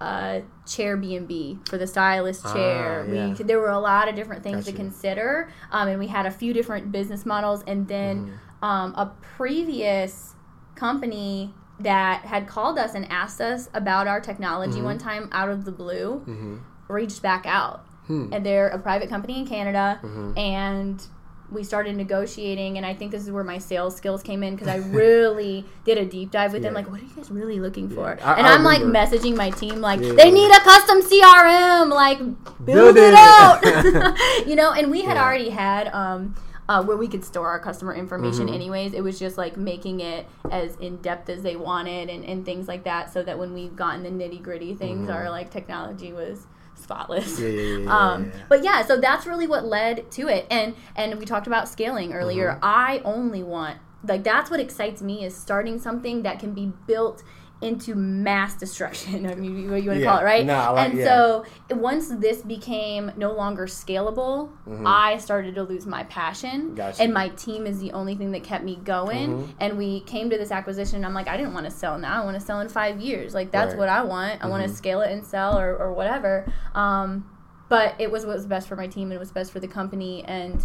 uh, 0.00 0.40
chair 0.66 0.96
B&B 0.96 1.60
for 1.68 1.78
the 1.78 1.86
stylist 1.86 2.42
chair. 2.52 3.06
Ah, 3.08 3.12
yeah. 3.12 3.28
We 3.38 3.44
there 3.44 3.60
were 3.60 3.70
a 3.70 3.78
lot 3.78 4.08
of 4.08 4.16
different 4.16 4.42
things 4.42 4.64
to 4.64 4.72
consider, 4.72 5.48
um, 5.70 5.86
and 5.86 6.00
we 6.00 6.08
had 6.08 6.26
a 6.26 6.30
few 6.32 6.52
different 6.52 6.90
business 6.90 7.24
models. 7.24 7.62
And 7.68 7.86
then 7.86 8.16
Mm-hmm. 8.26 8.64
um, 8.64 8.94
a 8.96 9.12
previous 9.36 10.34
company 10.74 11.54
that 11.78 12.24
had 12.24 12.48
called 12.48 12.78
us 12.80 12.94
and 12.94 13.08
asked 13.12 13.40
us 13.40 13.68
about 13.74 14.08
our 14.08 14.20
technology 14.20 14.74
Mm-hmm. 14.78 14.84
one 14.84 14.98
time 14.98 15.28
out 15.30 15.48
of 15.50 15.64
the 15.64 15.70
blue 15.72 16.60
reached 16.88 17.22
back 17.22 17.46
out, 17.46 17.86
and 18.32 18.44
they're 18.44 18.68
a 18.68 18.78
private 18.80 19.08
company 19.08 19.38
in 19.38 19.46
Canada, 19.46 20.00
Mm-hmm. 20.02 20.36
and 20.38 21.06
we 21.52 21.62
started 21.64 21.94
negotiating 21.96 22.76
and 22.76 22.86
i 22.86 22.94
think 22.94 23.10
this 23.12 23.22
is 23.22 23.30
where 23.30 23.44
my 23.44 23.58
sales 23.58 23.96
skills 23.96 24.22
came 24.22 24.42
in 24.42 24.54
because 24.54 24.68
i 24.68 24.76
really 25.02 25.64
did 25.84 25.98
a 25.98 26.04
deep 26.04 26.30
dive 26.30 26.52
with 26.52 26.62
them 26.62 26.74
like 26.74 26.90
what 26.90 27.00
are 27.00 27.04
you 27.04 27.10
guys 27.14 27.30
really 27.30 27.60
looking 27.60 27.88
for 27.88 28.18
I- 28.22 28.34
and 28.34 28.46
I 28.46 28.54
am 28.54 28.62
like 28.64 28.82
messaging 28.82 29.36
my 29.36 29.50
team 29.50 29.80
like 29.80 30.00
Yeah. 30.00 30.12
they 30.12 30.30
need 30.30 30.50
a 30.50 30.60
custom 30.60 31.00
crm 31.02 31.90
like 31.90 32.18
build, 32.18 32.94
Build 32.94 32.96
it 32.96 33.12
it. 33.12 33.14
out 33.14 34.46
you 34.46 34.56
know 34.56 34.72
and 34.72 34.90
we 34.90 35.02
had 35.02 35.16
Yeah. 35.16 35.24
already 35.24 35.50
had 35.50 35.88
um 35.94 36.34
uh, 36.68 36.82
where 36.82 36.96
we 36.96 37.08
could 37.08 37.24
store 37.24 37.48
our 37.48 37.58
customer 37.58 37.92
information 37.92 38.46
Mm-hmm. 38.46 38.54
anyways 38.54 38.94
it 38.94 39.02
was 39.02 39.18
just 39.18 39.36
like 39.36 39.56
making 39.56 40.00
it 40.00 40.26
as 40.50 40.76
in-depth 40.76 41.28
as 41.28 41.42
they 41.42 41.56
wanted 41.56 42.08
and, 42.08 42.24
and 42.24 42.44
things 42.46 42.68
like 42.68 42.84
that 42.84 43.12
so 43.12 43.22
that 43.24 43.38
when 43.38 43.52
we 43.52 43.68
got 43.68 43.96
in 43.96 44.02
the 44.04 44.08
nitty-gritty 44.10 44.74
things 44.76 45.08
Mm-hmm. 45.08 45.16
our 45.16 45.28
like 45.28 45.50
technology 45.50 46.12
was 46.12 46.46
spotless. 46.82 47.40
Yeah, 47.40 47.48
yeah, 47.48 47.78
yeah, 47.78 47.96
um. 47.96 48.32
But 48.48 48.64
yeah, 48.64 48.84
so 48.84 49.00
that's 49.00 49.26
really 49.26 49.46
what 49.46 49.64
led 49.64 50.10
to 50.12 50.28
it. 50.28 50.46
And 50.50 50.74
and 50.96 51.18
we 51.18 51.24
talked 51.24 51.46
about 51.46 51.68
scaling 51.68 52.12
earlier. 52.12 52.50
Mm-hmm. 52.50 52.64
I 52.64 53.00
only 53.04 53.42
want 53.42 53.78
like 54.04 54.24
that's 54.24 54.50
what 54.50 54.60
excites 54.60 55.02
me 55.02 55.24
is 55.24 55.36
starting 55.36 55.78
something 55.78 56.22
that 56.22 56.38
can 56.38 56.52
be 56.52 56.72
built 56.86 57.22
into 57.62 57.94
mass 57.94 58.54
destruction. 58.56 59.24
I 59.30 59.34
mean, 59.34 59.70
what 59.70 59.82
you 59.82 59.88
want 59.90 59.98
to 60.00 60.04
Yeah. 60.04 60.10
call 60.10 60.18
it, 60.18 60.24
right? 60.24 60.44
No, 60.44 60.72
like- 60.74 60.90
and 60.90 60.98
yeah. 60.98 61.04
so 61.04 61.44
once 61.70 62.08
this 62.08 62.42
became 62.42 63.12
no 63.16 63.32
longer 63.32 63.66
scalable, 63.66 64.50
I 64.84 65.18
started 65.18 65.54
to 65.54 65.62
lose 65.62 65.86
my 65.86 66.04
passion, 66.04 66.62
Mm-hmm. 66.62 66.74
Gotcha. 66.74 67.02
and 67.02 67.14
my 67.14 67.28
team 67.30 67.66
is 67.66 67.78
the 67.80 67.92
only 67.92 68.14
thing 68.14 68.32
that 68.32 68.42
kept 68.42 68.64
me 68.64 68.76
going. 68.76 69.30
Mm-hmm. 69.30 69.50
And 69.60 69.78
we 69.78 70.00
came 70.00 70.28
to 70.30 70.36
this 70.36 70.50
acquisition. 70.50 71.04
I'm 71.04 71.14
like, 71.14 71.28
I 71.28 71.36
didn't 71.36 71.54
want 71.54 71.66
to 71.66 71.70
sell 71.72 71.98
now. 71.98 72.20
I 72.20 72.24
want 72.24 72.38
to 72.38 72.44
sell 72.44 72.60
in 72.60 72.68
five 72.68 73.00
years. 73.00 73.32
Like 73.34 73.50
that's 73.52 73.70
Right. 73.70 73.78
what 73.78 73.88
I 73.88 74.02
want. 74.02 74.42
I 74.44 74.48
want 74.48 74.62
Mm-hmm. 74.64 74.72
to 74.72 74.76
scale 74.76 75.00
it 75.02 75.10
and 75.12 75.24
sell 75.24 75.58
or, 75.58 75.76
or 75.76 75.92
whatever. 75.92 76.52
Um, 76.74 77.28
but 77.68 77.94
it 77.98 78.10
was 78.10 78.26
what 78.26 78.34
was 78.36 78.46
best 78.46 78.68
for 78.68 78.76
my 78.76 78.86
team 78.86 79.04
and 79.04 79.14
it 79.14 79.18
was 79.20 79.32
best 79.32 79.50
for 79.52 79.60
the 79.60 79.68
company 79.68 80.22
and 80.24 80.64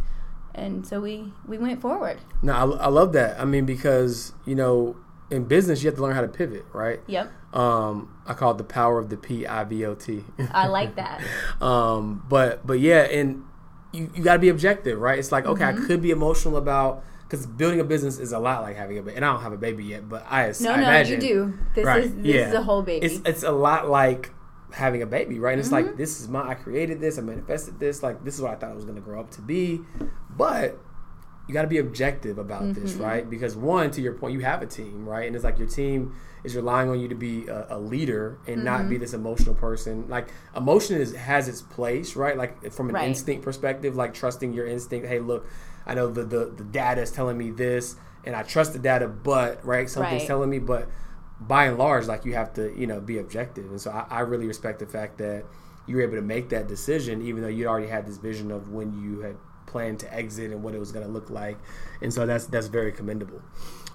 and 0.54 0.86
so 0.88 1.00
we 1.00 1.32
we 1.48 1.58
went 1.60 1.80
forward. 1.80 2.20
No, 2.42 2.54
I, 2.54 2.86
I 2.86 2.88
love 2.88 3.14
that. 3.14 3.40
I 3.40 3.46
mean, 3.46 3.66
because 3.66 4.34
you 4.46 4.56
know, 4.56 4.96
in 5.30 5.46
business, 5.46 5.84
you 5.84 5.88
have 5.90 5.96
to 5.98 6.02
learn 6.02 6.16
how 6.16 6.22
to 6.22 6.28
pivot, 6.28 6.66
right? 6.74 7.00
Yep, 7.08 7.32
Um, 7.54 8.13
I 8.26 8.34
call 8.34 8.52
it 8.52 8.58
the 8.58 8.63
power 8.63 8.98
of 9.00 9.10
the 9.10 9.18
P 9.18 9.46
I 9.46 9.63
V 9.63 9.86
O 9.86 9.96
T. 9.96 10.24
I 10.52 10.68
like 10.68 10.96
that. 10.96 11.22
Um, 11.62 12.24
but 12.30 12.66
but 12.66 12.80
yeah, 12.80 13.02
and 13.02 13.44
you, 13.92 14.10
you 14.16 14.24
got 14.24 14.34
to 14.34 14.40
be 14.40 14.50
objective, 14.50 15.00
right? 15.00 15.18
It's 15.20 15.32
like 15.32 15.46
okay, 15.46 15.63
Mm-hmm. 15.66 15.84
I 15.84 15.88
could 15.88 16.02
be 16.02 16.12
emotional 16.12 16.58
about 16.58 17.04
because 17.24 17.46
building 17.46 17.80
a 17.82 17.84
business 17.84 18.20
is 18.20 18.32
a 18.32 18.40
lot 18.40 18.62
like 18.62 18.76
having 18.78 18.98
a 18.98 19.02
baby, 19.02 19.16
and 19.18 19.26
I 19.26 19.34
don't 19.34 19.42
have 19.42 19.52
a 19.54 19.58
baby 19.58 19.84
yet, 19.84 20.08
but 20.08 20.26
I, 20.30 20.54
No, 20.62 20.72
I 20.72 20.76
no, 20.78 20.84
imagine, 20.84 21.22
you 21.22 21.28
do. 21.28 21.54
This 21.76 21.86
right? 21.86 22.04
is 22.04 22.16
this 22.16 22.26
yeah, 22.26 22.48
is 22.50 22.54
a 22.54 22.62
whole 22.63 22.82
baby. 22.84 23.06
It's 23.06 23.20
it's 23.28 23.44
a 23.44 23.52
lot 23.52 23.90
like 23.90 24.32
having 24.72 25.02
a 25.02 25.06
baby, 25.06 25.40
right? 25.40 25.52
And 25.54 25.60
it's 25.60 25.70
Mm-hmm. 25.70 25.88
like 25.88 25.98
this 25.98 26.22
is 26.22 26.28
my 26.30 26.48
I 26.48 26.54
created 26.56 27.02
this, 27.02 27.18
I 27.18 27.22
manifested 27.22 27.80
this, 27.80 28.02
like 28.04 28.24
this 28.24 28.36
is 28.36 28.42
what 28.42 28.52
I 28.52 28.56
thought 28.56 28.72
I 28.72 28.76
was 28.76 28.84
going 28.86 28.96
to 28.96 29.02
grow 29.02 29.20
up 29.20 29.32
to 29.32 29.42
be, 29.42 29.82
but 30.30 30.78
you 31.48 31.54
got 31.54 31.62
to 31.62 31.68
be 31.68 31.78
objective 31.78 32.38
about 32.38 32.74
this, 32.74 32.92
Mm-hmm. 32.94 33.02
right? 33.04 33.30
Because 33.30 33.56
one, 33.56 33.90
to 33.92 34.02
your 34.02 34.14
point, 34.14 34.34
you 34.34 34.42
have 34.42 34.62
a 34.62 34.66
team, 34.66 35.08
right? 35.08 35.26
And 35.28 35.36
it's 35.36 35.46
like 35.46 35.58
your 35.58 35.68
team 35.68 36.14
is 36.44 36.56
relying 36.56 36.90
on 36.90 37.00
you 37.00 37.08
to 37.08 37.16
be 37.16 37.48
a, 37.48 37.68
a 37.72 37.80
leader 37.80 38.38
and 38.48 38.64
not 38.64 38.82
Mm-hmm. 38.82 38.90
be 38.90 38.98
this 38.98 39.14
emotional 39.14 39.56
person. 39.56 40.08
Like 40.10 40.28
emotion 40.56 40.98
is 40.98 41.16
has 41.16 41.48
its 41.48 41.62
place, 41.62 42.16
right? 42.16 42.38
Like 42.38 42.72
from 42.72 42.90
an 42.90 42.96
Right. 42.96 43.08
instinct 43.08 43.44
perspective, 43.44 43.96
like 43.96 44.14
trusting 44.14 44.54
your 44.54 44.68
instinct. 44.68 45.08
Hey, 45.08 45.20
look, 45.20 45.48
I 45.86 45.94
know 45.96 46.08
the 46.12 46.24
the, 46.24 46.46
the 46.56 46.64
data 46.66 47.02
is 47.02 47.12
telling 47.12 47.38
me 47.38 47.52
this, 47.52 47.96
and 48.26 48.36
I 48.36 48.44
trust 48.44 48.74
the 48.74 48.80
data, 48.80 49.08
but 49.08 49.66
right, 49.66 49.90
something's 49.90 50.24
Right. 50.24 50.28
telling 50.28 50.50
me, 50.50 50.60
but 50.60 50.90
by 51.40 51.66
and 51.66 51.78
large, 51.78 52.08
like 52.08 52.26
you 52.26 52.34
have 52.34 52.54
to, 52.54 52.78
you 52.78 52.88
know, 52.88 53.00
be 53.00 53.20
objective. 53.20 53.66
And 53.70 53.80
so 53.80 53.92
I, 53.92 54.06
I 54.10 54.20
really 54.22 54.48
respect 54.48 54.80
the 54.80 54.86
fact 54.88 55.18
that 55.20 55.46
you 55.86 55.96
were 55.96 56.02
able 56.02 56.16
to 56.16 56.22
make 56.22 56.50
that 56.50 56.68
decision, 56.68 57.22
even 57.22 57.42
though 57.42 57.48
you 57.48 57.68
already 57.68 57.88
had 57.88 58.06
this 58.06 58.18
vision 58.18 58.52
of 58.52 58.70
when 58.70 58.92
you 58.92 59.22
had 59.22 59.38
planned 59.78 60.00
to 60.00 60.12
exit 60.13 60.52
and 60.52 60.63
what 60.63 60.74
it 60.74 60.80
was 60.80 60.92
going 60.92 61.06
to 61.06 61.12
look 61.12 61.30
like. 61.30 61.58
And 62.02 62.12
so 62.12 62.26
that's 62.26 62.46
that's 62.48 62.68
very 62.68 62.92
commendable. 62.92 63.42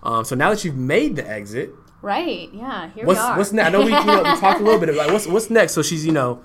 Um, 0.05 0.25
so 0.25 0.37
now 0.37 0.51
that 0.51 0.65
you've 0.65 0.77
made 0.77 1.17
the 1.17 1.29
exit, 1.29 1.75
right. 2.03 2.49
Yeah. 2.53 2.91
Here 2.91 3.05
what's 3.05 3.19
we 3.19 3.25
are. 3.25 3.39
what's 3.39 3.53
next? 3.53 3.69
I 3.69 3.71
know 3.71 3.81
we, 3.81 3.93
you 3.93 4.05
know, 4.05 4.23
we 4.23 4.41
talked 4.41 4.61
a 4.61 4.65
little 4.65 4.79
bit 4.81 4.89
about 4.95 5.13
what's 5.13 5.27
what's 5.27 5.51
next. 5.51 5.73
So 5.73 5.83
she's 5.83 6.07
you 6.07 6.13
know 6.13 6.43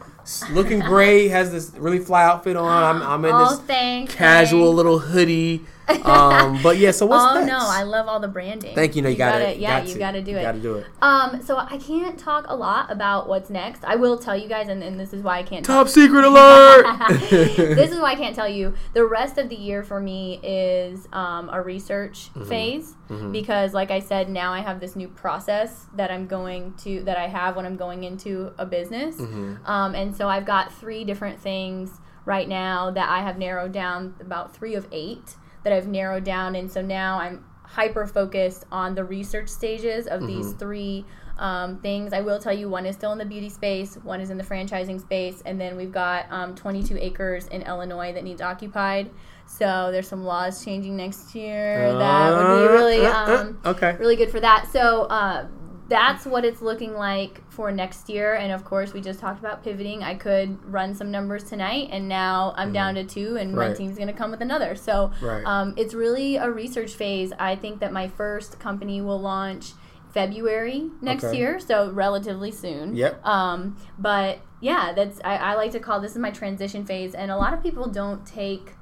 looking 0.52 0.80
great, 0.80 1.28
has 1.30 1.52
this 1.52 1.72
really 1.78 2.00
fly 2.00 2.24
outfit 2.24 2.56
on. 2.58 2.68
I'm, 2.68 3.02
I'm 3.04 3.26
in 3.26 3.68
this 3.68 4.16
casual 4.16 4.74
little 4.74 5.00
hoodie. 5.00 5.64
Um, 5.90 6.62
but 6.62 6.78
yeah, 6.78 6.92
so 6.92 7.06
what's 7.06 7.24
next? 7.36 7.36
Oh 7.36 7.40
next? 7.40 7.48
no, 7.52 7.58
I 7.70 7.84
love 7.84 8.08
all 8.08 8.20
the 8.20 8.28
branding. 8.28 8.76
Thank 8.76 8.96
you. 8.96 9.02
No, 9.02 9.10
you, 9.10 9.16
got 9.16 9.34
gotta, 9.34 9.50
it. 9.52 9.58
Yeah, 9.60 9.80
got 9.80 9.88
you 9.88 9.94
to. 9.94 10.00
got 10.00 10.12
to 10.12 10.22
do 10.22 10.36
it. 10.38 10.42
Got 10.42 10.52
to 10.54 10.60
do 10.60 10.76
it. 10.76 10.86
Um, 11.02 11.42
so 11.42 11.58
I 11.58 11.78
can't 11.78 12.18
talk 12.20 12.46
a 12.48 12.56
lot 12.56 12.92
about 12.92 13.28
what's 13.30 13.50
next. 13.50 13.84
I 13.86 13.96
will 13.96 14.18
tell 14.18 14.36
you 14.36 14.48
guys, 14.48 14.68
and, 14.68 14.84
and 14.84 15.00
this 15.00 15.14
is 15.14 15.22
why 15.24 15.40
I 15.40 15.44
can't. 15.44 15.66
Top 15.66 15.88
secret 15.88 16.24
alert. 16.26 16.86
this 17.30 17.92
is 17.92 18.00
why 18.00 18.12
I 18.12 18.16
can't 18.16 18.36
tell 18.36 18.48
you. 18.48 18.74
The 18.94 19.06
rest 19.06 19.38
of 19.38 19.50
the 19.50 19.56
year 19.56 19.84
for 19.84 20.00
me 20.00 20.40
is 20.44 21.08
um, 21.14 21.50
a 21.52 21.62
research 21.62 22.30
Mm-hmm. 22.38 22.50
phase 22.50 22.94
because, 23.32 23.74
like 23.74 23.90
I 23.92 24.00
said, 24.00 24.30
now 24.30 24.52
I 24.54 24.60
have 24.60 24.80
this 24.80 24.96
new 24.96 25.08
process 25.08 25.86
that 25.96 26.12
I'm 26.12 26.28
going 26.28 26.74
to 26.84 27.04
that 27.04 27.18
I 27.18 27.28
have 27.28 27.56
when 27.56 27.66
I'm 27.66 27.78
going 27.78 28.04
into 28.04 28.52
a 28.58 28.66
business, 28.66 29.16
Mm-hmm. 29.16 29.66
um, 29.66 29.96
and 29.96 30.16
so 30.16 30.28
I've 30.28 30.46
got 30.46 30.74
three 30.74 31.04
different 31.04 31.40
things 31.40 31.92
right 32.26 32.48
now 32.50 32.92
that 32.92 33.08
I 33.10 33.22
have 33.22 33.38
narrowed 33.38 33.72
down 33.72 34.16
about 34.20 34.54
three 34.56 34.76
of 34.76 34.88
eight 34.92 35.36
that 35.68 35.76
I've 35.76 35.88
narrowed 35.88 36.24
down, 36.24 36.56
and 36.56 36.72
so 36.72 36.82
now 36.82 37.20
I'm 37.20 37.44
hyper 37.64 38.08
focused 38.08 38.64
on 38.72 38.96
the 38.96 39.04
research 39.04 39.50
stages 39.50 40.08
of 40.08 40.26
these 40.26 40.48
Mm-hmm. 40.48 40.58
three 40.60 41.06
um, 41.38 41.78
things. 41.82 42.14
I 42.14 42.22
will 42.22 42.40
tell 42.40 42.54
you, 42.54 42.70
one 42.70 42.86
is 42.86 42.96
still 42.96 43.12
in 43.12 43.18
the 43.18 43.26
beauty 43.26 43.50
space, 43.50 43.96
one 43.98 44.22
is 44.22 44.30
in 44.30 44.38
the 44.38 44.44
franchising 44.44 45.00
space, 45.02 45.44
and 45.46 45.60
then 45.60 45.76
we've 45.76 45.92
got 45.92 46.26
um, 46.32 46.56
22 46.56 46.98
acres 47.00 47.48
in 47.48 47.62
Illinois 47.64 48.14
that 48.14 48.24
needs 48.24 48.42
occupied. 48.42 49.12
So 49.46 49.90
there's 49.92 50.08
some 50.08 50.24
laws 50.24 50.64
changing 50.64 50.96
next 50.98 51.36
year 51.36 51.94
that 52.00 52.36
would 52.36 52.48
be 52.62 52.68
really, 52.74 53.06
Uh, 53.06 53.12
uh, 53.12 53.26
uh, 53.28 53.38
um, 53.42 53.60
okay. 53.66 53.96
really 54.00 54.16
good 54.16 54.32
for 54.32 54.40
that. 54.40 54.70
So 54.72 55.04
uh, 55.04 55.48
that's 55.90 56.26
what 56.26 56.44
it's 56.44 56.62
looking 56.62 56.94
like 56.94 57.42
for 57.50 57.72
next 57.72 58.10
year. 58.10 58.36
And 58.36 58.52
of 58.52 58.66
course, 58.66 58.94
we 58.94 59.02
just 59.02 59.20
talked 59.20 59.40
about 59.40 59.64
pivoting. 59.64 60.04
I 60.04 60.16
could 60.16 60.58
run 60.72 60.94
some 60.96 61.12
numbers 61.12 61.44
tonight, 61.46 61.90
and 61.92 62.08
now 62.10 62.54
I'm 62.58 62.74
down 62.74 62.96
to 62.96 63.04
two, 63.04 63.38
and 63.38 63.54
my 63.54 63.68
Mm-hmm. 63.68 63.74
Team's 63.76 63.96
going 63.96 64.08
to 64.10 64.14
come 64.14 64.32
with 64.32 64.42
another. 64.42 64.76
So 64.76 65.12
Right. 65.22 65.44
um, 65.46 65.74
it's 65.78 65.94
really 65.94 66.36
a 66.38 66.50
research 66.52 66.94
phase. 66.94 67.32
I 67.40 67.56
think 67.56 67.80
that 67.80 67.94
my 67.94 68.08
first 68.08 68.60
company 68.60 69.02
will 69.02 69.20
launch 69.20 69.74
February 70.14 70.90
next 71.02 71.26
Okay. 71.26 71.38
year, 71.38 71.60
so 71.60 71.92
relatively 71.92 72.52
soon. 72.52 72.96
Yep. 72.96 73.26
Um, 73.26 73.78
but 74.00 74.40
yeah, 74.62 74.94
that's 74.94 75.20
I, 75.24 75.36
I 75.38 75.54
like 75.56 75.72
to 75.72 75.80
call 75.80 76.00
this 76.02 76.14
is 76.14 76.18
my 76.18 76.32
transition 76.32 76.86
phase, 76.86 77.14
and 77.14 77.30
a 77.32 77.38
lot 77.38 77.54
of 77.54 77.62
people 77.62 77.88
don't 77.88 78.26
take. 78.26 78.74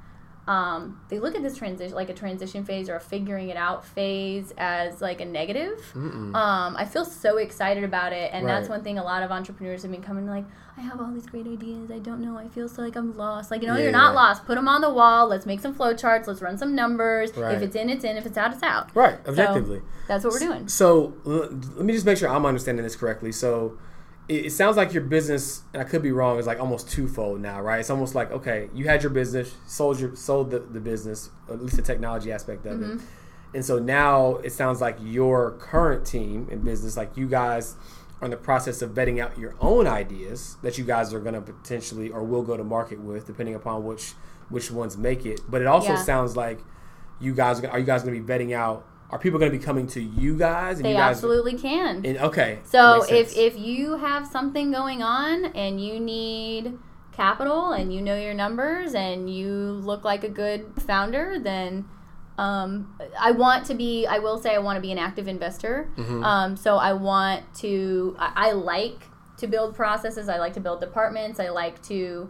Um, 0.46 1.00
they 1.08 1.18
look 1.18 1.34
at 1.34 1.42
this 1.42 1.56
transition 1.56 1.96
like 1.96 2.08
a 2.08 2.14
transition 2.14 2.64
phase 2.64 2.88
or 2.88 2.94
a 2.94 3.00
figuring 3.00 3.48
it 3.48 3.56
out 3.56 3.84
phase 3.84 4.52
as 4.56 5.00
like 5.00 5.20
a 5.20 5.24
negative. 5.24 5.82
Um, 5.94 6.34
I 6.76 6.84
feel 6.84 7.04
so 7.04 7.38
excited 7.38 7.82
about 7.82 8.12
it, 8.12 8.30
and 8.32 8.46
that's 8.48 8.68
one 8.68 8.82
thing 8.84 8.96
a 8.98 9.02
lot 9.04 9.22
of 9.24 9.32
entrepreneurs 9.32 9.82
have 9.82 9.90
been 9.90 10.02
coming 10.02 10.26
like. 10.28 10.44
I 10.78 10.82
have 10.82 11.00
all 11.00 11.10
these 11.10 11.24
great 11.26 11.46
ideas. 11.46 11.90
I 11.90 11.98
don't 11.98 12.20
know. 12.20 12.36
I 12.36 12.48
feel 12.48 12.68
so 12.68 12.82
like 12.82 12.96
I'm 12.96 13.16
lost. 13.16 13.50
Like 13.50 13.62
you 13.62 13.66
know, 13.66 13.76
Yeah, 13.76 13.84
you're 13.84 13.92
not 13.92 14.10
yeah. 14.12 14.20
lost. 14.20 14.44
Put 14.44 14.56
them 14.56 14.68
on 14.68 14.82
the 14.82 14.90
wall. 14.90 15.26
Let's 15.26 15.46
make 15.46 15.60
some 15.60 15.72
flow 15.74 15.94
charts. 15.94 16.28
Let's 16.28 16.42
run 16.42 16.58
some 16.58 16.74
numbers. 16.74 17.34
Right. 17.34 17.54
If 17.54 17.62
it's 17.62 17.74
in, 17.74 17.88
it's 17.88 18.04
in. 18.04 18.16
If 18.18 18.26
it's 18.26 18.36
out, 18.36 18.52
it's 18.52 18.62
out. 18.62 18.94
Right. 18.94 19.18
So, 19.24 19.30
Objectively. 19.30 19.80
that's 20.06 20.22
what 20.22 20.34
we're 20.34 20.38
doing. 20.38 20.68
So 20.68 21.14
l- 21.24 21.48
let 21.76 21.84
me 21.86 21.94
just 21.94 22.04
make 22.04 22.18
sure 22.18 22.28
I'm 22.28 22.44
understanding 22.44 22.84
this 22.84 22.94
correctly. 22.94 23.32
So 23.32 23.78
it, 24.28 24.46
it 24.46 24.50
sounds 24.52 24.76
like 24.76 24.92
your 24.92 25.02
business, 25.02 25.62
and 25.72 25.82
I 25.82 25.84
could 25.84 26.02
be 26.02 26.12
wrong, 26.12 26.38
is 26.38 26.46
like 26.46 26.60
almost 26.60 26.90
twofold 26.90 27.40
now, 27.40 27.60
right? 27.60 27.80
It's 27.80 27.90
almost 27.90 28.14
like 28.14 28.30
okay, 28.32 28.68
you 28.74 28.84
had 28.86 29.02
your 29.02 29.10
business, 29.10 29.54
sold 29.66 30.00
your 30.00 30.14
sold 30.16 30.50
the, 30.50 30.60
the 30.60 30.80
business, 30.80 31.30
at 31.48 31.62
least 31.62 31.76
the 31.76 31.82
technology 31.82 32.32
aspect 32.32 32.66
of 32.66 32.78
Mm-hmm. 32.80 32.98
it, 32.98 33.00
and 33.54 33.64
so 33.64 33.78
now 33.78 34.36
it 34.36 34.52
sounds 34.52 34.80
like 34.80 34.96
your 35.00 35.52
current 35.52 36.04
team 36.06 36.48
in 36.50 36.60
business, 36.60 36.96
like 36.96 37.16
you 37.16 37.26
guys. 37.28 37.76
Are 38.22 38.24
in 38.24 38.30
the 38.30 38.36
process 38.38 38.80
of 38.80 38.92
vetting 38.92 39.22
out 39.22 39.38
your 39.38 39.54
own 39.60 39.86
ideas 39.86 40.56
that 40.62 40.78
you 40.78 40.84
guys 40.84 41.12
are 41.12 41.20
going 41.20 41.34
to 41.34 41.42
potentially 41.42 42.08
or 42.08 42.24
will 42.24 42.42
go 42.42 42.56
to 42.56 42.64
market 42.64 42.98
with, 42.98 43.26
depending 43.26 43.54
upon 43.54 43.84
which 43.84 44.12
which 44.48 44.70
ones 44.70 44.96
make 44.96 45.26
it. 45.26 45.40
But 45.50 45.60
it 45.60 45.66
also 45.66 45.90
Yeah. 45.92 46.02
sounds 46.02 46.34
like 46.34 46.60
you 47.20 47.34
guys 47.34 47.62
are 47.62 47.78
you 47.78 47.84
guys 47.84 48.02
going 48.02 48.14
to 48.16 48.20
be 48.22 48.26
vetting 48.26 48.54
out 48.56 48.86
are 49.10 49.18
people 49.18 49.38
going 49.38 49.52
to 49.52 49.56
be 49.56 49.62
coming 49.64 49.86
to 49.86 50.00
you 50.00 50.36
guys 50.36 50.78
and 50.78 50.84
They 50.84 50.90
you 50.90 50.96
guys 50.96 51.16
absolutely 51.16 51.56
can. 51.58 52.04
and 52.04 52.18
okay 52.18 52.58
So 52.64 53.04
if 53.08 53.36
if 53.36 53.58
you 53.58 53.96
have 53.98 54.26
something 54.26 54.70
going 54.70 55.02
on 55.02 55.46
and 55.46 55.80
you 55.84 56.00
need 56.00 56.78
capital 57.12 57.72
and 57.72 57.92
you 57.92 58.02
know 58.02 58.16
your 58.16 58.34
numbers 58.34 58.94
and 58.94 59.32
you 59.32 59.48
look 59.50 60.04
like 60.04 60.22
a 60.22 60.28
good 60.28 60.66
founder, 60.86 61.38
then 61.38 61.86
um, 62.38 62.98
I 63.18 63.30
want 63.30 63.64
to 63.66 63.74
be. 63.74 64.06
I 64.06 64.18
will 64.18 64.38
say 64.38 64.54
I 64.54 64.58
want 64.58 64.76
to 64.76 64.82
be 64.82 64.92
an 64.92 64.98
active 64.98 65.26
investor. 65.26 65.88
Mm-hmm. 65.96 66.22
Um, 66.22 66.56
so 66.56 66.76
I 66.76 66.92
want 66.92 67.42
to. 67.56 68.14
I, 68.18 68.32
I 68.48 68.52
like 68.52 69.04
to 69.38 69.46
build 69.46 69.74
processes. 69.74 70.28
I 70.28 70.38
like 70.38 70.52
to 70.54 70.60
build 70.60 70.80
departments. 70.80 71.40
I 71.40 71.48
like 71.48 71.82
to 71.84 72.28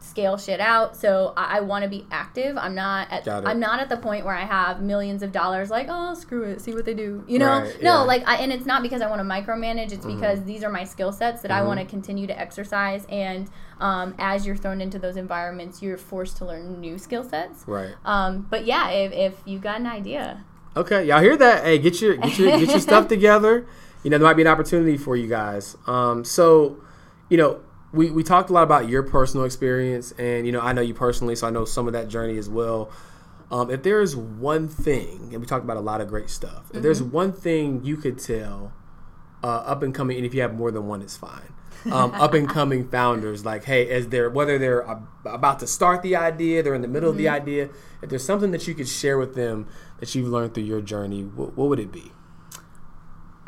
scale 0.00 0.36
shit 0.36 0.60
out. 0.60 0.96
So 0.96 1.32
I, 1.36 1.58
I 1.58 1.60
want 1.60 1.84
to 1.84 1.88
be 1.88 2.06
active. 2.10 2.56
I'm 2.58 2.74
not 2.74 3.10
at. 3.10 3.28
I'm 3.28 3.60
not 3.60 3.78
at 3.80 3.88
the 3.88 3.96
point 3.96 4.24
where 4.24 4.34
I 4.34 4.44
have 4.44 4.80
millions 4.82 5.22
of 5.22 5.30
dollars. 5.30 5.70
Like 5.70 5.86
oh 5.88 6.14
screw 6.14 6.42
it, 6.44 6.60
see 6.60 6.72
what 6.72 6.84
they 6.84 6.94
do. 6.94 7.24
You 7.28 7.38
know? 7.38 7.60
Right, 7.60 7.82
no, 7.82 7.92
yeah. 7.92 7.98
like 8.00 8.26
I, 8.26 8.36
and 8.36 8.52
it's 8.52 8.66
not 8.66 8.82
because 8.82 9.00
I 9.00 9.08
want 9.08 9.20
to 9.20 9.24
micromanage. 9.24 9.92
It's 9.92 10.08
Mm-hmm. 10.08 10.20
because 10.20 10.44
these 10.44 10.64
are 10.64 10.70
my 10.70 10.84
skill 10.84 11.12
sets 11.12 11.42
that 11.42 11.50
I 11.50 11.62
want 11.62 11.80
to 11.80 11.86
continue 11.86 12.26
to 12.28 12.38
exercise. 12.38 13.04
And 13.10 13.50
um, 13.80 14.14
as 14.18 14.46
you're 14.46 14.56
thrown 14.56 14.80
into 14.80 14.98
those 14.98 15.16
environments, 15.16 15.82
you're 15.82 15.98
forced 15.98 16.36
to 16.38 16.44
learn 16.46 16.80
new 16.80 16.98
skill 16.98 17.24
sets. 17.24 17.64
right 17.66 17.94
Um, 18.04 18.46
but 18.48 18.64
yeah, 18.64 18.90
if, 18.90 19.12
if 19.12 19.42
you 19.44 19.58
got 19.58 19.80
an 19.80 19.86
idea, 19.86 20.44
okay 20.76 21.04
y'all 21.06 21.20
hear 21.20 21.36
that 21.36 21.64
hey 21.64 21.78
get 21.78 22.00
your 22.00 22.16
get 22.16 22.38
your 22.38 22.50
get 22.58 22.68
your 22.68 22.78
stuff 22.88 23.08
together 23.08 23.66
you 24.04 24.10
know 24.10 24.18
there 24.18 24.26
might 24.28 24.34
be 24.34 24.42
an 24.42 24.48
opportunity 24.48 24.96
for 24.96 25.16
you 25.16 25.26
guys 25.26 25.76
um 25.86 26.24
so 26.24 26.76
you 27.28 27.36
know 27.36 27.60
we, 27.92 28.10
we 28.10 28.22
talked 28.22 28.50
a 28.50 28.52
lot 28.52 28.62
about 28.62 28.88
your 28.88 29.02
personal 29.02 29.46
experience 29.46 30.12
and 30.12 30.46
you 30.46 30.52
know 30.52 30.60
i 30.60 30.72
know 30.72 30.82
you 30.82 30.94
personally 30.94 31.34
so 31.34 31.46
i 31.46 31.50
know 31.50 31.64
some 31.64 31.86
of 31.86 31.92
that 31.92 32.08
journey 32.08 32.38
as 32.38 32.48
well 32.48 32.90
um, 33.50 33.70
if 33.70 33.82
there 33.82 34.02
is 34.02 34.14
one 34.14 34.68
thing 34.68 35.30
and 35.32 35.40
we 35.40 35.46
talked 35.46 35.64
about 35.64 35.78
a 35.78 35.80
lot 35.80 36.00
of 36.00 36.08
great 36.08 36.28
stuff 36.28 36.70
if 36.74 36.82
there's 36.82 37.02
one 37.02 37.32
thing 37.32 37.82
you 37.82 37.96
could 37.96 38.18
tell 38.18 38.72
uh, 39.42 39.46
up 39.46 39.82
and 39.82 39.94
coming, 39.94 40.16
and 40.16 40.26
if 40.26 40.34
you 40.34 40.42
have 40.42 40.54
more 40.54 40.70
than 40.70 40.86
one, 40.86 41.02
it's 41.02 41.16
fine. 41.16 41.54
Um, 41.92 42.12
up 42.14 42.34
and 42.34 42.48
coming 42.48 42.88
founders, 42.90 43.44
like, 43.44 43.64
hey, 43.64 43.88
as 43.88 44.08
they're 44.08 44.28
whether 44.28 44.58
they're 44.58 44.80
about 45.24 45.60
to 45.60 45.66
start 45.66 46.02
the 46.02 46.16
idea, 46.16 46.62
they're 46.62 46.74
in 46.74 46.82
the 46.82 46.88
middle 46.88 47.10
mm-hmm. 47.10 47.18
of 47.18 47.18
the 47.18 47.26
mm-hmm. 47.26 47.42
idea. 47.42 47.70
If 48.02 48.10
there's 48.10 48.24
something 48.24 48.50
that 48.50 48.66
you 48.66 48.74
could 48.74 48.88
share 48.88 49.16
with 49.16 49.34
them 49.34 49.68
that 50.00 50.14
you've 50.14 50.28
learned 50.28 50.54
through 50.54 50.64
your 50.64 50.80
journey, 50.80 51.22
what, 51.22 51.56
what 51.56 51.68
would 51.68 51.78
it 51.78 51.92
be? 51.92 52.12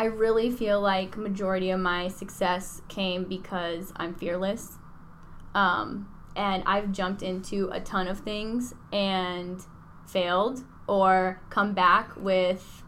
I 0.01 0.05
really 0.05 0.51
feel 0.51 0.81
like 0.81 1.19
majority 1.19 1.69
of 1.69 1.79
my 1.79 2.09
success 2.09 2.81
came 2.89 3.25
because 3.25 3.93
I'm 3.97 4.15
fearless. 4.15 4.79
Um, 5.55 6.09
and 6.35 6.63
I've 6.65 6.91
jumped 6.91 7.23
into 7.23 7.69
a 7.71 7.81
ton 7.81 8.09
of 8.09 8.21
things 8.21 8.73
and 8.95 9.61
failed 10.07 10.65
or 10.87 11.43
come 11.51 11.75
back 11.75 12.17
with 12.17 12.83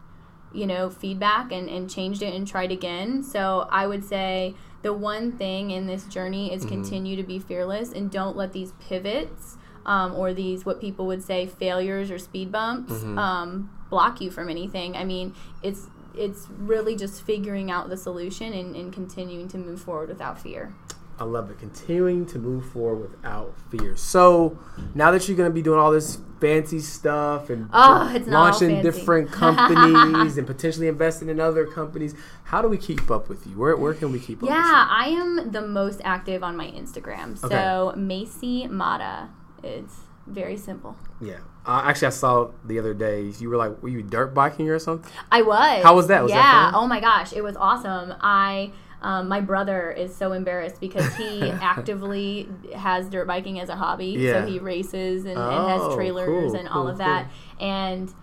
you 0.55 0.65
know 0.65 0.89
feedback 0.89 1.51
and, 1.51 1.69
and 1.69 1.87
changed 1.87 2.23
it 2.23 2.33
and 2.33 2.47
tried 2.47 2.71
again 2.71 3.23
so 3.23 3.67
i 3.71 3.87
would 3.87 4.03
say 4.03 4.53
the 4.83 4.93
one 4.93 5.31
thing 5.31 5.71
in 5.71 5.87
this 5.87 6.05
journey 6.05 6.53
is 6.53 6.61
mm-hmm. 6.61 6.75
continue 6.75 7.15
to 7.15 7.23
be 7.23 7.39
fearless 7.39 7.91
and 7.91 8.11
don't 8.11 8.37
let 8.37 8.53
these 8.53 8.73
pivots 8.87 9.57
um, 9.87 10.13
or 10.13 10.31
these 10.31 10.63
what 10.63 10.79
people 10.79 11.07
would 11.07 11.23
say 11.23 11.47
failures 11.47 12.11
or 12.11 12.19
speed 12.19 12.51
bumps 12.51 12.93
mm-hmm. 12.93 13.17
um, 13.17 13.71
block 13.89 14.21
you 14.21 14.29
from 14.29 14.47
anything 14.47 14.95
i 14.95 15.03
mean 15.03 15.33
it's 15.63 15.87
it's 16.15 16.47
really 16.57 16.95
just 16.95 17.21
figuring 17.23 17.71
out 17.71 17.89
the 17.89 17.97
solution 17.97 18.53
and, 18.53 18.75
and 18.75 18.93
continuing 18.93 19.47
to 19.47 19.57
move 19.57 19.81
forward 19.81 20.09
without 20.09 20.39
fear 20.39 20.73
I 21.19 21.25
love 21.25 21.51
it. 21.51 21.59
Continuing 21.59 22.25
to 22.27 22.39
move 22.39 22.65
forward 22.71 23.11
without 23.11 23.53
fear. 23.69 23.95
So 23.95 24.57
now 24.95 25.11
that 25.11 25.27
you're 25.27 25.37
going 25.37 25.49
to 25.49 25.53
be 25.53 25.61
doing 25.61 25.79
all 25.79 25.91
this 25.91 26.17
fancy 26.41 26.79
stuff 26.79 27.49
and 27.49 27.69
oh, 27.71 28.21
launching 28.25 28.81
different 28.81 29.31
companies 29.31 30.37
and 30.37 30.47
potentially 30.47 30.87
investing 30.87 31.29
in 31.29 31.39
other 31.39 31.65
companies, 31.65 32.15
how 32.45 32.61
do 32.61 32.67
we 32.67 32.77
keep 32.77 33.11
up 33.11 33.29
with 33.29 33.45
you? 33.45 33.57
Where, 33.57 33.77
where 33.77 33.93
can 33.93 34.11
we 34.11 34.19
keep 34.19 34.41
up? 34.41 34.49
Yeah, 34.49 34.87
I 34.89 35.09
am 35.09 35.51
the 35.51 35.61
most 35.61 36.01
active 36.03 36.43
on 36.43 36.57
my 36.57 36.67
Instagram. 36.71 37.37
So 37.37 37.47
okay. 37.91 37.99
Macie 37.99 38.69
Mata 38.69 39.29
is 39.63 39.91
very 40.25 40.57
simple. 40.57 40.97
Yeah. 41.21 41.39
Uh, 41.65 41.81
actually, 41.85 42.07
I 42.07 42.11
saw 42.11 42.51
the 42.65 42.77
other 42.79 42.93
day 42.93 43.31
you 43.39 43.49
were 43.49 43.57
like, 43.57 43.81
were 43.81 43.89
you 43.89 44.01
dirt 44.01 44.33
biking 44.33 44.69
or 44.69 44.79
something? 44.79 45.09
I 45.31 45.41
was. 45.41 45.83
How 45.83 45.95
was 45.95 46.07
that? 46.07 46.23
Was 46.23 46.31
yeah. 46.31 46.71
That 46.71 46.73
oh 46.75 46.87
my 46.87 46.99
gosh, 46.99 47.33
it 47.33 47.41
was 47.41 47.55
awesome. 47.55 48.13
I 48.19 48.71
um, 49.03 49.27
my 49.27 49.41
brother 49.41 49.91
is 49.91 50.15
so 50.15 50.31
embarrassed 50.31 50.79
because 50.79 51.13
he 51.15 51.41
actively 51.61 52.49
has 52.73 53.09
dirt 53.09 53.27
biking 53.27 53.59
as 53.59 53.69
a 53.69 53.75
hobby. 53.75 54.07
Yeah. 54.07 54.45
So 54.45 54.47
he 54.47 54.59
races 54.59 55.25
and, 55.25 55.37
oh, 55.37 55.49
and 55.49 55.69
has 55.69 55.81
oh, 55.81 55.95
trailers 55.95 56.27
cool, 56.27 56.55
and 56.55 56.67
all 56.69 56.83
cool, 56.83 56.87
of 56.91 56.97
that. 56.99 57.27
Cool. 57.59 57.67
And 57.67 58.13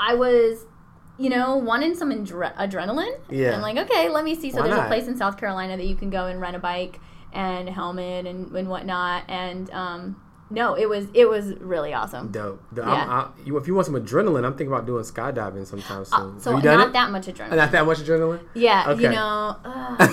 I 0.00 0.14
was, 0.14 0.64
you 1.18 1.28
know, 1.28 1.56
wanting 1.56 1.94
some 1.94 2.10
adre- 2.10 2.56
adrenaline. 2.56 3.18
Yeah. 3.28 3.52
And 3.52 3.62
like, 3.62 3.76
okay, 3.76 4.08
let 4.08 4.24
me 4.24 4.34
see. 4.34 4.50
So 4.50 4.60
Why 4.60 4.68
there's 4.68 4.78
not? 4.78 4.86
a 4.86 4.88
place 4.88 5.06
in 5.06 5.18
South 5.18 5.36
Carolina 5.36 5.76
that 5.76 5.86
you 5.86 5.96
can 5.96 6.08
go 6.08 6.26
and 6.26 6.40
rent 6.40 6.56
a 6.56 6.58
bike 6.58 6.98
and 7.34 7.68
helmet 7.68 8.26
and, 8.26 8.50
and 8.56 8.68
whatnot. 8.68 9.24
And 9.28 9.70
um, 9.70 10.21
no, 10.52 10.74
it 10.74 10.88
was 10.88 11.06
it 11.14 11.28
was 11.28 11.54
really 11.60 11.92
awesome. 11.94 12.30
Dope. 12.30 12.62
yeah. 12.76 12.84
I, 12.84 13.30
you, 13.44 13.56
if 13.56 13.66
you 13.66 13.74
want 13.74 13.86
some 13.86 13.94
adrenaline, 13.94 14.44
I'm 14.44 14.52
thinking 14.52 14.68
about 14.68 14.86
doing 14.86 15.02
skydiving 15.02 15.66
sometime 15.66 16.02
uh, 16.02 16.04
soon. 16.04 16.36
Uh, 16.36 16.40
so 16.40 16.58
not 16.58 16.88
it? 16.88 16.92
that 16.92 17.10
much 17.10 17.26
adrenaline. 17.26 17.56
Not 17.56 17.72
that 17.72 17.86
much 17.86 17.98
adrenaline. 17.98 18.40
Yeah. 18.54 18.84
Okay. 18.88 19.02
You 19.02 19.10
know. 19.10 19.56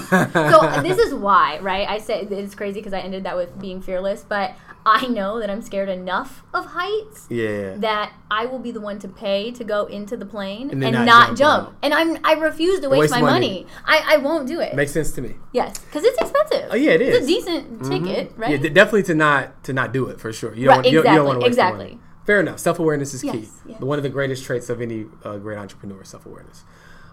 Uh, 0.09 0.51
so 0.51 0.81
this 0.81 0.97
is 0.97 1.13
why, 1.13 1.59
right? 1.59 1.87
I 1.87 1.99
said 1.99 2.31
it's 2.31 2.55
crazy 2.55 2.79
because 2.79 2.93
I 2.93 2.99
ended 2.99 3.23
that 3.23 3.35
with 3.35 3.59
being 3.59 3.81
fearless, 3.81 4.25
but 4.27 4.53
I 4.85 5.07
know 5.07 5.39
that 5.39 5.49
I'm 5.49 5.61
scared 5.61 5.89
enough 5.89 6.43
of 6.53 6.67
heights. 6.67 7.27
Yeah. 7.29 7.75
That 7.75 8.13
I 8.31 8.45
will 8.45 8.59
be 8.59 8.71
the 8.71 8.79
one 8.79 8.99
to 8.99 9.07
pay 9.07 9.51
to 9.51 9.63
go 9.63 9.85
into 9.85 10.15
the 10.15 10.25
plane 10.25 10.69
and, 10.71 10.83
and 10.83 10.93
not, 10.93 11.05
not, 11.05 11.27
jump. 11.37 11.67
jump. 11.67 11.77
And 11.83 11.93
I'm 11.93 12.17
I 12.23 12.33
refuse 12.33 12.79
to 12.79 12.89
waste, 12.89 13.01
waste 13.01 13.11
my 13.11 13.21
money. 13.21 13.65
money. 13.65 13.67
I, 13.85 14.15
I 14.15 14.17
won't 14.17 14.47
do 14.47 14.59
it. 14.59 14.75
Makes 14.75 14.93
sense 14.93 15.11
to 15.13 15.21
me. 15.21 15.35
Yes, 15.51 15.77
because 15.77 16.03
it's 16.03 16.17
expensive. 16.17 16.69
Oh 16.71 16.75
yeah, 16.75 16.91
it 16.91 17.01
is. 17.01 17.15
It's 17.15 17.23
a 17.23 17.27
decent 17.27 17.81
mm-hmm. 17.81 18.05
ticket, 18.05 18.33
right? 18.37 18.61
Yeah, 18.61 18.69
definitely 18.69 19.03
to 19.03 19.15
not 19.15 19.63
to 19.65 19.73
not 19.73 19.91
do 19.91 20.07
it 20.07 20.19
for 20.19 20.31
sure. 20.31 20.55
You 20.55 20.65
don't, 20.65 20.77
right, 20.77 20.85
exactly, 20.85 20.91
you, 20.91 21.03
don't, 21.03 21.13
you 21.13 21.17
don't 21.17 21.27
want 21.27 21.39
to 21.39 21.43
waste 21.43 21.47
exactly. 21.49 21.85
money. 21.85 21.99
Fair 22.25 22.39
enough. 22.39 22.59
Self 22.59 22.79
awareness 22.79 23.13
is 23.13 23.23
yes, 23.23 23.35
key. 23.35 23.47
Yes. 23.65 23.81
One 23.81 23.97
of 23.99 24.03
the 24.03 24.09
greatest 24.09 24.45
traits 24.45 24.69
of 24.69 24.81
any 24.81 25.05
uh, 25.23 25.37
great 25.37 25.57
entrepreneur, 25.57 26.03
self 26.03 26.25
awareness. 26.25 26.63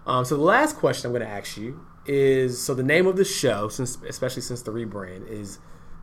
Um, 0.05 0.23
so 0.23 0.37
the 0.37 0.43
last 0.43 0.77
question 0.77 1.07
I'm 1.07 1.11
going 1.11 1.27
to 1.27 1.33
ask 1.33 1.57
you 1.57 1.85
is: 2.05 2.61
so 2.61 2.73
the 2.73 2.83
name 2.83 3.07
of 3.07 3.17
the 3.17 3.25
show, 3.25 3.67
since 3.67 3.97
especially 4.07 4.41
since 4.41 4.61
the 4.61 4.71
rebrand, 4.71 5.27
is 5.27 5.59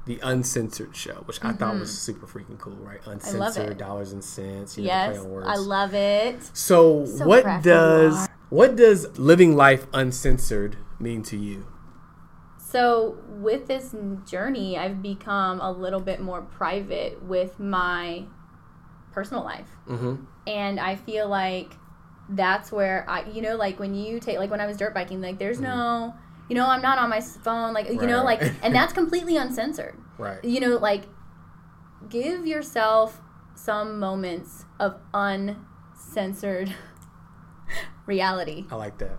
the 0.06 0.20
uncensored 0.22 0.94
show, 0.94 1.22
which 1.24 1.38
mm-hmm. 1.38 1.48
I 1.48 1.52
thought 1.52 1.78
was 1.78 1.90
mm-hmm. 1.90 1.96
super 1.96 2.26
freaking 2.26 2.58
cool, 2.58 2.76
right? 2.76 3.00
Uncensored 3.06 3.78
dollars 3.78 4.12
and 4.12 4.22
cents. 4.22 4.76
You 4.76 4.84
yes, 4.84 5.16
know, 5.16 5.42
I 5.44 5.56
love 5.56 5.94
it. 5.94 6.42
So, 6.56 7.06
so 7.06 7.26
what 7.26 7.62
does 7.62 8.28
what 8.50 8.76
does 8.76 9.18
living 9.18 9.56
life 9.56 9.86
uncensored 9.92 10.76
mean 10.98 11.22
to 11.24 11.36
you? 11.36 11.66
So 12.58 13.18
with 13.28 13.66
this 13.66 13.94
journey, 14.26 14.76
I've 14.76 15.00
become 15.00 15.60
a 15.60 15.70
little 15.70 16.00
bit 16.00 16.20
more 16.20 16.42
private 16.42 17.22
with 17.22 17.58
my 17.60 18.24
personal 19.12 19.44
life, 19.44 19.68
mm-hmm. 19.88 20.24
and 20.46 20.80
I 20.80 20.96
feel 20.96 21.28
like 21.28 21.72
that's 22.28 22.72
where 22.72 23.04
I, 23.08 23.24
you 23.26 23.42
know, 23.42 23.56
like 23.56 23.78
when 23.78 23.94
you 23.94 24.18
take, 24.18 24.38
like 24.38 24.50
when 24.50 24.60
I 24.60 24.66
was 24.66 24.76
dirt 24.76 24.92
biking, 24.92 25.20
like 25.20 25.38
there's 25.38 25.58
mm-hmm. 25.60 25.66
no 25.66 26.14
you 26.48 26.54
know, 26.54 26.66
I'm 26.66 26.82
not 26.82 26.98
on 26.98 27.10
my 27.10 27.20
phone, 27.20 27.72
like 27.72 27.86
right. 27.86 27.94
you 27.94 28.06
know, 28.06 28.22
like, 28.22 28.42
and 28.62 28.74
that's 28.74 28.92
completely 28.92 29.36
uncensored. 29.36 29.96
Right. 30.18 30.42
You 30.44 30.60
know, 30.60 30.76
like, 30.76 31.04
give 32.08 32.46
yourself 32.46 33.20
some 33.54 33.98
moments 33.98 34.64
of 34.78 35.00
uncensored 35.12 36.74
reality. 38.06 38.66
I 38.70 38.76
like 38.76 38.98
that. 38.98 39.18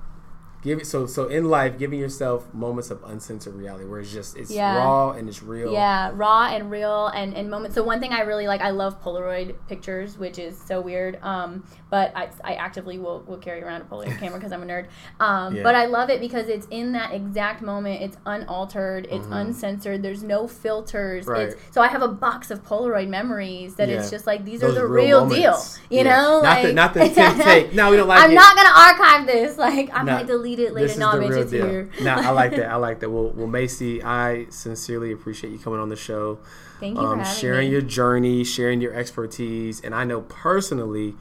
Give 0.62 0.80
it 0.80 0.88
so 0.88 1.06
so 1.06 1.28
in 1.28 1.46
life, 1.46 1.78
giving 1.78 2.00
yourself 2.00 2.52
moments 2.52 2.90
of 2.90 3.04
uncensored 3.04 3.54
reality 3.54 3.86
where 3.86 4.00
it's 4.00 4.12
just 4.12 4.36
it's 4.36 4.50
yeah. 4.50 4.78
raw 4.78 5.12
and 5.12 5.30
it's 5.30 5.44
real. 5.44 5.72
Yeah, 5.72 6.10
raw 6.16 6.48
and 6.48 6.72
real 6.72 7.06
and 7.10 7.36
and 7.36 7.52
moments. 7.52 7.76
So 7.76 7.84
one 7.84 8.00
thing 8.00 8.14
I 8.14 8.22
really 8.22 8.48
like, 8.48 8.62
I 8.62 8.72
love 8.72 9.00
Polaroid 9.04 9.54
pictures, 9.68 10.18
which 10.18 10.40
is 10.40 10.60
so 10.60 10.82
weird. 10.82 11.20
Um, 11.22 11.64
but 11.96 12.12
I, 12.14 12.28
I 12.44 12.56
actively 12.56 13.00
will, 13.00 13.22
will 13.22 13.38
carry 13.38 13.64
around 13.64 13.80
a 13.80 13.86
Polaroid 13.86 14.20
camera 14.20 14.38
because 14.38 14.52
I'm 14.52 14.62
a 14.62 14.66
nerd. 14.66 14.88
Um, 15.18 15.56
yeah. 15.56 15.64
But 15.64 15.76
I 15.76 15.86
love 15.86 16.10
it 16.10 16.20
because 16.20 16.50
it's 16.50 16.68
in 16.70 16.92
that 16.92 17.14
exact 17.14 17.62
moment. 17.62 18.02
It's 18.02 18.18
unaltered. 18.26 19.06
It's 19.06 19.24
mm-hmm. 19.24 19.34
uncensored. 19.34 20.02
There's 20.02 20.24
no 20.24 20.46
filters. 20.46 21.26
Right. 21.26 21.50
It's, 21.50 21.56
so 21.72 21.82
I 21.82 21.88
have 21.88 22.02
a 22.02 22.08
box 22.08 22.52
of 22.52 22.66
Polaroid 22.66 23.08
memories 23.08 23.76
that 23.76 23.88
yeah. 23.88 24.00
it's 24.00 24.10
just 24.10 24.28
like 24.28 24.44
these 24.44 24.60
Those 24.60 24.76
are 24.76 24.82
the 24.82 24.88
real, 24.88 25.26
real 25.26 25.30
deal. 25.30 25.64
You 25.90 26.04
know, 26.04 26.42
not 26.42 26.44
like, 26.44 26.64
the 26.64 26.74
not 26.74 26.94
the 26.94 27.00
take. 27.44 27.74
No, 27.74 27.92
we 27.92 27.98
don't 27.98 28.10
like. 28.10 28.24
I'm 28.24 28.32
it. 28.32 28.36
not 28.36 28.56
gonna 28.56 28.70
archive 28.70 29.26
this. 29.26 29.58
Like 29.66 29.90
I 29.94 30.04
might 30.04 30.28
delete 30.28 30.60
it 30.60 30.74
later. 30.74 31.00
No, 31.00 31.12
bitch, 31.14 31.42
it's 31.42 31.52
deal. 31.52 31.66
here. 31.66 31.90
now 32.02 32.20
I 32.20 32.32
like 32.32 32.52
that. 32.52 32.70
I 32.70 32.76
like 32.76 33.00
that. 33.00 33.10
Well, 33.10 33.30
well, 33.30 33.48
Macie, 33.48 34.04
I 34.04 34.48
sincerely 34.50 35.12
appreciate 35.12 35.52
you 35.52 35.60
coming 35.60 35.80
on 35.80 35.90
the 35.90 35.96
show. 35.96 36.40
Thank 36.80 36.98
you 36.98 37.06
um, 37.06 37.24
sharing 37.24 37.68
me. 37.68 37.72
your 37.72 37.82
journey, 37.82 38.44
sharing 38.44 38.82
your 38.82 38.94
expertise, 38.94 39.82
and 39.82 39.96
I 39.96 40.04
know 40.04 40.22
personally 40.22 41.16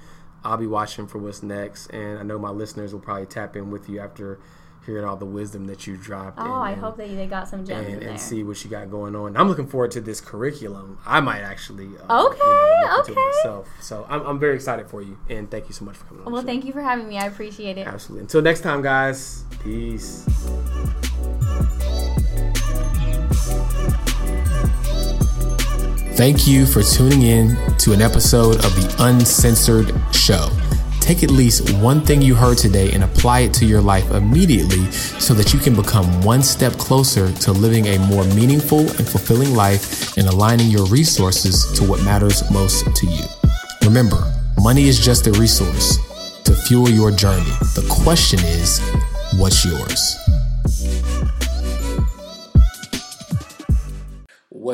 I'll 0.45 0.57
be 0.57 0.67
watching 0.67 1.07
for 1.07 1.19
what's 1.19 1.43
next, 1.43 1.89
and 1.89 2.19
I 2.19 2.23
know 2.23 2.39
my 2.39 2.51
listeners 2.51 2.93
will 2.93 3.01
probably 3.01 3.27
tap 3.27 3.57
in 3.57 3.71
with 3.71 3.89
you 3.89 4.01
after 4.01 4.39
hearing 4.85 5.05
all 5.05 5.17
the 5.17 5.25
wisdom 5.25 5.67
that 5.67 5.87
you 5.87 5.97
dropped. 5.97 6.39
Oh, 6.39 6.45
and, 6.45 6.53
I 6.53 6.75
hope 6.75 6.97
that 6.99 7.09
they 7.09 7.27
got 7.27 7.49
some 7.49 7.65
gems 7.65 7.89
and, 7.89 8.03
and 8.03 8.21
see 8.21 8.43
what 8.43 8.63
you 8.63 8.71
got 8.71 8.91
going 8.91 9.17
on. 9.17 9.37
I'm 9.37 9.49
looking 9.49 9.67
forward 9.67 9.91
to 9.93 10.01
this 10.01 10.21
curriculum. 10.21 10.99
I 11.07 11.21
might 11.21 11.41
actually 11.41 11.89
uh, 12.09 12.27
okay, 12.27 12.39
you 12.39 12.87
know, 12.87 13.01
okay. 13.01 13.15
myself. 13.15 13.69
So 13.81 14.07
I'm, 14.09 14.21
I'm 14.27 14.39
very 14.39 14.55
excited 14.55 14.89
for 14.89 15.03
you, 15.03 15.19
and 15.29 15.51
thank 15.51 15.69
you 15.69 15.75
so 15.75 15.85
much 15.85 15.97
for 15.97 16.05
coming 16.05 16.27
on. 16.27 16.33
Well, 16.33 16.43
thank 16.43 16.65
you 16.65 16.73
for 16.73 16.83
having 16.83 17.09
me. 17.09 17.19
I 17.19 17.27
appreciate 17.27 17.79
it. 17.79 17.87
Absolutely. 17.87 18.23
Until 18.23 18.43
next 18.43 18.61
time, 18.61 18.83
guys. 18.83 19.45
Peace. 19.63 20.27
Thank 26.17 26.47
you 26.47 26.65
for 26.65 26.81
tuning 26.81 27.23
in 27.23 27.57
to 27.79 27.93
an 27.93 28.01
episode 28.01 28.65
of 28.65 28.73
the 28.77 28.95
Uncensored 29.01 29.93
Show. 30.15 30.49
Take 31.01 31.25
at 31.25 31.31
least 31.33 31.69
one 31.81 32.03
thing 32.03 32.23
you 32.23 32.37
heard 32.37 32.57
today 32.57 32.93
and 32.93 33.03
apply 33.03 33.41
it 33.41 33.55
to 33.55 33.67
your 33.67 33.81
life 33.81 34.09
immediately 34.13 34.89
so 34.93 35.35
that 35.35 35.53
you 35.53 35.59
can 35.59 35.75
become 35.75 36.07
one 36.23 36.41
step 36.41 36.73
closer 36.75 37.33
to 37.33 37.51
living 37.51 37.89
a 37.89 37.99
more 37.99 38.23
meaningful 38.27 38.79
and 38.79 39.09
fulfilling 39.09 39.57
life 39.57 40.17
and 40.17 40.29
aligning 40.29 40.69
your 40.69 40.87
resources 40.87 41.67
to 41.77 41.85
what 41.85 42.01
matters 42.05 42.49
most 42.49 42.87
to 42.95 43.07
you. 43.09 43.25
Remember, 43.83 44.33
money 44.63 44.85
is 44.85 45.05
just 45.05 45.27
a 45.27 45.33
resource 45.33 45.99
to 46.45 46.55
fuel 46.55 46.89
your 46.89 47.11
journey. 47.11 47.43
The 47.75 47.85
question 47.91 48.39
is, 48.39 48.79
what's 49.37 49.65
yours? 49.65 50.24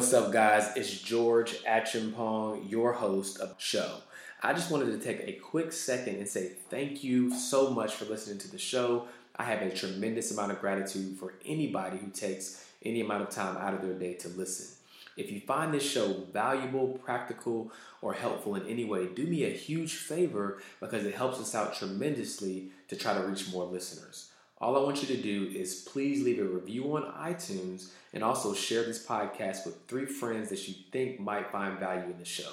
What's 0.00 0.14
up, 0.14 0.32
guys? 0.32 0.74
It's 0.76 0.98
George 0.98 1.62
Acheampong, 1.64 2.70
your 2.70 2.94
host 2.94 3.38
of 3.38 3.50
the 3.50 3.54
show. 3.58 3.98
I 4.42 4.54
just 4.54 4.70
wanted 4.70 4.98
to 4.98 4.98
take 4.98 5.28
a 5.28 5.38
quick 5.38 5.74
second 5.74 6.16
and 6.16 6.26
say 6.26 6.52
thank 6.70 7.04
you 7.04 7.30
so 7.34 7.68
much 7.68 7.96
for 7.96 8.06
listening 8.06 8.38
to 8.38 8.50
the 8.50 8.56
show. 8.56 9.08
I 9.36 9.42
have 9.42 9.60
a 9.60 9.68
tremendous 9.68 10.30
amount 10.30 10.52
of 10.52 10.60
gratitude 10.62 11.18
for 11.18 11.34
anybody 11.44 11.98
who 11.98 12.08
takes 12.08 12.66
any 12.82 13.02
amount 13.02 13.24
of 13.24 13.28
time 13.28 13.58
out 13.58 13.74
of 13.74 13.82
their 13.82 13.92
day 13.92 14.14
to 14.14 14.28
listen. 14.30 14.74
If 15.18 15.30
you 15.30 15.40
find 15.40 15.74
this 15.74 15.82
show 15.82 16.24
valuable, 16.32 16.98
practical, 17.04 17.70
or 18.00 18.14
helpful 18.14 18.54
in 18.54 18.66
any 18.66 18.86
way, 18.86 19.06
do 19.06 19.26
me 19.26 19.44
a 19.44 19.50
huge 19.50 19.96
favor 19.96 20.62
because 20.80 21.04
it 21.04 21.14
helps 21.14 21.38
us 21.38 21.54
out 21.54 21.74
tremendously 21.74 22.70
to 22.88 22.96
try 22.96 23.12
to 23.12 23.20
reach 23.20 23.52
more 23.52 23.66
listeners. 23.66 24.29
All 24.60 24.76
I 24.76 24.82
want 24.82 25.00
you 25.00 25.16
to 25.16 25.22
do 25.22 25.50
is 25.54 25.86
please 25.90 26.22
leave 26.22 26.38
a 26.38 26.44
review 26.44 26.96
on 26.96 27.02
iTunes 27.14 27.90
and 28.12 28.22
also 28.22 28.52
share 28.52 28.82
this 28.82 29.04
podcast 29.04 29.64
with 29.64 29.86
three 29.88 30.06
friends 30.06 30.50
that 30.50 30.68
you 30.68 30.74
think 30.92 31.18
might 31.18 31.50
find 31.50 31.78
value 31.78 32.04
in 32.04 32.18
the 32.18 32.24
show. 32.24 32.50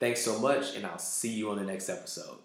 Thanks 0.00 0.22
so 0.22 0.38
much, 0.38 0.74
and 0.74 0.86
I'll 0.86 0.98
see 0.98 1.32
you 1.32 1.50
on 1.50 1.58
the 1.58 1.64
next 1.64 1.88
episode. 1.88 2.42